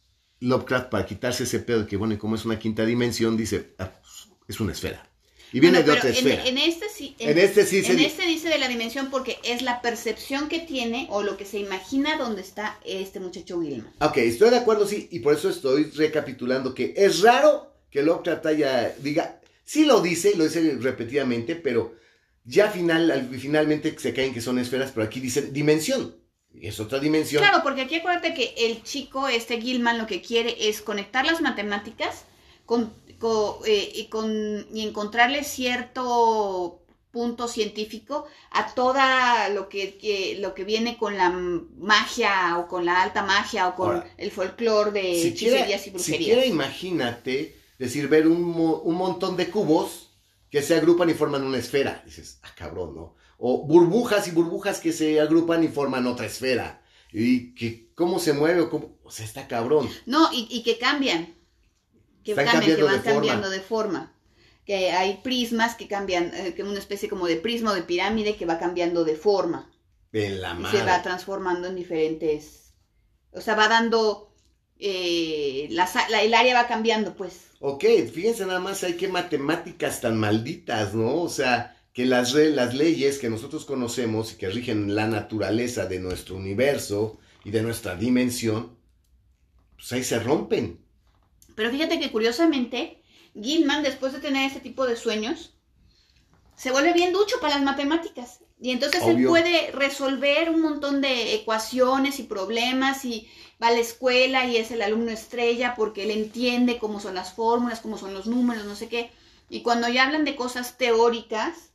Lovecraft, 0.46 0.90
para 0.90 1.06
quitarse 1.06 1.44
ese 1.44 1.60
pedo 1.60 1.82
de 1.82 1.88
que, 1.88 1.98
bueno, 1.98 2.14
y 2.14 2.18
como 2.18 2.36
es 2.36 2.46
una 2.46 2.60
quinta 2.60 2.86
dimensión, 2.86 3.36
dice, 3.36 3.74
ah, 3.80 3.92
es 4.48 4.60
una 4.60 4.72
esfera. 4.72 5.10
Y 5.52 5.60
viene 5.60 5.84
de 5.84 5.92
otra 5.92 6.10
esfera. 6.10 6.46
En, 6.46 6.58
este 6.58 6.90
sí. 6.90 7.16
En, 7.18 7.38
este 7.38 7.66
sí. 7.66 7.82
En 7.86 8.00
este 8.00 8.26
dice 8.26 8.50
de 8.50 8.58
la 8.58 8.68
dimensión 8.68 9.10
porque 9.10 9.38
es 9.44 9.62
la 9.62 9.82
percepción 9.82 10.50
que 10.50 10.60
tiene 10.60 11.08
o 11.10 11.24
lo 11.24 11.38
que 11.38 11.46
se 11.46 11.60
imagina 11.60 12.18
donde 12.18 12.42
está 12.42 12.80
este 12.84 13.20
muchacho 13.20 13.58
Wilma. 13.58 13.92
Ok, 14.02 14.18
estoy 14.18 14.50
de 14.50 14.58
acuerdo, 14.58 14.88
sí, 14.88 15.08
y 15.12 15.20
por 15.20 15.34
eso 15.34 15.50
estoy 15.50 15.86
recapitulando 15.92 16.74
que 16.74 16.94
es 16.98 17.22
raro 17.22 17.74
que 17.90 18.04
Lovecraft 18.04 18.46
haya, 18.48 18.96
diga, 19.00 19.40
sí 19.64 19.86
lo 19.86 20.02
dice, 20.02 20.36
lo 20.36 20.44
dice 20.44 20.78
repetidamente, 20.80 21.56
pero 21.56 21.96
ya 22.44 22.70
final, 22.70 23.30
finalmente 23.40 23.96
se 23.98 24.14
caen 24.14 24.34
que 24.34 24.42
son 24.42 24.60
esferas, 24.60 24.92
pero 24.94 25.06
aquí 25.06 25.22
dicen 25.22 25.54
dimensión 25.54 26.25
es 26.62 26.80
otra 26.80 27.00
dimensión. 27.00 27.42
Claro, 27.42 27.62
porque 27.64 27.82
aquí 27.82 27.96
acuérdate 27.96 28.34
que 28.34 28.54
el 28.58 28.84
chico, 28.84 29.28
este 29.28 29.62
Gilman, 29.62 29.98
lo 29.98 30.08
que 30.08 30.22
quiere 30.22 30.70
es 30.70 30.82
conectar 30.82 31.26
las 31.26 31.42
matemáticas 31.42 32.26
con, 32.66 32.94
eh, 33.66 33.92
y, 33.96 34.08
con, 34.08 34.68
y 34.74 34.88
encontrarle 34.88 35.44
cierto 35.44 36.82
punto 37.12 37.48
científico 37.48 38.26
a 38.52 38.74
toda 38.74 39.48
lo 39.50 39.70
que, 39.70 40.38
lo 40.42 40.54
que 40.54 40.66
viene 40.66 40.98
con 40.98 41.18
la 41.18 41.30
magia 41.30 42.58
o 42.58 42.68
con 42.68 42.84
la 42.84 43.02
alta 43.02 43.24
magia 43.24 43.70
o 43.70 43.76
con 43.76 44.04
el 44.18 44.32
folclore 44.32 44.92
de 44.92 45.22
si 45.22 45.28
hechicerías 45.30 45.88
y 45.88 45.92
brujerías. 45.92 46.20
Siquiera 46.20 46.46
imagínate 46.46 47.56
decir 47.80 48.10
ver 48.10 48.28
un, 48.28 48.44
un 48.84 48.96
montón 48.96 49.38
de 49.38 49.50
cubos 49.50 50.10
que 50.50 50.62
se 50.62 50.76
agrupan 50.76 51.10
y 51.10 51.14
forman 51.14 51.44
una 51.44 51.58
esfera. 51.58 52.02
Dices, 52.06 52.40
ah, 52.44 52.52
cabrón, 52.56 52.96
¿no? 52.96 53.16
O 53.38 53.66
burbujas 53.66 54.28
y 54.28 54.32
burbujas 54.32 54.80
que 54.80 54.94
se 54.94 55.20
agrupan 55.20 55.64
y 55.64 55.68
forman 55.68 56.08
otra 56.08 56.26
esfera. 56.26 56.82
Y 57.12 57.54
que 57.56 57.92
cómo 57.96 58.20
se 58.20 58.34
mueve 58.34 58.62
o 58.62 58.70
cómo... 58.70 58.98
O 59.04 59.12
sea, 59.12 59.26
está 59.26 59.48
cabrón. 59.48 59.90
No, 60.06 60.30
y, 60.34 60.64
que 60.64 60.78
cambian. 60.78 61.36
Que 62.24 62.34
cambian, 62.34 62.76
que 62.76 62.84
van 62.84 63.02
cambiando 63.02 63.50
de 63.50 63.62
forma. 63.62 64.14
Que 64.66 64.92
hay 64.92 65.20
prismas 65.24 65.76
que 65.76 65.88
cambian, 65.88 66.34
eh, 66.34 66.54
que 66.56 66.64
una 66.64 66.80
especie 66.80 67.08
como 67.08 67.28
de 67.28 67.36
prisma 67.36 67.72
o 67.72 67.76
de 67.76 67.84
pirámide 67.84 68.36
que 68.36 68.46
va 68.46 68.58
cambiando 68.58 69.06
de 69.06 69.16
forma. 69.16 69.72
En 70.12 70.42
la 70.42 70.58
y 70.60 70.66
se 70.66 70.84
va 70.84 71.02
transformando 71.04 71.68
en 71.68 71.76
diferentes... 71.76 72.74
O 73.32 73.42
sea, 73.42 73.56
va 73.56 73.68
dando... 73.68 74.34
Eh, 74.78 75.68
la, 75.72 75.90
el 76.22 76.34
área 76.34 76.54
va 76.54 76.68
cambiando, 76.68 77.16
pues. 77.16 77.46
Ok, 77.60 77.86
fíjense 78.14 78.46
nada 78.46 78.60
más, 78.60 78.84
hay 78.84 78.96
que 78.96 79.08
matemáticas 79.08 80.02
tan 80.02 80.18
malditas, 80.18 80.94
¿no? 80.94 81.22
O 81.22 81.30
sea, 81.30 81.75
que 81.96 82.06
las, 82.06 82.34
las 82.34 82.76
leyes 82.76 83.20
que 83.20 83.30
nosotros 83.30 83.64
conocemos 83.64 84.34
y 84.34 84.36
que 84.36 84.50
rigen 84.50 84.96
la 84.96 85.08
naturaleza 85.08 85.86
de 85.86 85.98
nuestro 86.00 86.36
universo 86.36 87.18
y 87.46 87.52
de 87.52 87.64
nuestra 87.64 87.96
dimensión, 87.96 88.76
pues 89.78 89.94
ahí 89.94 90.04
se 90.04 90.20
rompen. 90.20 90.78
Pero 91.56 91.72
fíjate 91.72 91.98
que 92.02 92.12
curiosamente, 92.12 93.02
Gilman, 93.34 93.82
después 93.82 94.12
de 94.12 94.20
tener 94.20 94.52
ese 94.52 94.60
tipo 94.60 94.86
de 94.86 94.98
sueños, 94.98 95.54
se 96.58 96.72
vuelve 96.72 96.92
bien 96.92 97.14
ducho 97.14 97.38
para 97.40 97.56
las 97.56 97.64
matemáticas. 97.64 98.42
Y 98.60 98.72
entonces 98.72 99.02
él 99.02 99.26
puede 99.26 99.72
resolver 99.72 100.50
un 100.50 100.60
montón 100.60 101.00
de 101.00 101.34
ecuaciones 101.36 102.20
y 102.20 102.24
problemas 102.24 103.06
y 103.06 103.30
va 103.64 103.68
a 103.68 103.72
la 103.72 103.80
escuela 103.80 104.46
y 104.46 104.58
es 104.58 104.70
el 104.72 104.82
alumno 104.82 105.12
estrella 105.12 105.76
porque 105.78 106.04
él 106.04 106.12
entiende 106.12 106.78
cómo 106.78 107.00
son 107.00 107.16
las 107.16 107.32
fórmulas, 107.32 107.80
cómo 107.80 107.98
son 107.98 108.14
los 108.14 108.28
números, 108.28 108.66
no 108.66 108.76
sé 108.76 108.90
qué. 108.90 109.12
Y 109.50 109.62
cuando 109.62 109.88
ya 109.88 110.04
hablan 110.04 110.26
de 110.26 110.36
cosas 110.36 110.78
teóricas, 110.78 111.72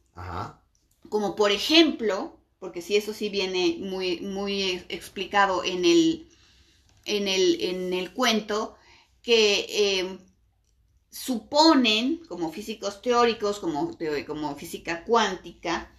como 1.08 1.36
por 1.36 1.50
ejemplo, 1.50 2.38
porque 2.58 2.82
si 2.82 2.96
eso 2.96 3.12
sí 3.12 3.28
viene 3.28 3.78
muy, 3.80 4.20
muy 4.20 4.84
explicado 4.88 5.64
en 5.64 5.84
el, 5.84 6.28
en 7.04 7.28
el, 7.28 7.60
en 7.60 7.92
el 7.92 8.12
cuento, 8.12 8.76
que 9.22 9.66
eh, 9.68 10.18
suponen, 11.10 12.22
como 12.28 12.52
físicos 12.52 13.02
teóricos, 13.02 13.58
como, 13.58 13.96
como 14.26 14.54
física 14.56 15.04
cuántica, 15.04 15.92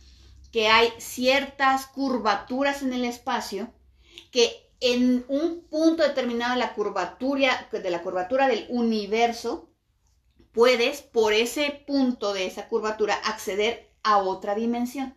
que 0.51 0.67
hay 0.67 0.89
ciertas 0.97 1.87
curvaturas 1.87 2.81
en 2.81 2.93
el 2.93 3.05
espacio 3.05 3.73
que 4.31 4.71
en 4.79 5.25
un 5.27 5.61
punto 5.69 6.03
determinado 6.03 6.53
de 6.53 6.59
la 6.59 6.73
curvatura, 6.73 7.69
de 7.71 7.89
la 7.89 8.01
curvatura 8.01 8.47
del 8.47 8.65
universo, 8.69 9.69
puedes 10.51 11.01
por 11.01 11.33
ese 11.33 11.83
punto 11.85 12.33
de 12.33 12.47
esa 12.47 12.67
curvatura 12.67 13.13
acceder 13.15 13.90
a 14.03 14.17
otra 14.17 14.55
dimensión. 14.55 15.15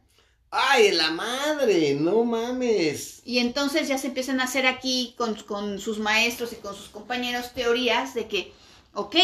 ¡Ay, 0.51 0.93
la 0.93 1.11
madre! 1.11 1.95
¡No 1.95 2.25
mames! 2.25 3.23
Y 3.25 3.39
entonces 3.39 3.89
ya 3.89 3.99
se 3.99 4.07
empiezan 4.07 4.41
a 4.41 4.45
hacer 4.45 4.67
aquí 4.67 5.15
con, 5.19 5.35
con 5.43 5.81
sus 5.81 5.99
maestros 5.99 6.53
y 6.53 6.57
con 6.57 6.77
sus 6.77 6.89
compañeros 6.89 7.53
teorías 7.55 8.15
de 8.15 8.29
que, 8.29 8.53
ok, 8.93 9.17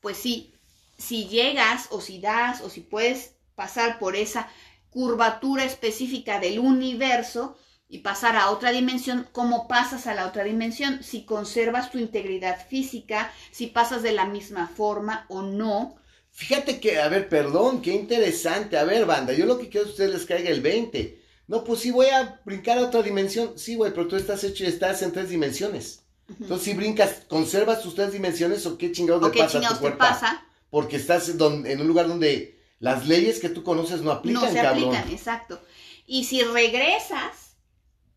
pues 0.00 0.18
sí, 0.18 0.52
si 0.98 1.28
llegas 1.28 1.86
o 1.90 2.00
si 2.00 2.20
das 2.20 2.60
o 2.60 2.68
si 2.68 2.80
puedes 2.80 3.34
pasar 3.54 3.98
por 3.98 4.16
esa 4.16 4.48
curvatura 4.90 5.64
específica 5.64 6.40
del 6.40 6.58
universo 6.58 7.56
y 7.88 7.98
pasar 7.98 8.36
a 8.36 8.50
otra 8.50 8.70
dimensión, 8.70 9.28
¿cómo 9.32 9.68
pasas 9.68 10.06
a 10.06 10.14
la 10.14 10.26
otra 10.26 10.44
dimensión? 10.44 11.02
Si 11.02 11.24
conservas 11.24 11.90
tu 11.90 11.98
integridad 11.98 12.66
física, 12.66 13.32
si 13.50 13.68
pasas 13.68 14.02
de 14.02 14.12
la 14.12 14.26
misma 14.26 14.68
forma 14.68 15.24
o 15.28 15.42
no. 15.42 15.96
Fíjate 16.40 16.80
que, 16.80 16.98
a 17.00 17.08
ver, 17.08 17.28
perdón, 17.28 17.80
qué 17.82 17.92
interesante. 17.92 18.76
A 18.78 18.84
ver, 18.84 19.06
banda, 19.06 19.32
yo 19.32 19.46
lo 19.46 19.58
que 19.58 19.68
quiero 19.70 19.86
es 19.86 19.94
que 19.94 20.02
ustedes 20.02 20.14
les 20.18 20.26
caiga 20.26 20.50
el 20.50 20.60
20. 20.60 21.22
No, 21.48 21.64
pues 21.64 21.80
sí, 21.80 21.90
voy 21.90 22.06
a 22.08 22.40
brincar 22.44 22.78
a 22.78 22.82
otra 22.86 23.02
dimensión. 23.02 23.58
Sí, 23.58 23.76
güey, 23.76 23.92
pero 23.92 24.06
tú 24.08 24.16
estás 24.16 24.44
hecho, 24.44 24.64
estás 24.66 25.00
en 25.02 25.12
tres 25.12 25.30
dimensiones. 25.30 26.04
Entonces, 26.40 26.64
si 26.64 26.74
brincas, 26.74 27.22
¿conservas 27.28 27.82
tus 27.82 27.94
tres 27.94 28.12
dimensiones 28.12 28.66
o 28.66 28.76
qué 28.76 28.92
chingados 28.92 29.22
¿O 29.22 29.26
le 29.28 29.32
qué 29.32 29.38
pasa 29.38 29.58
a 29.60 29.62
tu 29.68 29.74
te 29.74 29.80
cuerpo? 29.80 29.98
pasa? 29.98 30.44
Porque 30.70 30.96
estás 30.96 31.28
en, 31.30 31.38
don- 31.38 31.66
en 31.66 31.80
un 31.80 31.86
lugar 31.88 32.08
donde 32.08 32.58
las 32.80 33.06
leyes 33.06 33.40
que 33.40 33.48
tú 33.48 33.62
conoces 33.62 34.02
no 34.02 34.10
aplican, 34.10 34.42
no 34.44 34.50
se 34.52 34.60
cabrón. 34.60 34.94
aplican, 34.96 35.10
exacto. 35.10 35.60
Y 36.06 36.24
si 36.24 36.42
regresas, 36.42 37.56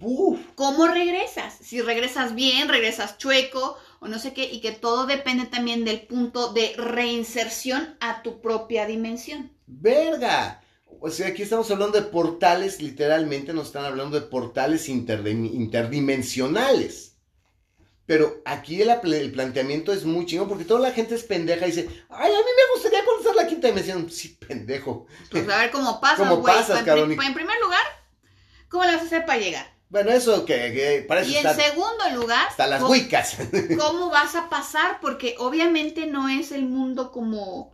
Uf, 0.01 0.39
¿Cómo 0.55 0.88
regresas? 0.88 1.55
Si 1.61 1.82
regresas 1.82 2.34
bien, 2.36 2.70
regresas 2.70 3.17
chueco 3.17 3.78
o 4.01 4.07
no 4.07 4.19
sé 4.19 4.33
qué, 4.33 4.45
y 4.45 4.61
que 4.61 4.71
todo 4.71 5.05
depende 5.05 5.45
también 5.45 5.85
del 5.85 6.01
punto 6.01 6.53
de 6.53 6.73
reinserción 6.77 7.97
a 7.99 8.21
tu 8.23 8.41
propia 8.41 8.85
dimensión. 8.85 9.51
verga. 9.67 10.61
O 11.01 11.09
sea, 11.09 11.27
aquí 11.29 11.43
estamos 11.43 11.69
hablando 11.71 11.99
de 11.99 12.07
portales, 12.07 12.81
literalmente 12.81 13.53
nos 13.53 13.67
están 13.67 13.85
hablando 13.85 14.19
de 14.19 14.25
portales 14.27 14.89
interdim- 14.89 15.53
interdimensionales. 15.53 17.15
Pero 18.05 18.41
aquí 18.43 18.81
el, 18.81 19.31
planteamiento 19.31 19.93
es 19.93 20.03
muy 20.03 20.25
chingón 20.25 20.49
porque 20.49 20.65
toda 20.65 20.79
la 20.79 20.91
gente 20.91 21.13
es 21.15 21.23
pendeja 21.23 21.67
y 21.67 21.71
dice, 21.71 21.89
ay, 22.09 22.31
a 22.31 22.37
mí 22.37 22.43
me 22.57 22.73
gustaría 22.73 23.05
conocer 23.05 23.35
la 23.35 23.47
quinta 23.47 23.67
dimensión. 23.67 24.09
Sí, 24.09 24.29
pendejo. 24.47 25.05
Pues 25.29 25.47
a 25.47 25.59
ver 25.59 25.71
cómo 25.71 26.01
pasas, 26.01 26.27
¿Cómo 26.27 26.43
pasas, 26.43 26.79
en, 26.79 26.85
cabrón? 26.85 27.15
pri- 27.15 27.27
en 27.27 27.33
primer 27.35 27.59
lugar, 27.61 27.83
¿cómo 28.67 28.83
le 28.83 28.93
vas 28.93 29.03
a 29.03 29.05
hacer 29.05 29.25
para 29.25 29.39
llegar? 29.39 29.78
Bueno, 29.89 30.11
eso 30.11 30.45
que, 30.45 30.55
que 30.73 31.05
para 31.07 31.21
eso 31.21 31.31
Y 31.31 31.37
en 31.37 31.55
segundo 31.55 32.09
lugar, 32.13 32.47
hasta 32.47 32.67
las 32.67 32.81
¿cómo, 32.81 32.91
wicas. 32.93 33.37
cómo 33.77 34.09
vas 34.09 34.35
a 34.35 34.49
pasar? 34.49 34.99
Porque 35.01 35.35
obviamente 35.39 36.05
no 36.05 36.29
es 36.29 36.51
el 36.51 36.63
mundo 36.63 37.11
como... 37.11 37.73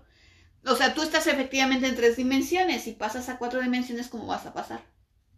O 0.65 0.75
sea, 0.75 0.93
tú 0.93 1.03
estás 1.03 1.27
efectivamente 1.27 1.87
en 1.87 1.95
tres 1.95 2.15
dimensiones 2.15 2.87
y 2.87 2.93
pasas 2.93 3.29
a 3.29 3.37
cuatro 3.37 3.61
dimensiones, 3.61 4.07
¿cómo 4.07 4.25
vas 4.25 4.45
a 4.45 4.53
pasar? 4.53 4.81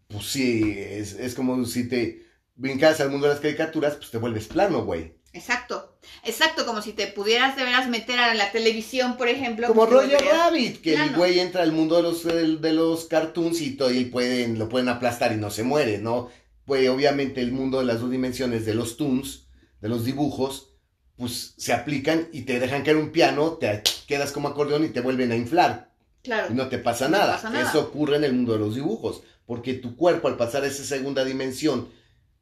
pues 0.08 0.24
sí, 0.26 0.74
es, 0.74 1.12
es 1.12 1.34
como 1.34 1.64
si 1.66 1.86
te 1.86 2.26
brincas 2.54 3.00
al 3.00 3.10
mundo 3.10 3.26
de 3.26 3.34
las 3.34 3.42
caricaturas, 3.42 3.96
pues 3.96 4.10
te 4.10 4.18
vuelves 4.18 4.48
plano, 4.48 4.84
güey. 4.84 5.18
Exacto, 5.34 5.98
exacto, 6.24 6.64
como 6.64 6.80
si 6.80 6.92
te 6.94 7.06
pudieras 7.06 7.54
de 7.54 7.64
veras 7.64 7.88
meter 7.88 8.18
a 8.18 8.34
la 8.34 8.50
televisión, 8.50 9.18
por 9.18 9.28
ejemplo. 9.28 9.68
Como 9.68 9.86
pues 9.86 10.10
Roger 10.10 10.24
Rabbit, 10.24 10.80
que 10.80 10.94
el 10.94 11.14
güey 11.14 11.38
entra 11.38 11.62
al 11.62 11.72
mundo 11.72 11.96
de 11.96 12.02
los, 12.02 12.24
de 12.24 12.72
los 12.72 13.04
cartoons 13.04 13.60
y, 13.60 13.76
todo, 13.76 13.92
y 13.92 14.06
pueden, 14.06 14.58
lo 14.58 14.68
pueden 14.70 14.88
aplastar 14.88 15.32
y 15.32 15.36
no 15.36 15.50
se 15.50 15.62
muere, 15.62 15.98
¿no? 15.98 16.30
Pues 16.68 16.88
obviamente 16.88 17.40
el 17.40 17.50
mundo 17.50 17.78
de 17.80 17.86
las 17.86 18.00
dos 18.00 18.10
dimensiones 18.10 18.64
de 18.66 18.74
los 18.74 18.96
toons, 18.98 19.48
de 19.80 19.88
los 19.88 20.04
dibujos, 20.04 20.74
pues 21.16 21.54
se 21.56 21.72
aplican 21.72 22.28
y 22.30 22.42
te 22.42 22.60
dejan 22.60 22.82
caer 22.84 22.98
un 22.98 23.10
piano, 23.10 23.54
te 23.54 23.82
quedas 24.06 24.30
como 24.32 24.48
acordeón 24.48 24.84
y 24.84 24.90
te 24.90 25.00
vuelven 25.00 25.32
a 25.32 25.36
inflar. 25.36 25.94
Claro. 26.22 26.52
Y 26.52 26.54
no 26.54 26.68
te 26.68 26.78
pasa 26.78 27.08
No 27.08 27.16
nada. 27.18 27.32
pasa 27.36 27.48
nada. 27.50 27.68
Eso 27.68 27.80
ocurre 27.80 28.16
en 28.16 28.24
el 28.24 28.34
mundo 28.34 28.52
de 28.52 28.58
los 28.58 28.74
dibujos, 28.74 29.22
porque 29.46 29.72
tu 29.74 29.96
cuerpo 29.96 30.28
al 30.28 30.36
pasar 30.36 30.62
a 30.62 30.66
esa 30.66 30.84
segunda 30.84 31.24
dimensión 31.24 31.88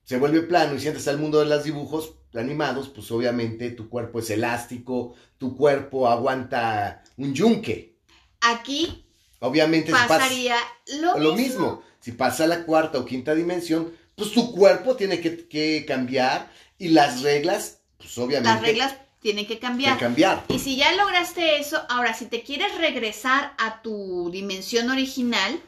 se 0.04 0.18
vuelve 0.18 0.42
plano 0.42 0.74
y 0.74 0.80
si 0.80 0.88
entras 0.88 1.08
al 1.08 1.18
mundo 1.18 1.38
de 1.38 1.46
los 1.46 1.64
dibujos 1.64 2.14
animados, 2.34 2.88
pues 2.88 3.10
obviamente 3.12 3.70
tu 3.70 3.88
cuerpo 3.88 4.18
es 4.18 4.28
elástico, 4.30 5.14
tu 5.38 5.56
cuerpo 5.56 6.08
aguanta 6.08 7.02
un 7.16 7.32
yunque. 7.32 7.96
Aquí 8.40 9.04
Obviamente 9.38 9.88
si 9.88 9.92
pasa 9.92 10.08
pasaría 10.08 10.56
lo, 11.00 11.18
lo 11.18 11.34
mismo. 11.36 11.36
mismo. 11.36 11.82
Si 12.00 12.12
pasa 12.12 12.44
a 12.44 12.46
la 12.48 12.64
cuarta 12.64 12.98
o 12.98 13.04
quinta 13.04 13.34
dimensión, 13.34 13.92
pues 14.16 14.32
tu 14.32 14.52
cuerpo 14.52 14.96
tiene 14.96 15.20
que, 15.20 15.46
que 15.46 15.84
cambiar 15.86 16.50
y 16.78 16.88
las 16.88 17.22
reglas, 17.22 17.80
pues 17.98 18.16
obviamente 18.18 18.50
Las 18.50 18.62
reglas 18.62 18.96
tienen 19.20 19.46
que 19.46 19.54
que 19.54 19.60
cambiar. 19.60 19.98
cambiar. 19.98 20.44
Y 20.48 20.58
si 20.58 20.76
ya 20.76 20.92
lograste 20.92 21.58
eso, 21.58 21.82
ahora 21.88 22.14
si 22.14 22.26
te 22.26 22.42
quieres 22.42 22.76
regresar 22.78 23.54
a 23.58 23.82
tu 23.82 24.30
dimensión 24.32 24.90
original, 24.90 25.60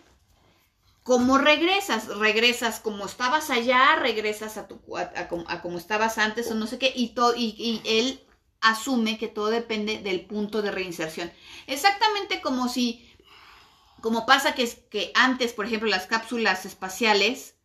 ¿cómo 1.02 1.38
regresas? 1.38 2.06
Regresas 2.08 2.80
como 2.80 3.06
estabas 3.06 3.50
allá, 3.50 3.96
regresas 3.96 4.56
a, 4.58 4.68
tu, 4.68 4.78
a, 4.96 5.02
a 5.16 5.28
como- 5.28 5.48
a 5.48 5.60
como 5.62 5.78
estabas 5.78 6.18
antes 6.18 6.50
o 6.50 6.54
no 6.54 6.66
sé 6.66 6.78
qué, 6.78 6.92
y, 6.94 7.08
to- 7.08 7.34
y, 7.36 7.54
y 7.58 7.82
él 7.84 8.20
asume 8.60 9.18
que 9.18 9.28
todo 9.28 9.48
depende 9.48 9.98
del 9.98 10.22
punto 10.26 10.62
de 10.62 10.70
reinserción. 10.70 11.30
Exactamente 11.66 12.40
como 12.40 12.68
si, 12.68 13.07
como 14.00 14.26
pasa 14.26 14.54
que, 14.54 14.62
es, 14.62 14.76
que 14.90 15.10
antes, 15.14 15.52
por 15.52 15.66
ejemplo, 15.66 15.88
las 15.88 16.06
cápsulas 16.06 16.64
espaciales, 16.66 17.56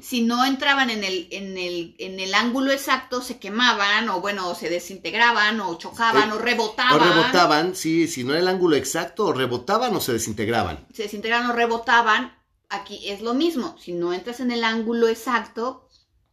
si 0.00 0.22
no 0.22 0.44
entraban 0.44 0.90
en 0.90 1.04
el, 1.04 1.28
en 1.30 1.56
el, 1.58 1.94
en 1.98 2.18
el 2.18 2.34
ángulo 2.34 2.72
exacto, 2.72 3.20
se 3.22 3.38
quemaban, 3.38 4.08
o 4.08 4.20
bueno, 4.20 4.54
se 4.54 4.68
desintegraban, 4.70 5.60
o 5.60 5.76
chocaban, 5.78 6.30
Eh, 6.30 6.32
o 6.32 6.36
O 6.36 6.38
rebotaban. 6.38 6.98
rebotaban, 6.98 7.76
sí, 7.76 8.08
si 8.08 8.24
no 8.24 8.32
era 8.32 8.40
el 8.40 8.48
ángulo 8.48 8.76
exacto, 8.76 9.26
o 9.26 9.32
rebotaban 9.32 9.94
o 9.94 10.00
se 10.00 10.12
desintegraban. 10.12 10.86
Se 10.92 11.04
desintegraban 11.04 11.50
o 11.50 11.52
rebotaban. 11.52 12.32
Aquí 12.68 13.08
es 13.08 13.20
lo 13.20 13.34
mismo. 13.34 13.76
Si 13.78 13.92
no 13.92 14.12
entras 14.14 14.40
en 14.40 14.50
el 14.50 14.64
ángulo 14.64 15.08
exacto, 15.08 15.88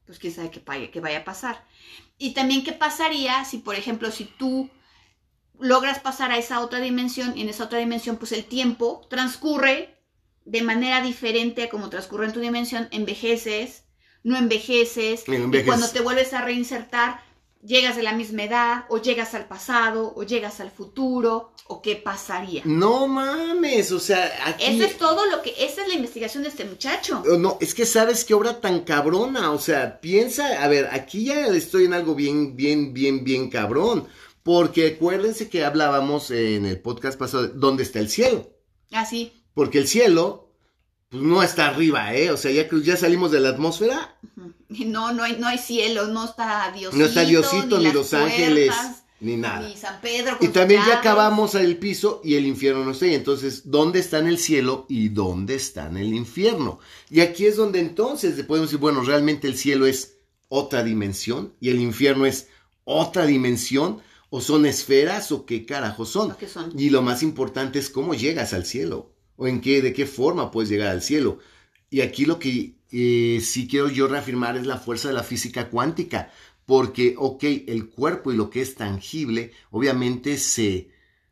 pues 0.06 0.20
quién 0.20 0.34
sabe 0.34 0.52
qué 0.52 0.62
vaya, 0.66 0.90
qué 0.90 1.00
vaya 1.02 1.20
a 1.20 1.24
pasar. 1.26 1.66
Y 2.18 2.34
también 2.34 2.64
qué 2.64 2.72
pasaría 2.74 3.44
si, 3.46 3.58
por 3.60 3.76
ejemplo, 3.76 4.10
si 4.12 4.24
tú 4.26 4.70
logras 5.60 6.00
pasar 6.00 6.32
a 6.32 6.38
esa 6.38 6.62
otra 6.62 6.80
dimensión, 6.80 7.38
y 7.38 7.42
en 7.42 7.50
esa 7.50 7.66
otra 7.66 7.80
dimensión, 7.80 8.18
pues 8.18 8.32
el 8.32 8.46
tiempo 8.46 9.06
transcurre 9.10 9.98
de 10.46 10.62
manera 10.62 11.02
diferente 11.02 11.64
a 11.64 11.70
como 11.70 11.90
transcurre 11.90 12.26
en 12.26 12.34
tu 12.34 12.40
dimensión, 12.40 12.88
envejeces, 12.92 13.84
no 14.24 14.38
envejeces, 14.38 15.28
No 15.28 15.58
y 15.58 15.64
cuando 15.64 15.90
te 15.90 16.02
vuelves 16.02 16.34
a 16.34 16.42
reinsertar, 16.42 17.22
llegas 17.62 17.96
de 17.96 18.04
la 18.04 18.14
misma 18.14 18.44
edad, 18.44 18.86
o 18.90 19.02
llegas 19.02 19.34
al 19.36 19.48
pasado, 19.48 20.14
o 20.16 20.24
llegas 20.24 20.60
al 20.60 20.72
futuro, 20.72 21.52
o 21.68 21.82
qué 21.82 21.96
pasaría. 21.96 22.62
No 22.66 23.08
mames, 23.08 23.92
o 23.92 24.00
sea, 24.00 24.32
aquí... 24.46 24.66
Eso 24.66 24.86
es 24.86 24.98
todo 24.98 25.26
lo 25.28 25.42
que, 25.42 25.54
esa 25.60 25.84
es 25.84 25.88
la 25.88 25.94
investigación 25.94 26.44
de 26.44 26.50
este 26.50 26.66
muchacho. 26.66 27.22
Oh, 27.30 27.38
No, 27.38 27.58
es 27.60 27.74
que 27.74 27.86
sabes 27.86 28.26
qué 28.26 28.34
obra 28.34 28.60
tan 28.60 28.82
cabrona, 28.82 29.52
o 29.52 29.60
sea, 29.60 30.00
piensa, 30.00 30.64
a 30.64 30.68
ver, 30.68 30.90
aquí 30.92 31.26
ya 31.26 31.48
estoy 31.48 31.86
en 31.86 31.94
algo 31.94 32.16
bien, 32.16 32.56
bien, 32.56 32.94
bien, 32.94 33.24
bien 33.24 33.50
cabrón, 33.50 34.08
porque 34.44 34.96
acuérdense 34.96 35.50
que 35.50 35.64
hablábamos 35.66 36.32
en 36.32 36.66
el 36.66 36.80
podcast 36.80 37.20
pasado 37.20 37.44
de 37.48 37.54
dónde 37.56 37.84
está 37.84 38.00
el 38.00 38.10
cielo, 38.10 38.50
Así. 38.92 39.32
porque 39.54 39.80
el 39.80 39.88
cielo, 39.88 40.52
pues 41.10 41.22
no 41.24 41.44
está 41.44 41.68
arriba, 41.68 42.14
¿eh? 42.16 42.32
O 42.32 42.38
sea, 42.38 42.52
ya 42.52 42.68
que 42.68 42.82
ya 42.82 42.98
salimos 42.98 43.32
de 43.32 43.40
la 43.40 43.50
atmósfera, 43.50 44.18
No, 44.70 45.12
no 45.14 45.24
hay, 45.24 45.38
no 45.40 45.48
hay 45.48 45.58
cielo, 45.58 46.08
no 46.08 46.26
está 46.26 46.72
Diosito. 46.72 46.98
no 46.98 47.06
está 47.06 47.26
Diosito, 47.26 47.80
ni, 47.80 47.92
los 47.92 48.14
ángeles, 48.14 48.72
ni 49.20 49.36
nada. 49.36 49.68
Ni 49.68 49.76
San 49.76 50.00
Pedro. 50.00 50.38
Y 50.40 50.50
también 50.50 50.82
ya 50.88 51.00
acabamos 51.00 51.56
el 51.56 51.78
piso 51.78 52.22
y 52.24 52.36
el 52.36 52.46
infierno 52.46 52.86
no 52.86 52.92
está 52.92 53.06
ahí. 53.06 53.16
Entonces, 53.16 53.64
¿dónde 53.66 54.00
está 54.00 54.20
en 54.20 54.28
el 54.28 54.38
cielo 54.38 54.86
y 54.88 55.10
dónde 55.10 55.56
está 55.56 55.88
en 55.88 55.98
el 55.98 56.14
infierno? 56.14 56.80
Y 57.10 57.20
aquí 57.22 57.46
es 57.48 57.58
donde 57.58 57.80
entonces 57.80 58.42
podemos 58.46 58.70
decir, 58.70 58.80
bueno, 58.80 59.02
realmente 59.02 59.48
el 59.48 59.58
cielo 59.58 59.88
es 59.88 60.18
otra 60.48 60.84
dimensión 60.84 61.54
y 61.60 61.70
el 61.70 61.80
infierno 61.82 62.26
es 62.26 62.48
otra 62.86 63.26
dimensión 63.26 64.02
o 64.30 64.42
son 64.42 64.66
esferas 64.66 65.32
o 65.32 65.46
qué 65.46 65.66
carajo 65.66 66.06
son. 66.06 66.30
Lo 66.30 66.38
que 66.38 66.48
son. 66.48 66.72
Y 66.78 66.90
lo 66.90 67.02
más 67.02 67.24
importante 67.24 67.80
es 67.80 67.90
cómo 67.90 68.14
llegas 68.14 68.54
al 68.54 68.66
cielo 68.66 69.14
o 69.36 69.48
en 69.48 69.62
qué, 69.62 69.82
de 69.82 69.94
qué 69.94 70.06
forma 70.06 70.52
puedes 70.52 70.70
llegar 70.70 70.90
al 70.90 71.02
cielo. 71.02 71.40
Y 71.90 72.02
aquí 72.02 72.26
lo 72.26 72.40
que 72.40 72.76
eh, 72.92 73.40
sí 73.42 73.68
quiero 73.68 73.90
yo 73.90 74.08
reafirmar 74.08 74.58
es 74.58 74.66
la 74.66 74.78
fuerza 74.78 75.08
de 75.08 75.14
la 75.14 75.24
física 75.24 75.70
cuántica, 75.70 76.32
porque, 76.66 77.16
ok, 77.18 77.44
el 77.68 77.90
cuerpo 77.90 78.32
y 78.32 78.36
lo 78.36 78.50
que 78.50 78.62
es 78.62 78.76
tangible, 78.76 79.54
obviamente 79.72 80.38
se 80.38 80.90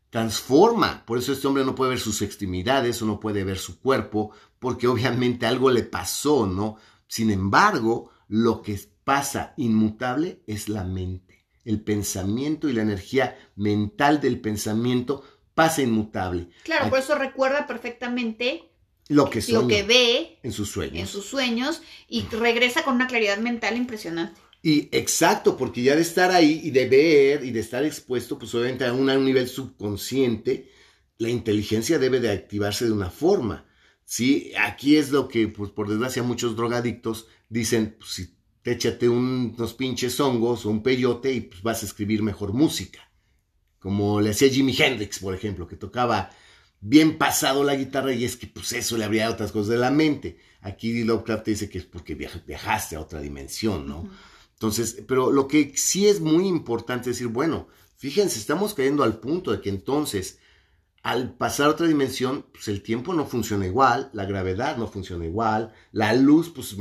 transforma. 0.09 1.05
Por 1.05 1.19
eso 1.19 1.33
este 1.33 1.47
hombre 1.47 1.65
no 1.65 1.75
puede 1.75 1.91
ver 1.91 1.99
sus 1.99 2.21
extremidades 2.21 3.01
o 3.01 3.05
no 3.05 3.19
puede 3.19 3.43
ver 3.43 3.59
su 3.59 3.79
cuerpo, 3.79 4.31
porque 4.57 4.87
obviamente 4.87 5.45
algo 5.45 5.69
le 5.69 5.83
pasó, 5.83 6.47
¿no? 6.47 6.77
Sin 7.07 7.29
embargo, 7.29 8.09
lo 8.27 8.61
que 8.61 8.79
pasa 9.03 9.53
inmutable 9.57 10.41
es 10.47 10.69
la 10.69 10.83
mente. 10.83 11.26
El 11.67 11.81
pensamiento 11.81 12.69
y 12.69 12.73
la 12.73 12.81
energía 12.81 13.37
mental 13.57 14.21
del 14.21 14.39
pensamiento 14.39 15.23
pasa 15.53 15.81
inmutable. 15.81 16.47
Claro, 16.63 16.89
por 16.89 16.99
eso 16.99 17.15
recuerda 17.15 17.67
perfectamente 17.67 18.69
lo 19.09 19.29
que, 19.29 19.43
lo 19.49 19.67
que 19.67 19.83
ve 19.83 20.39
en 20.43 20.53
sus 20.53 20.71
sueños. 20.71 20.97
En 20.97 21.07
sus 21.07 21.25
sueños 21.25 21.81
y 22.07 22.23
regresa 22.23 22.83
con 22.83 22.95
una 22.95 23.07
claridad 23.07 23.37
mental 23.39 23.75
impresionante. 23.75 24.39
Y 24.63 24.87
exacto, 24.91 25.57
porque 25.57 25.83
ya 25.83 25.95
de 25.95 26.01
estar 26.01 26.31
ahí 26.31 26.61
y 26.63 26.71
de 26.71 26.87
ver 26.87 27.43
y 27.43 27.51
de 27.51 27.59
estar 27.59 27.83
expuesto, 27.83 28.39
pues 28.39 28.55
obviamente 28.55 28.85
a 28.85 28.93
un, 28.93 29.09
a 29.09 29.17
un 29.17 29.25
nivel 29.25 29.49
subconsciente, 29.49 30.71
la 31.17 31.29
inteligencia 31.29 31.99
debe 31.99 32.21
de 32.21 32.31
activarse 32.31 32.85
de 32.85 32.93
una 32.93 33.09
forma. 33.09 33.65
¿sí? 34.07 34.53
Aquí 34.57 34.95
es 34.95 35.11
lo 35.11 35.27
que, 35.27 35.49
pues 35.49 35.69
por 35.71 35.89
desgracia, 35.89 36.23
muchos 36.23 36.55
drogadictos 36.55 37.27
dicen, 37.49 37.97
pues, 37.99 38.11
si 38.11 38.36
te 38.67 38.73
échate 38.73 39.07
unos 39.07 39.73
pinches 39.75 40.19
hongos 40.19 40.65
o 40.65 40.69
un 40.69 40.83
peyote 40.83 41.31
y 41.31 41.39
pues 41.39 41.63
vas 41.63 41.83
a 41.83 41.85
escribir 41.85 42.21
mejor 42.21 42.51
música. 42.51 42.99
Como 43.79 44.19
le 44.19 44.31
hacía 44.31 44.49
Jimi 44.49 44.75
Hendrix, 44.77 45.19
por 45.19 45.33
ejemplo, 45.33 45.69
que 45.69 45.77
tocaba 45.77 46.31
bien 46.81 47.17
pasado 47.17 47.63
la 47.63 47.75
guitarra 47.75 48.11
y 48.11 48.25
es 48.25 48.35
que 48.35 48.45
pues 48.45 48.73
eso 48.73 48.97
le 48.97 49.05
habría 49.05 49.29
otras 49.29 49.53
cosas 49.53 49.69
de 49.69 49.77
la 49.77 49.89
mente. 49.89 50.37
Aquí 50.59 51.05
Lovecraft 51.05 51.45
te 51.45 51.51
dice 51.51 51.69
que 51.69 51.77
es 51.77 51.85
porque 51.85 52.13
viajaste 52.15 52.97
a 52.97 52.99
otra 52.99 53.21
dimensión, 53.21 53.87
¿no? 53.87 54.09
Entonces, 54.55 55.01
pero 55.07 55.31
lo 55.31 55.47
que 55.47 55.71
sí 55.77 56.05
es 56.05 56.19
muy 56.19 56.45
importante 56.45 57.09
es 57.09 57.15
decir, 57.15 57.31
bueno, 57.31 57.69
fíjense, 57.95 58.37
estamos 58.37 58.73
cayendo 58.73 59.03
al 59.03 59.21
punto 59.21 59.53
de 59.53 59.61
que 59.61 59.69
entonces 59.69 60.39
al 61.03 61.33
pasar 61.33 61.67
a 61.67 61.69
otra 61.69 61.87
dimensión, 61.87 62.45
pues 62.51 62.67
el 62.67 62.81
tiempo 62.81 63.13
no 63.13 63.25
funciona 63.25 63.65
igual, 63.65 64.09
la 64.13 64.25
gravedad 64.25 64.77
no 64.77 64.87
funciona 64.87 65.25
igual, 65.25 65.73
la 65.91 66.13
luz, 66.13 66.49
pues 66.49 66.75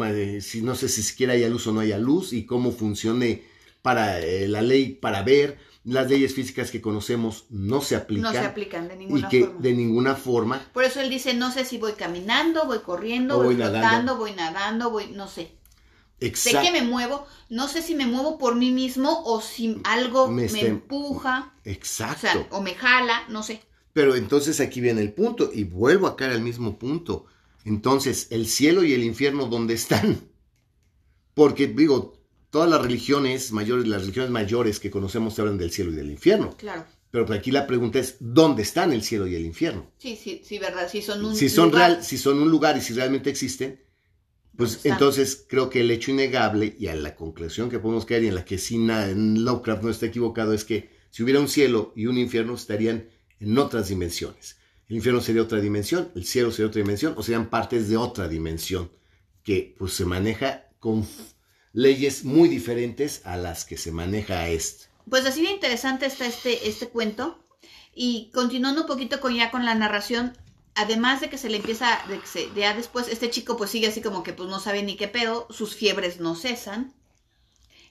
si, 0.44 0.62
no 0.62 0.74
sé 0.74 0.88
si 0.88 1.02
siquiera 1.02 1.34
haya 1.34 1.48
luz 1.48 1.66
o 1.66 1.72
no 1.72 1.80
haya 1.80 1.98
luz 1.98 2.32
y 2.32 2.44
cómo 2.44 2.72
funcione 2.72 3.44
para 3.82 4.18
eh, 4.20 4.48
la 4.48 4.62
ley 4.62 4.94
para 4.94 5.22
ver, 5.22 5.58
las 5.84 6.10
leyes 6.10 6.34
físicas 6.34 6.72
que 6.72 6.80
conocemos 6.80 7.44
no 7.50 7.80
se 7.80 7.94
aplican. 7.94 8.24
No 8.24 8.32
se 8.32 8.44
aplican 8.44 8.88
de 8.88 8.96
ninguna 8.96 9.28
y 9.28 9.30
que 9.30 9.44
forma. 9.44 9.60
de 9.60 9.72
ninguna 9.72 10.14
forma. 10.16 10.60
Por 10.72 10.82
eso 10.82 11.00
él 11.00 11.08
dice, 11.08 11.32
no 11.34 11.52
sé 11.52 11.64
si 11.64 11.78
voy 11.78 11.92
caminando, 11.92 12.66
voy 12.66 12.80
corriendo, 12.80 13.40
voy, 13.40 13.54
flotando, 13.54 14.16
voy 14.16 14.32
nadando, 14.32 14.90
voy, 14.90 15.12
no 15.12 15.28
sé. 15.28 15.52
Exacto. 16.18 16.58
Sé 16.58 16.64
que 16.64 16.72
me 16.72 16.82
muevo, 16.82 17.26
no 17.50 17.68
sé 17.68 17.82
si 17.82 17.94
me 17.94 18.06
muevo 18.06 18.38
por 18.38 18.56
mí 18.56 18.72
mismo 18.72 19.22
o 19.24 19.40
si 19.40 19.80
algo 19.84 20.28
me, 20.28 20.46
empuja. 20.46 21.52
Exacto. 21.64 22.26
O, 22.26 22.32
sea, 22.32 22.46
o 22.50 22.60
me 22.60 22.74
jala, 22.74 23.22
no 23.28 23.44
sé. 23.44 23.62
Pero 23.96 24.14
entonces 24.14 24.60
aquí 24.60 24.82
viene 24.82 25.00
el 25.00 25.14
punto 25.14 25.50
y 25.50 25.64
vuelvo 25.64 26.06
a 26.06 26.18
caer 26.18 26.32
al 26.32 26.42
mismo 26.42 26.78
punto. 26.78 27.24
Entonces, 27.64 28.26
el 28.28 28.46
cielo 28.46 28.84
y 28.84 28.92
el 28.92 29.02
infierno, 29.02 29.46
¿dónde 29.46 29.72
están? 29.72 30.20
Porque 31.32 31.66
digo, 31.66 32.22
todas 32.50 32.68
las 32.68 32.82
religiones 32.82 33.52
mayores, 33.52 33.88
las 33.88 34.02
religiones 34.02 34.30
mayores 34.30 34.80
que 34.80 34.90
conocemos 34.90 35.38
hablan 35.38 35.56
del 35.56 35.70
cielo 35.70 35.92
y 35.92 35.94
del 35.94 36.10
infierno. 36.10 36.54
Claro. 36.58 36.84
Pero 37.10 37.32
aquí 37.32 37.50
la 37.50 37.66
pregunta 37.66 37.98
es, 37.98 38.16
¿dónde 38.20 38.64
están 38.64 38.92
el 38.92 39.02
cielo 39.02 39.26
y 39.28 39.34
el 39.34 39.46
infierno? 39.46 39.90
Sí, 39.96 40.14
sí, 40.22 40.42
sí, 40.44 40.58
verdad. 40.58 40.90
Si 40.90 41.00
son 41.00 41.24
un 41.24 41.34
si 41.34 41.48
son 41.48 41.70
lugar. 41.70 41.92
Real, 41.92 42.04
si 42.04 42.18
son 42.18 42.38
un 42.38 42.50
lugar 42.50 42.76
y 42.76 42.82
si 42.82 42.92
realmente 42.92 43.30
existen, 43.30 43.80
pues 44.58 44.84
entonces 44.84 45.46
creo 45.48 45.70
que 45.70 45.80
el 45.80 45.90
hecho 45.90 46.10
innegable 46.10 46.76
y 46.78 46.88
a 46.88 46.94
la 46.94 47.16
conclusión 47.16 47.70
que 47.70 47.78
podemos 47.78 48.04
caer 48.04 48.24
y 48.24 48.28
en 48.28 48.34
la 48.34 48.44
que 48.44 48.58
sí 48.58 48.76
Lovecraft 48.76 49.82
no 49.82 49.88
está 49.88 50.04
equivocado 50.04 50.52
es 50.52 50.66
que 50.66 50.90
si 51.08 51.22
hubiera 51.22 51.40
un 51.40 51.48
cielo 51.48 51.94
y 51.96 52.04
un 52.04 52.18
infierno 52.18 52.54
estarían 52.54 53.15
en 53.40 53.58
otras 53.58 53.88
dimensiones. 53.88 54.56
El 54.88 54.96
infierno 54.96 55.20
sería 55.20 55.42
otra 55.42 55.60
dimensión, 55.60 56.12
el 56.14 56.24
cielo 56.24 56.50
sería 56.52 56.68
otra 56.68 56.80
dimensión, 56.80 57.14
o 57.16 57.22
serían 57.22 57.50
partes 57.50 57.88
de 57.88 57.96
otra 57.96 58.28
dimensión 58.28 58.90
que 59.42 59.74
pues 59.78 59.92
se 59.92 60.04
maneja 60.04 60.68
con 60.80 61.06
leyes 61.72 62.24
muy 62.24 62.48
diferentes 62.48 63.22
a 63.24 63.36
las 63.36 63.64
que 63.64 63.76
se 63.76 63.92
maneja 63.92 64.48
este. 64.48 64.86
Pues 65.08 65.24
así 65.24 65.42
de 65.42 65.50
interesante 65.50 66.06
está 66.06 66.26
este, 66.26 66.68
este 66.68 66.88
cuento. 66.88 67.38
Y 67.94 68.30
continuando 68.34 68.82
un 68.82 68.86
poquito 68.86 69.20
con 69.20 69.34
ya 69.34 69.50
con 69.50 69.64
la 69.64 69.74
narración, 69.74 70.36
además 70.74 71.20
de 71.20 71.30
que 71.30 71.38
se 71.38 71.48
le 71.48 71.58
empieza, 71.58 71.98
de 72.08 72.20
que 72.20 72.50
ya 72.58 72.74
después 72.74 73.08
este 73.08 73.30
chico 73.30 73.56
pues 73.56 73.70
sigue 73.70 73.86
así 73.86 74.02
como 74.02 74.22
que 74.22 74.32
pues 74.32 74.48
no 74.48 74.60
sabe 74.60 74.82
ni 74.82 74.96
qué 74.96 75.08
pedo, 75.08 75.46
sus 75.50 75.74
fiebres 75.74 76.20
no 76.20 76.34
cesan. 76.34 76.92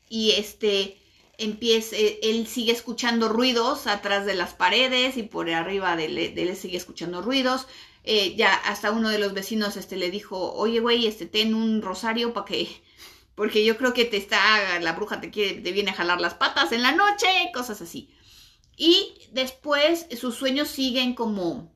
Y 0.09 0.31
este, 0.31 0.99
empieza, 1.37 1.95
él 1.95 2.47
sigue 2.47 2.71
escuchando 2.71 3.29
ruidos 3.29 3.87
atrás 3.87 4.25
de 4.25 4.35
las 4.35 4.53
paredes 4.53 5.17
y 5.17 5.23
por 5.23 5.49
arriba 5.49 5.95
de 5.95 6.05
él, 6.05 6.55
sigue 6.55 6.77
escuchando 6.77 7.21
ruidos. 7.21 7.67
Eh, 8.03 8.35
ya 8.35 8.53
hasta 8.53 8.91
uno 8.91 9.09
de 9.09 9.17
los 9.17 9.33
vecinos 9.33 9.77
este, 9.77 9.97
le 9.97 10.11
dijo, 10.11 10.53
oye, 10.53 10.79
güey, 10.79 11.07
este, 11.07 11.25
ten 11.25 11.55
un 11.55 11.81
rosario 11.81 12.33
para 12.33 12.45
que, 12.45 12.69
porque 13.33 13.65
yo 13.65 13.77
creo 13.77 13.93
que 13.93 14.05
te 14.05 14.17
está, 14.17 14.79
la 14.79 14.93
bruja 14.93 15.19
te 15.19 15.31
quiere, 15.31 15.61
te 15.61 15.71
viene 15.71 15.91
a 15.91 15.95
jalar 15.95 16.21
las 16.21 16.35
patas 16.35 16.71
en 16.71 16.83
la 16.83 16.91
noche, 16.91 17.27
cosas 17.53 17.81
así. 17.81 18.11
Y 18.77 19.13
después 19.31 20.05
sus 20.19 20.35
sueños 20.35 20.67
siguen 20.67 21.15
como 21.15 21.73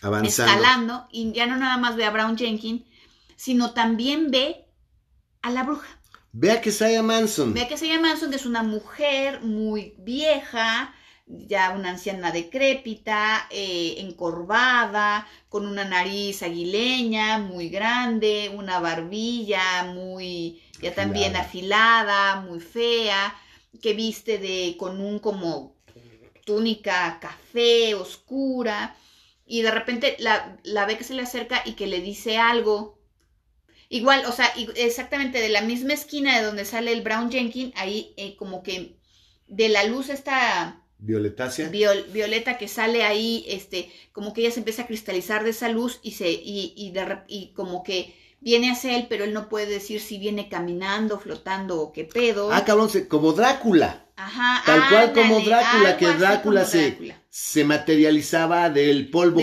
Avanzando. 0.00 0.52
escalando 0.52 1.08
y 1.12 1.32
ya 1.32 1.46
no 1.46 1.56
nada 1.56 1.76
más 1.76 1.94
ve 1.94 2.04
a 2.04 2.10
Brown 2.10 2.36
Jenkins, 2.36 2.82
sino 3.36 3.72
también 3.72 4.30
ve 4.30 4.66
a 5.42 5.50
la 5.50 5.62
bruja. 5.62 6.01
Ve 6.34 6.50
a 6.50 6.60
Kesaya 6.62 7.02
Manson. 7.02 7.52
Ve 7.52 7.62
a 7.62 7.68
Kesaya 7.68 8.00
Manson, 8.00 8.30
que 8.30 8.36
es 8.36 8.46
una 8.46 8.62
mujer 8.62 9.42
muy 9.42 9.94
vieja, 9.98 10.94
ya 11.26 11.72
una 11.72 11.90
anciana 11.90 12.32
decrépita, 12.32 13.46
eh, 13.50 13.96
encorvada, 13.98 15.28
con 15.50 15.66
una 15.66 15.84
nariz 15.84 16.42
aguileña 16.42 17.38
muy 17.38 17.68
grande, 17.68 18.50
una 18.54 18.80
barbilla 18.80 19.84
muy, 19.84 20.62
ya 20.80 20.94
también 20.94 21.36
afilada, 21.36 22.40
muy 22.40 22.60
fea, 22.60 23.34
que 23.82 23.92
viste 23.92 24.38
de, 24.38 24.76
con 24.78 25.02
un 25.02 25.18
como 25.18 25.76
túnica 26.46 27.18
café 27.20 27.94
oscura, 27.94 28.96
y 29.44 29.60
de 29.60 29.70
repente 29.70 30.16
la, 30.18 30.56
la 30.62 30.86
ve 30.86 30.96
que 30.96 31.04
se 31.04 31.12
le 31.12 31.22
acerca 31.22 31.62
y 31.66 31.72
que 31.72 31.86
le 31.86 32.00
dice 32.00 32.38
algo 32.38 33.01
Igual, 33.92 34.24
o 34.24 34.32
sea, 34.32 34.50
exactamente 34.76 35.38
de 35.38 35.50
la 35.50 35.60
misma 35.60 35.92
esquina 35.92 36.38
de 36.38 36.46
donde 36.46 36.64
sale 36.64 36.94
el 36.94 37.02
Brown 37.02 37.30
Jenkins, 37.30 37.74
ahí 37.76 38.14
eh, 38.16 38.36
como 38.36 38.62
que 38.62 38.96
de 39.48 39.68
la 39.68 39.84
luz 39.84 40.08
esta 40.08 40.82
violetácea 40.96 41.68
violeta 41.68 42.56
que 42.56 42.68
sale 42.68 43.02
ahí, 43.02 43.44
este, 43.46 43.92
como 44.12 44.32
que 44.32 44.40
ella 44.40 44.50
se 44.50 44.60
empieza 44.60 44.82
a 44.82 44.86
cristalizar 44.86 45.44
de 45.44 45.50
esa 45.50 45.68
luz 45.68 46.00
y 46.02 46.12
se 46.12 46.32
y, 46.32 46.72
y, 46.74 46.94
y 47.28 47.52
como 47.52 47.82
que 47.82 48.14
viene 48.40 48.70
hacia 48.70 48.96
él, 48.96 49.08
pero 49.10 49.24
él 49.24 49.34
no 49.34 49.50
puede 49.50 49.66
decir 49.66 50.00
si 50.00 50.16
viene 50.16 50.48
caminando, 50.48 51.20
flotando 51.20 51.78
o 51.78 51.92
qué 51.92 52.04
pedo. 52.04 52.50
Ah, 52.50 52.64
cabrón, 52.64 52.88
como 53.10 53.34
Drácula. 53.34 54.06
Ajá, 54.16 54.62
Tal 54.64 54.88
cual 54.88 55.12
como 55.12 55.40
Drácula, 55.40 55.98
que 55.98 56.06
Drácula, 56.14 56.64
se, 56.64 57.14
se 57.28 57.64
materializaba 57.66 58.70
del 58.70 59.10
polvo, 59.10 59.42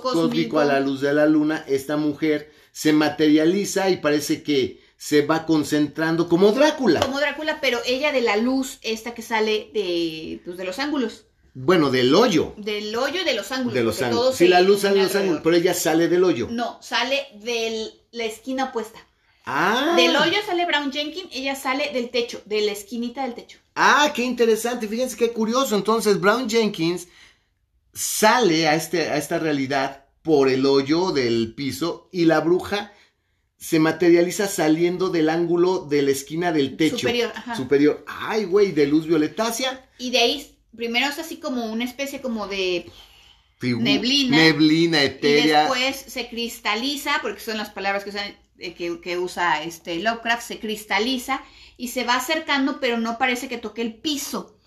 cósmico 0.00 0.60
a 0.60 0.64
la 0.64 0.80
luz 0.80 1.02
de 1.02 1.12
la 1.12 1.26
luna. 1.26 1.62
Esta 1.68 1.98
mujer 1.98 2.51
se 2.72 2.92
materializa 2.92 3.90
y 3.90 3.98
parece 3.98 4.42
que 4.42 4.82
se 4.96 5.26
va 5.26 5.46
concentrando 5.46 6.28
como 6.28 6.52
Drácula. 6.52 7.00
Como 7.00 7.20
Drácula, 7.20 7.60
pero 7.60 7.80
ella 7.84 8.12
de 8.12 8.22
la 8.22 8.36
luz, 8.36 8.78
esta 8.82 9.14
que 9.14 9.22
sale 9.22 9.70
de, 9.74 10.40
pues, 10.44 10.56
de 10.56 10.64
los 10.64 10.78
ángulos. 10.78 11.26
Bueno, 11.54 11.90
del 11.90 12.14
hoyo. 12.14 12.54
Del 12.56 12.96
hoyo 12.96 13.20
y 13.20 13.24
de 13.24 13.34
los 13.34 13.52
ángulos. 13.52 13.74
De 13.74 13.84
los 13.84 14.00
ángulos. 14.00 14.36
Sí, 14.36 14.48
la 14.48 14.62
luz 14.62 14.80
sale 14.80 14.96
de 14.96 15.02
los 15.02 15.14
ángulos, 15.14 15.40
pero 15.44 15.56
ella 15.56 15.74
sale 15.74 16.08
del 16.08 16.24
hoyo. 16.24 16.48
No, 16.50 16.78
sale 16.80 17.26
de 17.34 17.92
la 18.12 18.24
esquina 18.24 18.66
opuesta. 18.66 19.06
Ah. 19.44 19.94
Del 19.96 20.16
hoyo 20.16 20.38
sale 20.46 20.64
Brown 20.66 20.92
Jenkins, 20.92 21.28
ella 21.32 21.56
sale 21.56 21.90
del 21.92 22.10
techo, 22.10 22.40
de 22.46 22.62
la 22.62 22.72
esquinita 22.72 23.24
del 23.24 23.34
techo. 23.34 23.58
Ah, 23.74 24.12
qué 24.14 24.22
interesante. 24.22 24.88
Fíjense 24.88 25.16
qué 25.16 25.32
curioso. 25.32 25.76
Entonces, 25.76 26.20
Brown 26.20 26.48
Jenkins 26.48 27.08
sale 27.92 28.68
a, 28.68 28.74
este, 28.74 29.10
a 29.10 29.16
esta 29.16 29.38
realidad 29.38 30.01
por 30.22 30.48
el 30.48 30.66
hoyo 30.66 31.10
del 31.12 31.54
piso 31.54 32.08
y 32.12 32.24
la 32.24 32.40
bruja 32.40 32.92
se 33.58 33.78
materializa 33.78 34.48
saliendo 34.48 35.10
del 35.10 35.28
ángulo 35.28 35.80
de 35.80 36.02
la 36.02 36.10
esquina 36.10 36.50
del 36.50 36.76
techo. 36.76 36.98
Superior, 36.98 37.32
ajá. 37.34 37.54
Superior. 37.54 38.04
Ay, 38.08 38.44
güey, 38.44 38.72
de 38.72 38.86
luz 38.86 39.06
violetácea. 39.06 39.88
Y 39.98 40.10
de 40.10 40.18
ahí, 40.18 40.58
primero 40.76 41.06
es 41.06 41.18
así 41.18 41.36
como 41.36 41.66
una 41.66 41.84
especie 41.84 42.20
como 42.20 42.48
de 42.48 42.90
neblina. 43.60 44.36
Neblina 44.36 45.02
etérea. 45.02 45.44
Y 45.44 45.48
después 45.48 46.12
se 46.12 46.28
cristaliza, 46.28 47.18
porque 47.22 47.40
son 47.40 47.56
las 47.56 47.70
palabras 47.70 48.02
que, 48.02 48.10
usan, 48.10 48.36
eh, 48.58 48.74
que, 48.74 49.00
que 49.00 49.18
usa 49.18 49.62
este 49.62 50.00
Lovecraft, 50.00 50.42
se 50.46 50.58
cristaliza 50.58 51.40
y 51.76 51.88
se 51.88 52.02
va 52.02 52.16
acercando, 52.16 52.80
pero 52.80 52.98
no 52.98 53.16
parece 53.16 53.48
que 53.48 53.58
toque 53.58 53.82
el 53.82 53.94
piso. 53.94 54.58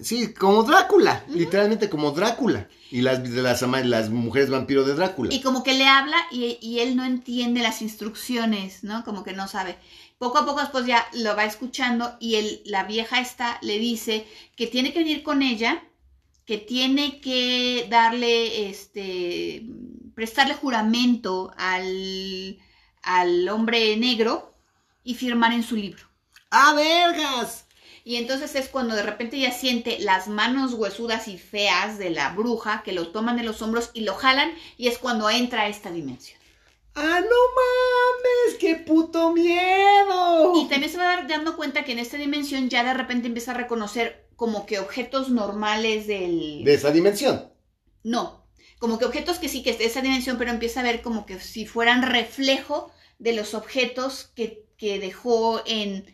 Sí, 0.00 0.34
como 0.34 0.64
Drácula, 0.64 1.24
literalmente 1.28 1.88
como 1.88 2.10
Drácula. 2.10 2.68
Y 2.90 3.02
las, 3.02 3.28
las, 3.28 3.62
las 3.62 4.10
mujeres 4.10 4.50
vampiro 4.50 4.84
de 4.84 4.94
Drácula. 4.94 5.32
Y 5.32 5.40
como 5.40 5.62
que 5.62 5.74
le 5.74 5.86
habla 5.86 6.16
y, 6.30 6.78
él 6.78 6.96
no 6.96 7.04
entiende 7.04 7.60
las 7.60 7.82
instrucciones, 7.82 8.82
¿no? 8.82 9.04
Como 9.04 9.24
que 9.24 9.32
no 9.32 9.46
sabe. 9.46 9.76
Poco 10.16 10.38
a 10.38 10.46
poco 10.46 10.60
después 10.60 10.86
ya 10.86 11.06
lo 11.12 11.36
va 11.36 11.44
escuchando 11.44 12.16
y 12.18 12.36
él, 12.36 12.62
la 12.64 12.84
vieja 12.84 13.20
esta 13.20 13.58
le 13.62 13.78
dice 13.78 14.26
que 14.56 14.66
tiene 14.66 14.92
que 14.92 15.00
venir 15.00 15.22
con 15.22 15.42
ella, 15.42 15.82
que 16.44 16.58
tiene 16.58 17.20
que 17.20 17.86
darle, 17.90 18.68
este, 18.70 19.66
prestarle 20.14 20.54
juramento 20.54 21.52
al, 21.56 22.58
al 23.02 23.48
hombre 23.48 23.96
negro 23.96 24.52
y 25.04 25.14
firmar 25.14 25.52
en 25.52 25.62
su 25.62 25.76
libro. 25.76 26.08
¡Ah, 26.50 26.72
vergas! 26.74 27.67
Y 28.08 28.16
entonces 28.16 28.54
es 28.54 28.68
cuando 28.70 28.96
de 28.96 29.02
repente 29.02 29.38
ya 29.38 29.52
siente 29.52 29.98
las 29.98 30.28
manos 30.28 30.72
huesudas 30.72 31.28
y 31.28 31.36
feas 31.36 31.98
de 31.98 32.08
la 32.08 32.30
bruja 32.30 32.82
que 32.82 32.92
lo 32.92 33.08
toman 33.08 33.36
de 33.36 33.42
los 33.42 33.60
hombros 33.60 33.90
y 33.92 34.00
lo 34.00 34.14
jalan 34.14 34.50
y 34.78 34.88
es 34.88 34.96
cuando 34.96 35.28
entra 35.28 35.64
a 35.64 35.68
esta 35.68 35.90
dimensión. 35.90 36.40
¡Ah, 36.94 37.20
no 37.20 37.36
mames! 37.58 38.58
¡Qué 38.58 38.76
puto 38.76 39.34
miedo! 39.34 40.54
Y 40.56 40.68
también 40.68 40.90
se 40.90 40.96
va 40.96 41.04
dar 41.04 41.28
dando 41.28 41.54
cuenta 41.54 41.84
que 41.84 41.92
en 41.92 41.98
esta 41.98 42.16
dimensión 42.16 42.70
ya 42.70 42.82
de 42.82 42.94
repente 42.94 43.26
empieza 43.26 43.50
a 43.50 43.56
reconocer 43.58 44.26
como 44.36 44.64
que 44.64 44.78
objetos 44.78 45.28
normales 45.28 46.06
del... 46.06 46.64
De 46.64 46.72
esa 46.72 46.90
dimensión. 46.90 47.52
No, 48.04 48.48
como 48.78 48.98
que 48.98 49.04
objetos 49.04 49.38
que 49.38 49.50
sí 49.50 49.62
que 49.62 49.68
es 49.68 49.78
de 49.78 49.84
esa 49.84 50.00
dimensión, 50.00 50.38
pero 50.38 50.50
empieza 50.50 50.80
a 50.80 50.84
ver 50.84 51.02
como 51.02 51.26
que 51.26 51.38
si 51.40 51.66
fueran 51.66 52.00
reflejo 52.00 52.90
de 53.18 53.34
los 53.34 53.52
objetos 53.52 54.30
que, 54.34 54.64
que 54.78 54.98
dejó 54.98 55.60
en, 55.66 56.06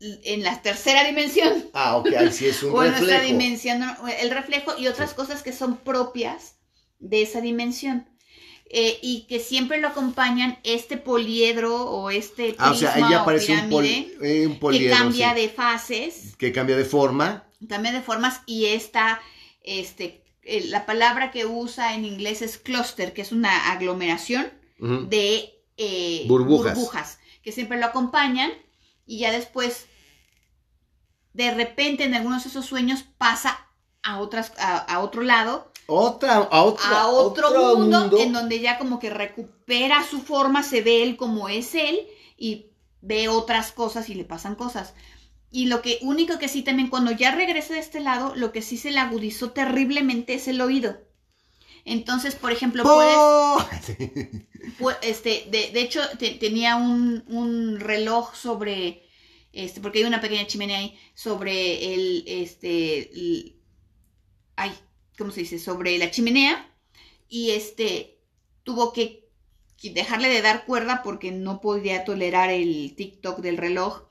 en 0.00 0.42
la 0.42 0.60
tercera 0.62 1.04
dimensión. 1.04 1.70
Ah, 1.72 1.96
ok, 1.96 2.08
ahí 2.18 2.32
sí 2.32 2.46
es 2.46 2.62
un 2.62 2.72
o 2.74 2.82
en 2.84 2.90
nuestra 2.92 3.20
dimensión, 3.20 3.82
el 4.20 4.30
reflejo 4.30 4.76
y 4.78 4.88
otras 4.88 5.14
cosas 5.14 5.42
que 5.42 5.52
son 5.52 5.78
propias 5.78 6.56
de 6.98 7.22
esa 7.22 7.40
dimensión. 7.40 8.08
Eh, 8.68 8.98
y 9.00 9.26
que 9.28 9.38
siempre 9.38 9.80
lo 9.80 9.86
acompañan 9.88 10.58
este 10.64 10.96
poliedro 10.96 11.84
o 11.88 12.10
este 12.10 12.56
Ah, 12.58 12.72
o 12.72 12.74
sea, 12.74 12.94
ahí 12.94 13.00
prisma 13.02 13.18
o 13.18 13.22
aparece 13.22 13.52
un, 13.52 13.70
pol- 13.70 13.84
pirámide 13.84 14.42
eh, 14.42 14.46
un 14.48 14.58
que 14.72 14.90
cambia 14.90 15.34
sí, 15.34 15.40
de 15.40 15.48
fases, 15.48 16.36
que 16.36 16.50
cambia 16.52 16.76
de 16.76 16.84
forma. 16.84 17.48
cambia 17.68 17.92
de 17.92 18.00
formas 18.02 18.40
y 18.44 18.66
esta, 18.66 19.20
este, 19.62 20.24
eh, 20.42 20.64
la 20.66 20.84
palabra 20.84 21.30
que 21.30 21.46
usa 21.46 21.94
en 21.94 22.04
inglés 22.04 22.42
es 22.42 22.58
cluster, 22.58 23.12
que 23.12 23.22
es 23.22 23.30
una 23.30 23.70
aglomeración 23.70 24.48
de 24.80 25.54
eh, 25.76 26.24
Burbujas. 26.26 27.18
que 27.42 27.52
siempre 27.52 27.78
lo 27.78 27.86
acompañan 27.86 28.50
y 29.06 29.20
ya 29.20 29.32
después, 29.32 29.86
de 31.32 31.50
repente 31.52 32.04
en 32.04 32.14
algunos 32.14 32.44
de 32.44 32.50
esos 32.50 32.66
sueños 32.66 33.04
pasa 33.18 33.66
a, 34.02 34.20
otras, 34.20 34.52
a, 34.58 34.78
a 34.78 35.00
otro 35.00 35.22
lado, 35.22 35.70
Otra, 35.88 36.36
a, 36.36 36.62
otra- 36.62 37.02
a 37.02 37.06
otro, 37.08 37.50
mundo, 37.76 38.12
en 38.16 38.32
donde 38.32 38.60
ya 38.60 38.78
como 38.78 38.98
que 38.98 39.10
recupera 39.10 40.02
su 40.04 40.20
forma, 40.20 40.62
se 40.62 40.80
ve 40.82 41.02
él 41.02 41.16
como 41.16 41.48
es 41.48 41.74
él 41.74 42.06
y 42.36 42.66
ve 43.02 43.28
otras 43.28 43.72
cosas 43.72 44.08
y 44.08 44.14
le 44.14 44.24
pasan 44.24 44.54
cosas. 44.56 44.94
Y 45.50 45.66
lo 45.66 45.82
que 45.82 45.98
único 46.02 46.38
que 46.38 46.48
sí 46.48 46.62
también 46.62 46.88
cuando 46.90 47.12
ya 47.12 47.34
regresa 47.34 47.74
de 47.74 47.80
este 47.80 48.00
lado, 48.00 48.34
lo 48.36 48.52
que 48.52 48.62
sí 48.62 48.76
se 48.78 48.90
le 48.90 49.00
agudizó 49.00 49.52
terriblemente 49.52 50.34
es 50.34 50.48
el 50.48 50.60
oído. 50.60 50.98
Entonces, 51.86 52.36
por 52.36 52.52
ejemplo, 52.52 52.84
puedes 52.92 53.30
este, 55.02 55.46
de, 55.50 55.70
de 55.72 55.80
hecho, 55.82 56.00
te- 56.18 56.32
tenía 56.34 56.76
un, 56.76 57.24
un 57.28 57.80
reloj 57.80 58.34
sobre, 58.34 59.04
este, 59.52 59.80
porque 59.80 60.00
hay 60.00 60.04
una 60.04 60.20
pequeña 60.20 60.46
chimenea 60.46 60.78
ahí, 60.78 60.98
sobre 61.14 61.94
el, 61.94 62.24
este, 62.26 63.10
el- 63.12 63.56
ay, 64.56 64.72
¿cómo 65.18 65.30
se 65.30 65.40
dice? 65.40 65.58
Sobre 65.58 65.98
la 65.98 66.10
chimenea, 66.10 66.70
y 67.28 67.50
este, 67.52 68.18
tuvo 68.64 68.92
que 68.92 69.24
que 69.78 69.90
dejarle 69.90 70.28
de 70.30 70.42
dar 70.42 70.64
cuerda 70.66 71.02
porque 71.04 71.32
no 71.32 71.60
podía 71.60 72.04
tolerar 72.04 72.50
el 72.50 72.94
TikTok 72.96 73.40
del 73.40 73.58
reloj, 73.58 74.04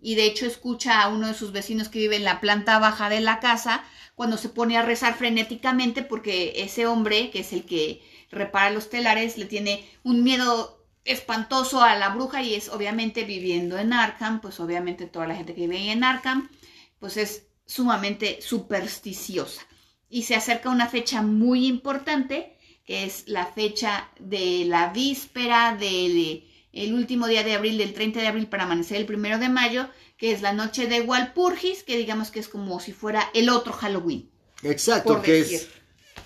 y 0.00 0.14
de 0.14 0.26
hecho 0.26 0.46
escucha 0.46 1.02
a 1.02 1.08
uno 1.08 1.28
de 1.28 1.34
sus 1.34 1.52
vecinos 1.52 1.88
que 1.88 1.98
vive 1.98 2.16
en 2.16 2.24
la 2.24 2.40
planta 2.40 2.78
baja 2.78 3.08
de 3.10 3.20
la 3.20 3.40
casa, 3.40 3.84
cuando 4.18 4.36
se 4.36 4.48
pone 4.48 4.76
a 4.76 4.82
rezar 4.82 5.14
frenéticamente 5.14 6.02
porque 6.02 6.54
ese 6.56 6.88
hombre, 6.88 7.30
que 7.30 7.38
es 7.38 7.52
el 7.52 7.62
que 7.62 8.02
repara 8.32 8.70
los 8.70 8.90
telares, 8.90 9.38
le 9.38 9.44
tiene 9.44 9.88
un 10.02 10.24
miedo 10.24 10.84
espantoso 11.04 11.82
a 11.82 11.94
la 11.94 12.08
bruja 12.08 12.42
y 12.42 12.54
es 12.54 12.68
obviamente 12.68 13.22
viviendo 13.22 13.78
en 13.78 13.92
Arkham, 13.92 14.40
pues 14.40 14.58
obviamente 14.58 15.06
toda 15.06 15.28
la 15.28 15.36
gente 15.36 15.54
que 15.54 15.60
vive 15.60 15.76
ahí 15.76 15.90
en 15.90 16.02
Arkham, 16.02 16.50
pues 16.98 17.16
es 17.16 17.46
sumamente 17.64 18.42
supersticiosa. 18.42 19.62
Y 20.10 20.24
se 20.24 20.34
acerca 20.34 20.68
una 20.68 20.88
fecha 20.88 21.22
muy 21.22 21.68
importante, 21.68 22.56
que 22.84 23.04
es 23.04 23.22
la 23.28 23.46
fecha 23.46 24.10
de 24.18 24.64
la 24.64 24.88
víspera 24.88 25.76
del 25.76 26.44
el 26.72 26.92
último 26.92 27.28
día 27.28 27.44
de 27.44 27.54
abril, 27.54 27.78
del 27.78 27.94
30 27.94 28.20
de 28.20 28.26
abril 28.26 28.48
para 28.48 28.64
amanecer 28.64 28.96
el 28.96 29.06
primero 29.06 29.38
de 29.38 29.48
mayo, 29.48 29.88
que 30.18 30.32
es 30.32 30.42
la 30.42 30.52
noche 30.52 30.88
de 30.88 31.00
Walpurgis, 31.00 31.84
que 31.84 31.96
digamos 31.96 32.30
que 32.30 32.40
es 32.40 32.48
como 32.48 32.80
si 32.80 32.92
fuera 32.92 33.30
el 33.34 33.48
otro 33.48 33.72
Halloween. 33.72 34.28
Exacto, 34.62 35.22
que 35.22 35.32
decir. 35.32 35.60
es... 35.60 35.68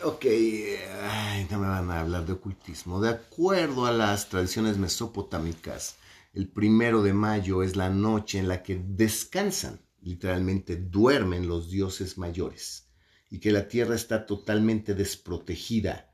Ok, 0.03 0.24
ay, 0.24 1.47
no 1.51 1.59
me 1.61 1.68
van 1.68 1.90
a 1.90 2.01
hablar 2.01 2.26
de 2.26 2.32
ocultismo. 2.32 3.01
De 3.01 3.11
acuerdo 3.11 3.86
a 3.86 3.93
las 3.93 4.28
tradiciones 4.30 4.78
mesopotámicas, 4.78 5.97
el 6.32 6.49
primero 6.49 7.03
de 7.03 7.12
mayo 7.12 7.62
es 7.62 7.76
la 7.76 7.90
noche 7.90 8.38
en 8.38 8.49
la 8.49 8.62
que 8.62 8.82
descansan, 8.82 9.80
literalmente 10.01 10.76
duermen 10.76 11.47
los 11.47 11.70
dioses 11.70 12.16
mayores, 12.16 12.88
y 13.30 13.38
que 13.38 13.53
la 13.53 13.68
tierra 13.68 13.95
está 13.95 14.24
totalmente 14.24 14.95
desprotegida 14.95 16.11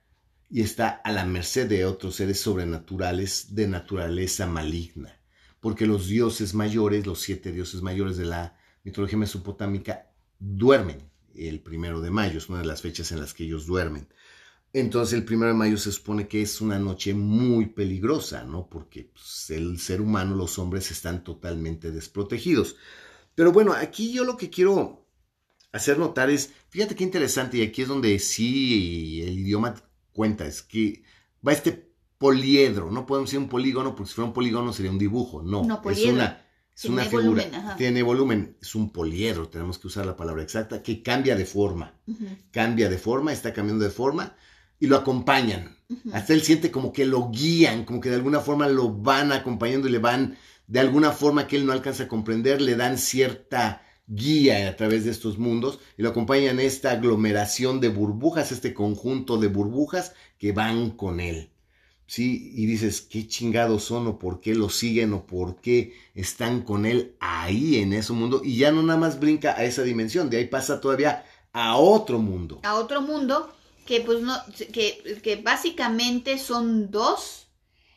y 0.51 0.63
está 0.63 0.89
a 0.89 1.13
la 1.13 1.25
merced 1.25 1.69
de 1.69 1.85
otros 1.87 2.17
seres 2.17 2.41
sobrenaturales 2.41 3.55
de 3.55 3.69
naturaleza 3.69 4.47
maligna. 4.47 5.18
Porque 5.61 5.87
los 5.87 6.07
dioses 6.07 6.55
mayores, 6.55 7.07
los 7.07 7.21
siete 7.21 7.53
dioses 7.53 7.83
mayores 7.83 8.17
de 8.17 8.27
la 8.27 8.57
mitología 8.85 9.19
mesopotámica, 9.19 10.11
duermen 10.39 11.11
el 11.35 11.61
primero 11.61 12.01
de 12.01 12.11
mayo, 12.11 12.39
es 12.39 12.49
una 12.49 12.61
de 12.61 12.67
las 12.67 12.83
fechas 12.83 13.13
en 13.13 13.21
las 13.21 13.35
que 13.35 13.45
ellos 13.45 13.67
duermen. 13.67 14.09
Entonces 14.73 15.15
el 15.15 15.25
primero 15.25 15.53
de 15.53 15.59
mayo 15.59 15.79
se 15.79 15.93
supone 15.93 16.29
que 16.29 16.43
es 16.43 16.61
una 16.61 16.79
noche 16.79 17.15
muy 17.15 17.67
peligrosa, 17.67 18.45
¿no? 18.45 18.69
Porque 18.69 19.11
pues, 19.13 19.51
el 19.51 19.79
ser 19.79 20.01
humano, 20.01 20.37
los 20.37 20.59
hombres 20.59 20.91
están 20.91 21.25
totalmente 21.25 21.91
desprotegidos. 21.91 22.77
Pero 23.35 23.53
bueno, 23.53 23.73
aquí 23.73 24.13
yo 24.13 24.25
lo 24.25 24.37
que 24.37 24.51
quiero 24.51 25.07
hacer 25.73 25.99
notar 25.99 26.29
es, 26.31 26.53
fíjate 26.71 26.95
qué 26.95 27.05
interesante, 27.05 27.59
y 27.59 27.63
aquí 27.63 27.83
es 27.83 27.89
donde 27.89 28.19
sí 28.19 29.23
el 29.23 29.39
idioma 29.39 29.75
cuenta, 30.13 30.47
es 30.47 30.63
que 30.63 31.03
va 31.47 31.53
este 31.53 31.88
poliedro, 32.19 32.91
no 32.91 33.07
podemos 33.07 33.31
decir 33.31 33.39
un 33.39 33.49
polígono, 33.49 33.95
porque 33.95 34.09
si 34.09 34.15
fuera 34.17 34.29
un 34.29 34.35
polígono 34.35 34.73
sería 34.73 34.91
un 34.91 34.99
dibujo, 34.99 35.43
no, 35.43 35.63
No, 35.63 35.81
es 35.91 36.05
una, 36.05 36.45
es 36.75 36.83
Tiene 36.83 36.97
una 36.97 37.05
figura, 37.05 37.45
volumen, 37.45 37.77
tiene 37.77 38.03
volumen, 38.03 38.57
es 38.61 38.75
un 38.75 38.91
poliedro, 38.91 39.49
tenemos 39.49 39.79
que 39.79 39.87
usar 39.87 40.05
la 40.05 40.17
palabra 40.17 40.43
exacta, 40.43 40.83
que 40.83 41.03
cambia 41.03 41.37
de 41.37 41.45
forma, 41.45 41.95
cambia 42.51 42.89
de 42.89 42.99
forma, 42.99 43.33
está 43.33 43.53
cambiando 43.53 43.85
de 43.85 43.91
forma, 43.91 44.37
y 44.81 44.87
lo 44.87 44.97
acompañan. 44.97 45.77
Hasta 46.13 46.35
él 46.35 46.43
siente 46.43 46.71
como 46.71 46.93
que 46.93 47.07
lo 47.07 47.31
guían, 47.31 47.85
como 47.85 48.01
que 48.01 48.11
de 48.11 48.17
alguna 48.17 48.41
forma 48.41 48.69
lo 48.69 48.93
van 48.93 49.33
acompañando 49.33 49.89
y 49.89 49.93
le 49.93 49.99
van, 49.99 50.37
de 50.67 50.81
alguna 50.81 51.13
forma 51.13 51.47
que 51.47 51.57
él 51.57 51.67
no 51.67 51.73
alcanza 51.73 52.05
a 52.05 52.09
comprender, 52.09 52.61
le 52.61 52.77
dan 52.77 52.99
cierta 52.99 53.83
guía 54.07 54.69
a 54.69 54.77
través 54.77 55.05
de 55.05 55.11
estos 55.11 55.39
mundos 55.39 55.81
y 55.97 56.03
lo 56.03 56.09
acompañan 56.09 56.61
esta 56.61 56.93
aglomeración 56.93 57.81
de 57.81 57.89
burbujas, 57.89 58.53
este 58.53 58.75
conjunto 58.75 59.39
de 59.39 59.49
burbujas 59.49 60.15
que 60.39 60.53
van 60.53 60.91
con 60.91 61.21
él. 61.21 61.51
¿Sí? 62.09 62.53
Y 62.57 62.67
dices, 62.67 63.03
¿qué 63.03 63.29
chingados 63.29 63.85
son 63.85 64.09
o 64.09 64.19
por 64.19 64.41
qué 64.41 64.55
lo 64.57 64.71
siguen 64.71 65.13
o 65.15 65.27
por 65.27 65.61
qué 65.61 65.95
están 66.15 66.63
con 66.63 66.87
él 66.87 67.17
ahí 67.21 67.77
en 67.77 67.93
ese 67.93 68.13
mundo? 68.15 68.43
Y 68.45 68.59
ya 68.59 68.73
no 68.73 68.83
nada 68.83 68.99
más 68.99 69.21
brinca 69.21 69.53
a 69.57 69.65
esa 69.65 69.85
dimensión, 69.85 70.31
de 70.31 70.39
ahí 70.39 70.47
pasa 70.47 70.81
todavía 70.81 71.25
a 71.53 71.77
otro 71.79 72.19
mundo. 72.19 72.61
a 72.63 72.77
otro 72.77 73.01
mundo 73.03 73.53
que 73.87 74.01
pues 74.03 74.21
no 74.23 74.35
que, 74.73 75.21
que 75.23 75.37
básicamente 75.37 76.39
son 76.39 76.91
dos 76.91 77.49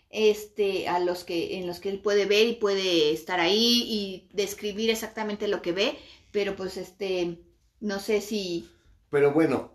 este 0.09 0.87
a 0.89 0.99
los 0.99 1.23
que 1.23 1.57
en 1.57 1.67
los 1.67 1.79
que 1.79 1.89
él 1.89 1.99
puede 2.01 2.25
ver 2.25 2.47
y 2.47 2.53
puede 2.55 3.11
estar 3.13 3.39
ahí 3.39 3.83
y 3.89 4.29
describir 4.33 4.89
exactamente 4.89 5.47
lo 5.47 5.61
que 5.61 5.71
ve 5.73 5.97
pero 6.31 6.55
pues 6.55 6.77
este 6.77 7.39
no 7.79 7.99
sé 7.99 8.21
si 8.21 8.69
Pero 9.09 9.31
bueno, 9.33 9.73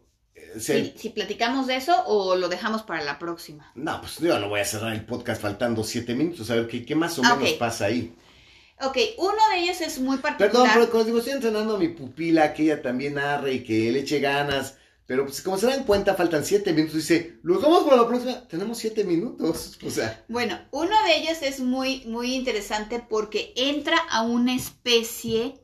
se- 0.59 0.93
si, 0.93 0.99
si 0.99 1.09
platicamos 1.11 1.67
de 1.67 1.77
eso 1.77 1.95
o 2.07 2.37
lo 2.37 2.49
dejamos 2.49 2.83
para 2.83 3.03
la 3.05 3.19
próxima 3.19 3.71
No, 3.75 4.01
pues 4.01 4.19
yo 4.19 4.39
no 4.39 4.49
voy 4.49 4.61
a 4.61 4.65
cerrar 4.65 4.93
el 4.95 5.05
podcast 5.05 5.41
faltando 5.43 5.83
siete 5.85 6.15
minutos, 6.15 6.51
a 6.51 6.55
ver 6.57 6.69
qué, 6.69 6.85
qué 6.85 6.95
más 6.95 7.19
o 7.19 7.23
Ah, 7.25 7.35
menos 7.37 7.53
pasa 7.55 7.87
ahí. 7.87 8.15
Ok, 8.81 8.99
uno 9.19 9.33
de 9.53 9.61
ellos 9.63 9.81
es 9.81 9.99
muy 9.99 10.19
particular 10.19 10.51
Perdón, 10.53 10.69
pero 10.75 10.91
como 10.91 11.05
digo, 11.05 11.19
estoy 11.19 11.33
entrenando 11.33 11.77
a 11.77 11.79
mi 11.79 11.89
pupila, 11.89 12.53
que 12.53 12.65
ella 12.65 12.83
también 12.83 13.15
narre 13.15 13.55
y 13.55 13.65
que 13.65 13.91
le 13.91 14.01
eche 14.01 14.21
ganas. 14.21 14.77
Pero 15.07 15.25
pues 15.25 15.41
como 15.41 15.57
se 15.57 15.67
dan 15.67 15.85
cuenta, 15.85 16.15
faltan 16.15 16.45
siete 16.45 16.73
minutos. 16.73 16.97
Dice, 16.97 17.39
¿los 17.43 17.63
vamos 17.63 17.85
para 17.85 17.97
la 18.03 18.09
próxima? 18.09 18.47
Tenemos 18.49 18.77
siete 18.77 19.05
minutos. 19.05 19.79
O 19.87 19.89
sea, 19.91 20.25
Bueno, 20.29 20.59
uno 20.73 20.91
de 21.07 21.17
ellos 21.17 21.39
es 21.43 21.61
muy, 21.61 22.03
muy 22.07 22.35
interesante 22.35 23.03
porque 23.09 23.53
entra 23.57 23.97
a 24.11 24.23
una 24.23 24.55
especie 24.55 25.55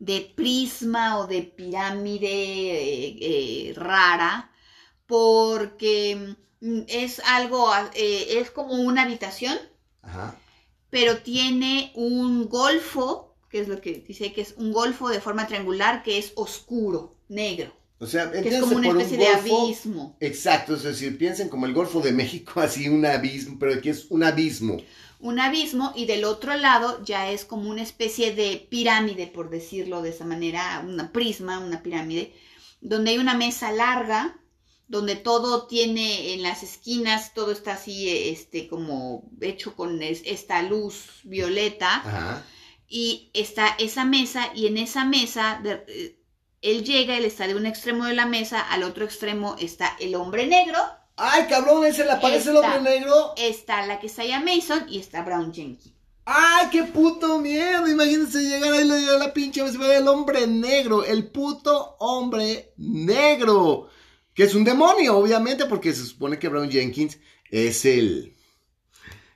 de 0.00 0.32
prisma 0.34 1.18
o 1.18 1.26
de 1.26 1.42
pirámide 1.42 2.26
eh, 2.26 3.18
eh, 3.20 3.74
rara 3.76 4.50
porque 5.06 6.36
mm, 6.60 6.80
es 6.88 7.20
algo, 7.26 7.70
eh, 7.94 8.38
es 8.40 8.50
como 8.50 8.74
una 8.74 9.02
habitación, 9.02 9.56
ajá. 10.02 10.34
pero 10.88 11.18
tiene 11.18 11.92
un 11.94 12.48
golfo, 12.48 13.36
que 13.50 13.60
es 13.60 13.68
lo 13.68 13.80
que 13.80 14.04
dice 14.06 14.32
que 14.32 14.40
es 14.40 14.54
un 14.56 14.72
golfo 14.72 15.08
de 15.08 15.20
forma 15.20 15.46
triangular 15.46 16.02
que 16.02 16.16
es 16.16 16.32
oscuro, 16.34 17.16
negro, 17.28 17.72
O 17.98 18.06
sea, 18.06 18.30
que 18.32 18.48
es 18.48 18.60
como 18.60 18.76
una 18.76 18.88
por 18.88 18.96
un 18.96 19.02
especie 19.02 19.26
de 19.26 19.34
abismo. 19.34 20.16
Exacto, 20.20 20.76
es 20.76 20.82
decir, 20.84 21.18
piensen 21.18 21.50
como 21.50 21.66
el 21.66 21.74
Golfo 21.74 22.00
de 22.00 22.12
México, 22.12 22.52
así 22.60 22.88
un 22.88 23.04
abismo, 23.04 23.58
pero 23.58 23.74
aquí 23.74 23.90
es 23.90 24.06
un 24.10 24.24
abismo. 24.24 24.78
Un 25.20 25.38
abismo 25.38 25.92
y 25.94 26.06
del 26.06 26.24
otro 26.24 26.56
lado 26.56 27.02
ya 27.04 27.30
es 27.30 27.44
como 27.44 27.70
una 27.70 27.82
especie 27.82 28.34
de 28.34 28.66
pirámide, 28.70 29.26
por 29.26 29.50
decirlo 29.50 30.02
de 30.02 30.10
esa 30.10 30.24
manera, 30.24 30.82
una 30.86 31.12
prisma, 31.12 31.58
una 31.58 31.82
pirámide, 31.82 32.34
donde 32.80 33.10
hay 33.12 33.18
una 33.18 33.34
mesa 33.34 33.70
larga, 33.70 34.38
donde 34.88 35.16
todo 35.16 35.66
tiene 35.66 36.34
en 36.34 36.42
las 36.42 36.62
esquinas, 36.62 37.32
todo 37.34 37.52
está 37.52 37.74
así, 37.74 38.08
este, 38.08 38.66
como 38.66 39.30
hecho 39.40 39.76
con 39.76 40.02
esta 40.02 40.62
luz 40.62 41.20
violeta. 41.22 42.44
Y 42.88 43.30
está 43.34 43.68
esa 43.78 44.04
mesa, 44.04 44.50
y 44.52 44.66
en 44.66 44.76
esa 44.76 45.04
mesa, 45.04 45.62
eh, 45.64 46.18
él 46.60 46.84
llega, 46.84 47.16
él 47.16 47.24
está 47.24 47.46
de 47.46 47.54
un 47.54 47.66
extremo 47.66 48.06
de 48.06 48.14
la 48.14 48.26
mesa, 48.26 48.60
al 48.60 48.82
otro 48.82 49.04
extremo 49.04 49.54
está 49.60 49.96
el 50.00 50.16
hombre 50.16 50.48
negro, 50.48 50.78
Ay, 51.22 51.46
cabrón, 51.48 51.84
ese 51.84 52.04
le 52.04 52.12
aparece 52.12 52.48
el 52.48 52.56
hombre 52.56 52.80
negro. 52.80 53.34
Está 53.36 53.86
la 53.86 54.00
que 54.00 54.06
está 54.06 54.22
allá 54.22 54.40
Mason 54.40 54.86
y 54.88 54.98
está 54.98 55.20
Brown 55.22 55.52
Jenkins. 55.52 55.94
¡Ay, 56.24 56.68
qué 56.72 56.84
puto 56.84 57.38
miedo! 57.38 57.86
Imagínense 57.86 58.40
llegar 58.40 58.72
ahí 58.72 58.84
y 58.84 59.18
la 59.18 59.34
pinche 59.34 59.60
el 59.60 60.08
hombre 60.08 60.46
negro, 60.46 61.04
el 61.04 61.28
puto 61.28 61.96
hombre 61.98 62.72
negro. 62.78 63.90
Que 64.32 64.44
es 64.44 64.54
un 64.54 64.64
demonio, 64.64 65.18
obviamente, 65.18 65.66
porque 65.66 65.92
se 65.92 66.06
supone 66.06 66.38
que 66.38 66.48
Brown 66.48 66.70
Jenkins 66.70 67.18
es 67.50 67.84
el. 67.84 68.34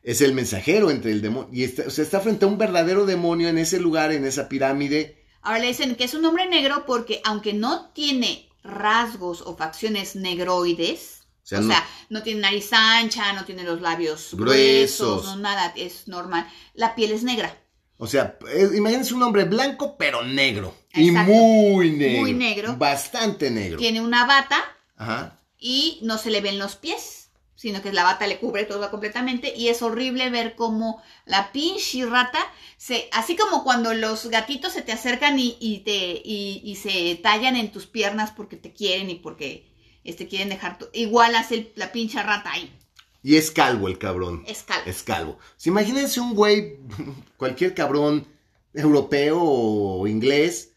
Es 0.02 0.22
el 0.22 0.32
mensajero 0.32 0.90
entre 0.90 1.10
el 1.10 1.20
demonio. 1.20 1.50
Y 1.52 1.64
está, 1.64 1.84
o 1.86 1.90
sea, 1.90 2.04
está 2.04 2.20
frente 2.20 2.46
a 2.46 2.48
un 2.48 2.56
verdadero 2.56 3.04
demonio 3.04 3.48
en 3.48 3.58
ese 3.58 3.78
lugar, 3.78 4.10
en 4.10 4.24
esa 4.24 4.48
pirámide. 4.48 5.22
Ahora 5.42 5.58
le 5.58 5.66
dicen 5.66 5.96
que 5.96 6.04
es 6.04 6.14
un 6.14 6.24
hombre 6.24 6.46
negro 6.46 6.84
porque, 6.86 7.20
aunque 7.24 7.52
no 7.52 7.90
tiene 7.90 8.48
rasgos 8.62 9.42
o 9.42 9.56
facciones 9.56 10.16
negroides, 10.16 11.13
o 11.52 11.62
sea, 11.62 11.86
no, 12.08 12.22
tiene 12.22 12.40
nariz 12.40 12.72
ancha, 12.72 13.32
no 13.34 13.44
tiene 13.44 13.64
los 13.64 13.80
labios 13.82 14.30
gruesos, 14.32 15.24
no 15.24 15.36
nada, 15.36 15.72
es 15.76 16.08
normal. 16.08 16.48
La 16.72 16.94
piel 16.94 17.12
es 17.12 17.22
negra. 17.22 17.54
O 17.98 18.06
sea, 18.06 18.38
imagínense 18.74 19.14
un 19.14 19.22
hombre 19.22 19.44
blanco 19.44 19.96
pero 19.98 20.24
negro. 20.24 20.74
Y 20.94 21.10
muy 21.10 21.90
negro. 21.90 22.20
Muy 22.20 22.32
negro. 22.32 22.76
Bastante 22.76 23.50
negro. 23.50 23.78
Tiene 23.78 24.00
una 24.00 24.24
bata. 24.26 24.56
Ajá. 24.96 25.38
Y 25.58 25.98
no 26.02 26.18
se 26.18 26.30
le 26.30 26.40
ven 26.40 26.58
los 26.58 26.76
pies, 26.76 27.30
sino 27.54 27.82
que 27.82 27.92
la 27.92 28.04
bata 28.04 28.26
le 28.26 28.38
cubre 28.38 28.64
todo 28.64 28.90
completamente. 28.90 29.54
Y 29.54 29.68
es 29.68 29.82
horrible 29.82 30.30
ver 30.30 30.54
cómo 30.56 31.02
la 31.26 31.52
pinche 31.52 32.06
rata, 32.06 32.38
se, 32.78 33.08
así 33.12 33.36
como 33.36 33.64
cuando 33.64 33.92
los 33.92 34.28
gatitos 34.28 34.72
se 34.72 34.82
te 34.82 34.92
acercan 34.92 35.38
y, 35.38 35.82
te, 35.84 36.20
y 36.24 36.78
se 36.82 37.16
tallan 37.22 37.56
en 37.56 37.70
tus 37.70 37.86
piernas 37.86 38.32
porque 38.32 38.56
te 38.56 38.72
quieren 38.72 39.10
y 39.10 39.16
porque 39.16 39.73
este, 40.04 40.28
quieren 40.28 40.50
dejar, 40.50 40.78
igual 40.92 41.34
hace 41.34 41.72
la 41.76 41.90
pincha 41.92 42.22
rata 42.22 42.52
ahí. 42.52 42.72
Y 43.22 43.36
es 43.36 43.50
calvo 43.50 43.88
el 43.88 43.98
cabrón. 43.98 44.44
Es 44.46 44.62
calvo. 44.62 44.82
Es 44.86 45.02
calvo. 45.02 45.38
imagínense 45.64 46.20
un 46.20 46.34
güey, 46.34 46.76
cualquier 47.38 47.74
cabrón 47.74 48.26
europeo 48.74 49.40
o 49.40 50.06
inglés 50.06 50.72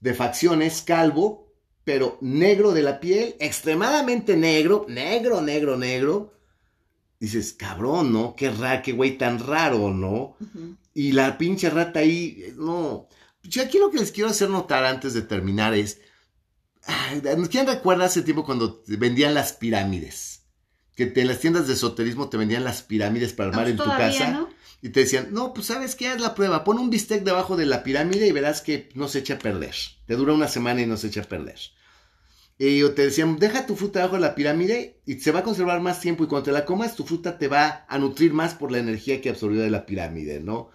de 0.00 0.14
facciones, 0.14 0.82
calvo, 0.82 1.52
pero 1.84 2.18
negro 2.20 2.72
de 2.72 2.82
la 2.82 3.00
piel, 3.00 3.34
extremadamente 3.40 4.36
negro, 4.36 4.86
negro, 4.88 5.40
negro, 5.40 5.76
negro. 5.76 6.34
Dices, 7.18 7.52
cabrón, 7.52 8.12
¿no? 8.12 8.34
Qué 8.36 8.50
raro, 8.50 8.82
qué 8.82 8.92
güey 8.92 9.16
tan 9.16 9.38
raro, 9.38 9.90
¿no? 9.90 10.36
Y 10.92 11.12
la 11.12 11.38
pinche 11.38 11.70
rata 11.70 12.00
ahí, 12.00 12.52
no. 12.56 13.08
Yo 13.44 13.62
aquí 13.62 13.78
lo 13.78 13.90
que 13.90 13.98
les 13.98 14.12
quiero 14.12 14.30
hacer 14.30 14.50
notar 14.50 14.84
antes 14.84 15.14
de 15.14 15.22
terminar 15.22 15.74
es, 15.74 16.00
¿Quién 17.50 17.66
recuerda 17.66 18.06
hace 18.06 18.22
tiempo 18.22 18.44
cuando 18.44 18.82
vendían 18.86 19.34
las 19.34 19.52
pirámides? 19.52 20.42
Que 20.96 21.12
en 21.14 21.28
las 21.28 21.40
tiendas 21.40 21.66
de 21.66 21.74
esoterismo 21.74 22.28
te 22.28 22.36
vendían 22.36 22.64
las 22.64 22.82
pirámides 22.82 23.32
para 23.32 23.50
armar 23.50 23.68
en 23.68 23.76
tu 23.76 23.84
casa. 23.84 24.46
Y 24.82 24.88
te 24.88 25.00
decían, 25.00 25.28
no, 25.30 25.54
pues 25.54 25.68
sabes 25.68 25.94
qué, 25.94 26.08
haz 26.08 26.20
la 26.20 26.34
prueba, 26.34 26.64
pon 26.64 26.78
un 26.78 26.90
bistec 26.90 27.22
debajo 27.22 27.56
de 27.56 27.66
la 27.66 27.84
pirámide 27.84 28.26
y 28.26 28.32
verás 28.32 28.62
que 28.62 28.88
no 28.94 29.06
se 29.06 29.20
echa 29.20 29.34
a 29.34 29.38
perder. 29.38 29.74
Te 30.06 30.16
dura 30.16 30.32
una 30.32 30.48
semana 30.48 30.82
y 30.82 30.86
no 30.86 30.96
se 30.96 31.06
echa 31.06 31.22
a 31.22 31.24
perder. 31.24 31.58
Y 32.58 32.82
te 32.90 33.02
decían, 33.02 33.38
deja 33.38 33.66
tu 33.66 33.76
fruta 33.76 34.00
debajo 34.00 34.16
de 34.16 34.22
la 34.22 34.34
pirámide 34.34 35.00
y 35.06 35.14
se 35.20 35.30
va 35.30 35.40
a 35.40 35.44
conservar 35.44 35.80
más 35.80 36.00
tiempo 36.00 36.24
y 36.24 36.26
cuando 36.26 36.44
te 36.46 36.52
la 36.52 36.64
comas, 36.64 36.96
tu 36.96 37.04
fruta 37.04 37.38
te 37.38 37.48
va 37.48 37.86
a 37.88 37.98
nutrir 37.98 38.32
más 38.32 38.54
por 38.54 38.72
la 38.72 38.78
energía 38.78 39.20
que 39.20 39.30
absorbió 39.30 39.62
de 39.62 39.70
la 39.70 39.86
pirámide, 39.86 40.40
¿no? 40.40 40.70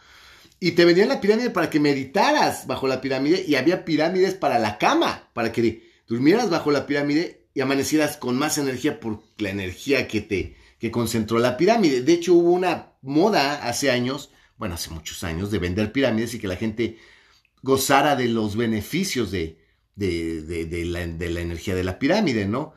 Y 0.60 0.72
te 0.72 0.86
vendían 0.86 1.10
la 1.10 1.22
pirámide 1.22 1.50
para 1.50 1.70
que 1.70 1.80
meditaras 1.80 2.66
bajo 2.66 2.88
la 2.88 3.00
pirámide 3.00 3.44
y 3.48 3.56
había 3.56 3.86
pirámides 3.86 4.34
para 4.34 4.58
la 4.58 4.78
cama, 4.78 5.30
para 5.34 5.52
que 5.52 5.87
durmieras 6.08 6.50
bajo 6.50 6.72
la 6.72 6.86
pirámide 6.86 7.48
y 7.54 7.62
amanecieras 7.62 8.18
con 8.18 8.38
más 8.38 8.58
energía 8.58 9.00
por 9.00 9.24
la 9.38 9.50
energía 9.50 10.08
que 10.08 10.22
te 10.22 10.58
que 10.80 10.92
concentró 10.92 11.40
la 11.40 11.58
pirámide. 11.58 12.02
De 12.02 12.14
hecho, 12.14 12.34
hubo 12.34 12.52
una 12.52 12.94
moda 13.02 13.68
hace 13.68 13.90
años, 13.90 14.32
bueno, 14.58 14.76
hace 14.76 14.92
muchos 14.92 15.24
años, 15.24 15.50
de 15.52 15.60
vender 15.60 15.92
pirámides 15.92 16.34
y 16.34 16.40
que 16.40 16.48
la 16.48 16.56
gente 16.56 16.98
gozara 17.64 18.16
de 18.16 18.28
los 18.28 18.56
beneficios 18.56 19.32
de, 19.32 19.60
de, 19.96 20.44
de, 20.44 20.86
la, 20.86 21.06
de 21.08 21.30
la 21.30 21.42
energía 21.42 21.76
de 21.76 21.84
la 21.84 21.98
pirámide, 21.98 22.46
¿no? 22.46 22.74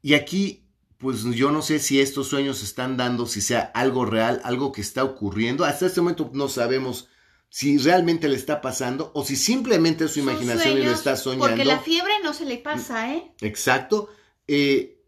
Y 0.00 0.14
aquí, 0.14 0.68
pues 0.98 1.24
yo 1.24 1.50
no 1.50 1.62
sé 1.62 1.80
si 1.80 2.00
estos 2.00 2.28
sueños 2.28 2.62
están 2.62 2.96
dando, 2.96 3.26
si 3.26 3.40
sea 3.40 3.60
algo 3.74 4.04
real, 4.04 4.40
algo 4.44 4.70
que 4.70 4.80
está 4.80 5.02
ocurriendo. 5.02 5.64
Hasta 5.64 5.86
este 5.86 6.00
momento 6.00 6.30
no 6.32 6.48
sabemos 6.48 7.08
si 7.48 7.78
realmente 7.78 8.28
le 8.28 8.36
está 8.36 8.60
pasando 8.60 9.12
o 9.14 9.24
si 9.24 9.36
simplemente 9.36 10.04
es 10.04 10.12
su 10.12 10.20
imaginación 10.20 10.78
y 10.78 10.84
lo 10.84 10.92
está 10.92 11.16
soñando. 11.16 11.46
Porque 11.46 11.64
la 11.64 11.78
fiebre 11.78 12.12
no 12.22 12.34
se 12.34 12.44
le 12.44 12.58
pasa, 12.58 13.14
¿eh? 13.14 13.32
Exacto. 13.40 14.10
Eh, 14.46 15.02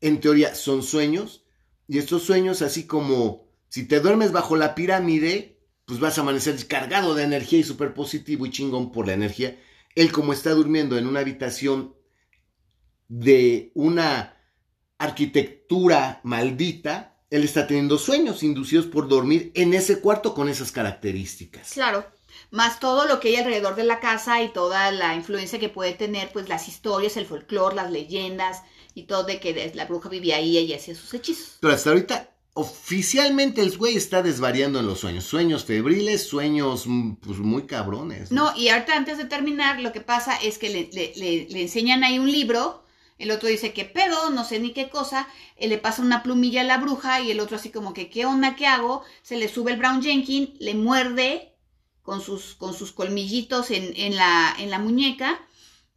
en 0.00 0.20
teoría 0.20 0.54
son 0.54 0.82
sueños 0.82 1.44
y 1.88 1.98
estos 1.98 2.22
sueños 2.22 2.62
así 2.62 2.86
como 2.86 3.48
si 3.68 3.86
te 3.86 4.00
duermes 4.00 4.32
bajo 4.32 4.56
la 4.56 4.74
pirámide, 4.74 5.58
pues 5.84 5.98
vas 5.98 6.16
a 6.16 6.20
amanecer 6.20 6.66
cargado 6.66 7.14
de 7.14 7.24
energía 7.24 7.58
y 7.58 7.64
súper 7.64 7.92
positivo 7.92 8.46
y 8.46 8.50
chingón 8.50 8.92
por 8.92 9.06
la 9.06 9.14
energía. 9.14 9.58
Él 9.94 10.12
como 10.12 10.32
está 10.32 10.50
durmiendo 10.50 10.96
en 10.96 11.06
una 11.06 11.20
habitación 11.20 11.94
de 13.08 13.72
una 13.74 14.36
arquitectura 14.98 16.20
maldita, 16.22 17.13
él 17.30 17.44
está 17.44 17.66
teniendo 17.66 17.98
sueños 17.98 18.42
inducidos 18.42 18.86
por 18.86 19.08
dormir 19.08 19.50
en 19.54 19.74
ese 19.74 20.00
cuarto 20.00 20.34
con 20.34 20.48
esas 20.48 20.70
características. 20.70 21.72
Claro, 21.72 22.06
más 22.50 22.80
todo 22.80 23.06
lo 23.06 23.20
que 23.20 23.28
hay 23.28 23.36
alrededor 23.36 23.74
de 23.74 23.84
la 23.84 24.00
casa 24.00 24.42
y 24.42 24.52
toda 24.52 24.90
la 24.92 25.14
influencia 25.14 25.58
que 25.58 25.68
puede 25.68 25.92
tener, 25.92 26.30
pues 26.32 26.48
las 26.48 26.68
historias, 26.68 27.16
el 27.16 27.26
folclore, 27.26 27.74
las 27.74 27.90
leyendas 27.90 28.62
y 28.94 29.04
todo 29.04 29.24
de 29.24 29.40
que 29.40 29.72
la 29.74 29.86
bruja 29.86 30.08
vivía 30.08 30.36
ahí 30.36 30.56
y 30.58 30.74
hacía 30.74 30.94
sus 30.94 31.12
hechizos. 31.14 31.58
Pero 31.60 31.74
hasta 31.74 31.90
ahorita 31.90 32.30
oficialmente 32.52 33.60
el 33.60 33.76
güey 33.76 33.96
está 33.96 34.22
desvariando 34.22 34.78
en 34.78 34.86
los 34.86 35.00
sueños. 35.00 35.24
Sueños 35.24 35.64
febriles, 35.64 36.28
sueños 36.28 36.86
mm, 36.86 37.14
pues, 37.14 37.38
muy 37.38 37.66
cabrones. 37.66 38.30
No, 38.30 38.56
y 38.56 38.68
ahorita 38.68 38.96
antes 38.96 39.18
de 39.18 39.24
terminar, 39.24 39.80
lo 39.80 39.92
que 39.92 40.00
pasa 40.00 40.36
es 40.36 40.58
que 40.58 40.70
le 40.70 41.60
enseñan 41.62 42.04
ahí 42.04 42.20
un 42.20 42.30
libro 42.30 42.83
el 43.18 43.30
otro 43.30 43.48
dice, 43.48 43.72
¿qué 43.72 43.84
pedo? 43.84 44.30
No 44.30 44.44
sé 44.44 44.58
ni 44.58 44.72
qué 44.72 44.88
cosa. 44.88 45.28
Él 45.56 45.70
le 45.70 45.78
pasa 45.78 46.02
una 46.02 46.22
plumilla 46.22 46.62
a 46.62 46.64
la 46.64 46.78
bruja 46.78 47.20
y 47.20 47.30
el 47.30 47.40
otro 47.40 47.56
así 47.56 47.70
como 47.70 47.94
que, 47.94 48.10
¿qué 48.10 48.26
onda? 48.26 48.56
¿Qué 48.56 48.66
hago? 48.66 49.02
Se 49.22 49.36
le 49.36 49.48
sube 49.48 49.72
el 49.72 49.78
Brown 49.78 50.02
Jenkins, 50.02 50.50
le 50.58 50.74
muerde 50.74 51.54
con 52.02 52.20
sus, 52.20 52.54
con 52.54 52.74
sus 52.74 52.92
colmillitos 52.92 53.70
en, 53.70 53.92
en, 53.96 54.16
la, 54.16 54.54
en 54.58 54.70
la 54.70 54.78
muñeca, 54.78 55.40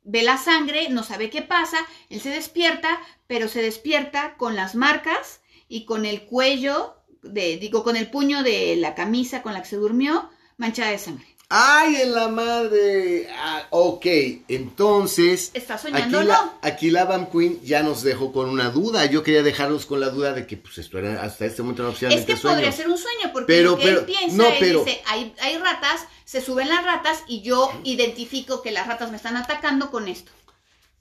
ve 0.03 0.23
la 0.23 0.37
sangre, 0.37 0.89
no 0.89 1.03
sabe 1.03 1.29
qué 1.29 1.41
pasa, 1.41 1.77
él 2.09 2.21
se 2.21 2.29
despierta, 2.29 2.99
pero 3.27 3.49
se 3.49 3.61
despierta 3.61 4.37
con 4.37 4.55
las 4.55 4.73
marcas 4.73 5.41
y 5.67 5.83
con 5.83 6.05
el 6.05 6.23
cuello, 6.23 6.95
de, 7.23 7.57
digo, 7.57 7.83
con 7.83 7.97
el 7.97 8.09
puño 8.09 8.41
de 8.41 8.77
la 8.77 8.95
camisa 8.95 9.41
con 9.41 9.53
la 9.53 9.61
que 9.61 9.67
se 9.67 9.75
durmió, 9.75 10.29
manchada 10.55 10.91
de 10.91 10.97
sangre. 10.97 11.36
¡Ay, 11.49 11.95
en 12.01 12.13
la 12.13 12.27
madre! 12.27 13.29
Ah, 13.31 13.67
ok, 13.69 14.05
entonces. 14.49 15.51
¿Está 15.53 15.77
soñando 15.77 16.19
aquí? 16.19 16.27
La, 16.27 16.53
aquí 16.61 16.89
la 16.89 17.05
Bam 17.05 17.31
Queen 17.31 17.61
ya 17.63 17.83
nos 17.83 18.03
dejó 18.03 18.33
con 18.33 18.49
una 18.49 18.69
duda. 18.69 19.05
Yo 19.05 19.23
quería 19.23 19.43
dejarlos 19.43 19.85
con 19.85 20.01
la 20.01 20.09
duda 20.09 20.33
de 20.33 20.45
que, 20.45 20.57
pues, 20.57 20.77
esto 20.77 20.99
era 20.99 21.23
hasta 21.23 21.45
este 21.45 21.61
momento 21.61 21.83
no 21.83 21.91
Es 21.91 22.25
que 22.25 22.35
podría 22.35 22.71
ser 22.73 22.89
un 22.89 22.97
sueño, 22.97 23.31
porque 23.31 23.47
pero, 23.47 23.71
lo 23.71 23.77
que 23.77 23.89
él 23.89 24.05
piensa 24.05 24.35
no, 24.35 24.49
pero, 24.59 24.83
dice: 24.83 25.01
hay, 25.05 25.33
hay 25.39 25.57
ratas, 25.57 26.01
se 26.25 26.41
suben 26.41 26.67
las 26.67 26.83
ratas 26.83 27.23
y 27.27 27.41
yo 27.43 27.71
identifico 27.85 28.61
que 28.61 28.71
las 28.71 28.85
ratas 28.85 29.09
me 29.11 29.15
están 29.15 29.37
atacando 29.37 29.89
con 29.89 30.09
esto. 30.09 30.33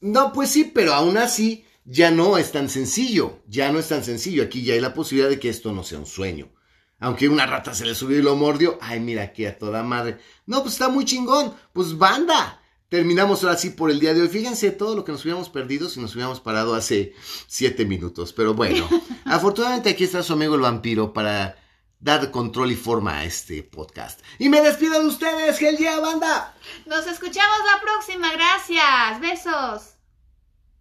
No, 0.00 0.32
pues 0.32 0.50
sí, 0.50 0.70
pero 0.72 0.94
aún 0.94 1.16
así 1.16 1.64
ya 1.84 2.12
no 2.12 2.38
es 2.38 2.52
tan 2.52 2.68
sencillo. 2.68 3.40
Ya 3.48 3.72
no 3.72 3.80
es 3.80 3.88
tan 3.88 4.04
sencillo. 4.04 4.44
Aquí 4.44 4.62
ya 4.62 4.74
hay 4.74 4.80
la 4.80 4.94
posibilidad 4.94 5.28
de 5.28 5.40
que 5.40 5.48
esto 5.48 5.72
no 5.72 5.82
sea 5.82 5.98
un 5.98 6.06
sueño. 6.06 6.52
Aunque 6.98 7.28
una 7.28 7.46
rata 7.46 7.74
se 7.74 7.84
le 7.84 7.94
subió 7.94 8.18
y 8.18 8.22
lo 8.22 8.36
mordió. 8.36 8.78
Ay, 8.80 9.00
mira 9.00 9.22
aquí 9.22 9.44
a 9.44 9.58
toda 9.58 9.82
madre. 9.82 10.18
No, 10.46 10.62
pues 10.62 10.74
está 10.74 10.88
muy 10.88 11.04
chingón. 11.04 11.54
Pues 11.72 11.96
banda. 11.98 12.62
Terminamos 12.88 13.42
ahora 13.42 13.56
sí 13.56 13.70
por 13.70 13.90
el 13.90 14.00
día 14.00 14.14
de 14.14 14.22
hoy. 14.22 14.28
Fíjense 14.28 14.70
todo 14.70 14.94
lo 14.94 15.04
que 15.04 15.12
nos 15.12 15.22
hubiéramos 15.22 15.48
perdido 15.48 15.88
si 15.88 16.00
nos 16.00 16.14
hubiéramos 16.14 16.40
parado 16.40 16.74
hace 16.74 17.14
siete 17.48 17.84
minutos. 17.84 18.32
Pero 18.32 18.54
bueno, 18.54 18.88
afortunadamente 19.24 19.90
aquí 19.90 20.04
está 20.04 20.22
su 20.22 20.32
amigo 20.32 20.54
el 20.54 20.60
vampiro 20.60 21.12
para 21.12 21.56
dar 21.98 22.30
control 22.30 22.70
y 22.70 22.76
forma 22.76 23.18
a 23.18 23.24
este 23.24 23.62
podcast. 23.62 24.20
Y 24.38 24.48
me 24.48 24.60
despido 24.60 25.00
de 25.00 25.06
ustedes, 25.06 25.58
que 25.58 25.68
el 25.68 25.76
día 25.76 25.98
banda. 25.98 26.54
Nos 26.86 27.06
escuchamos 27.06 27.58
la 27.72 27.80
próxima. 27.80 28.32
Gracias. 28.32 29.20
Besos. 29.20 29.95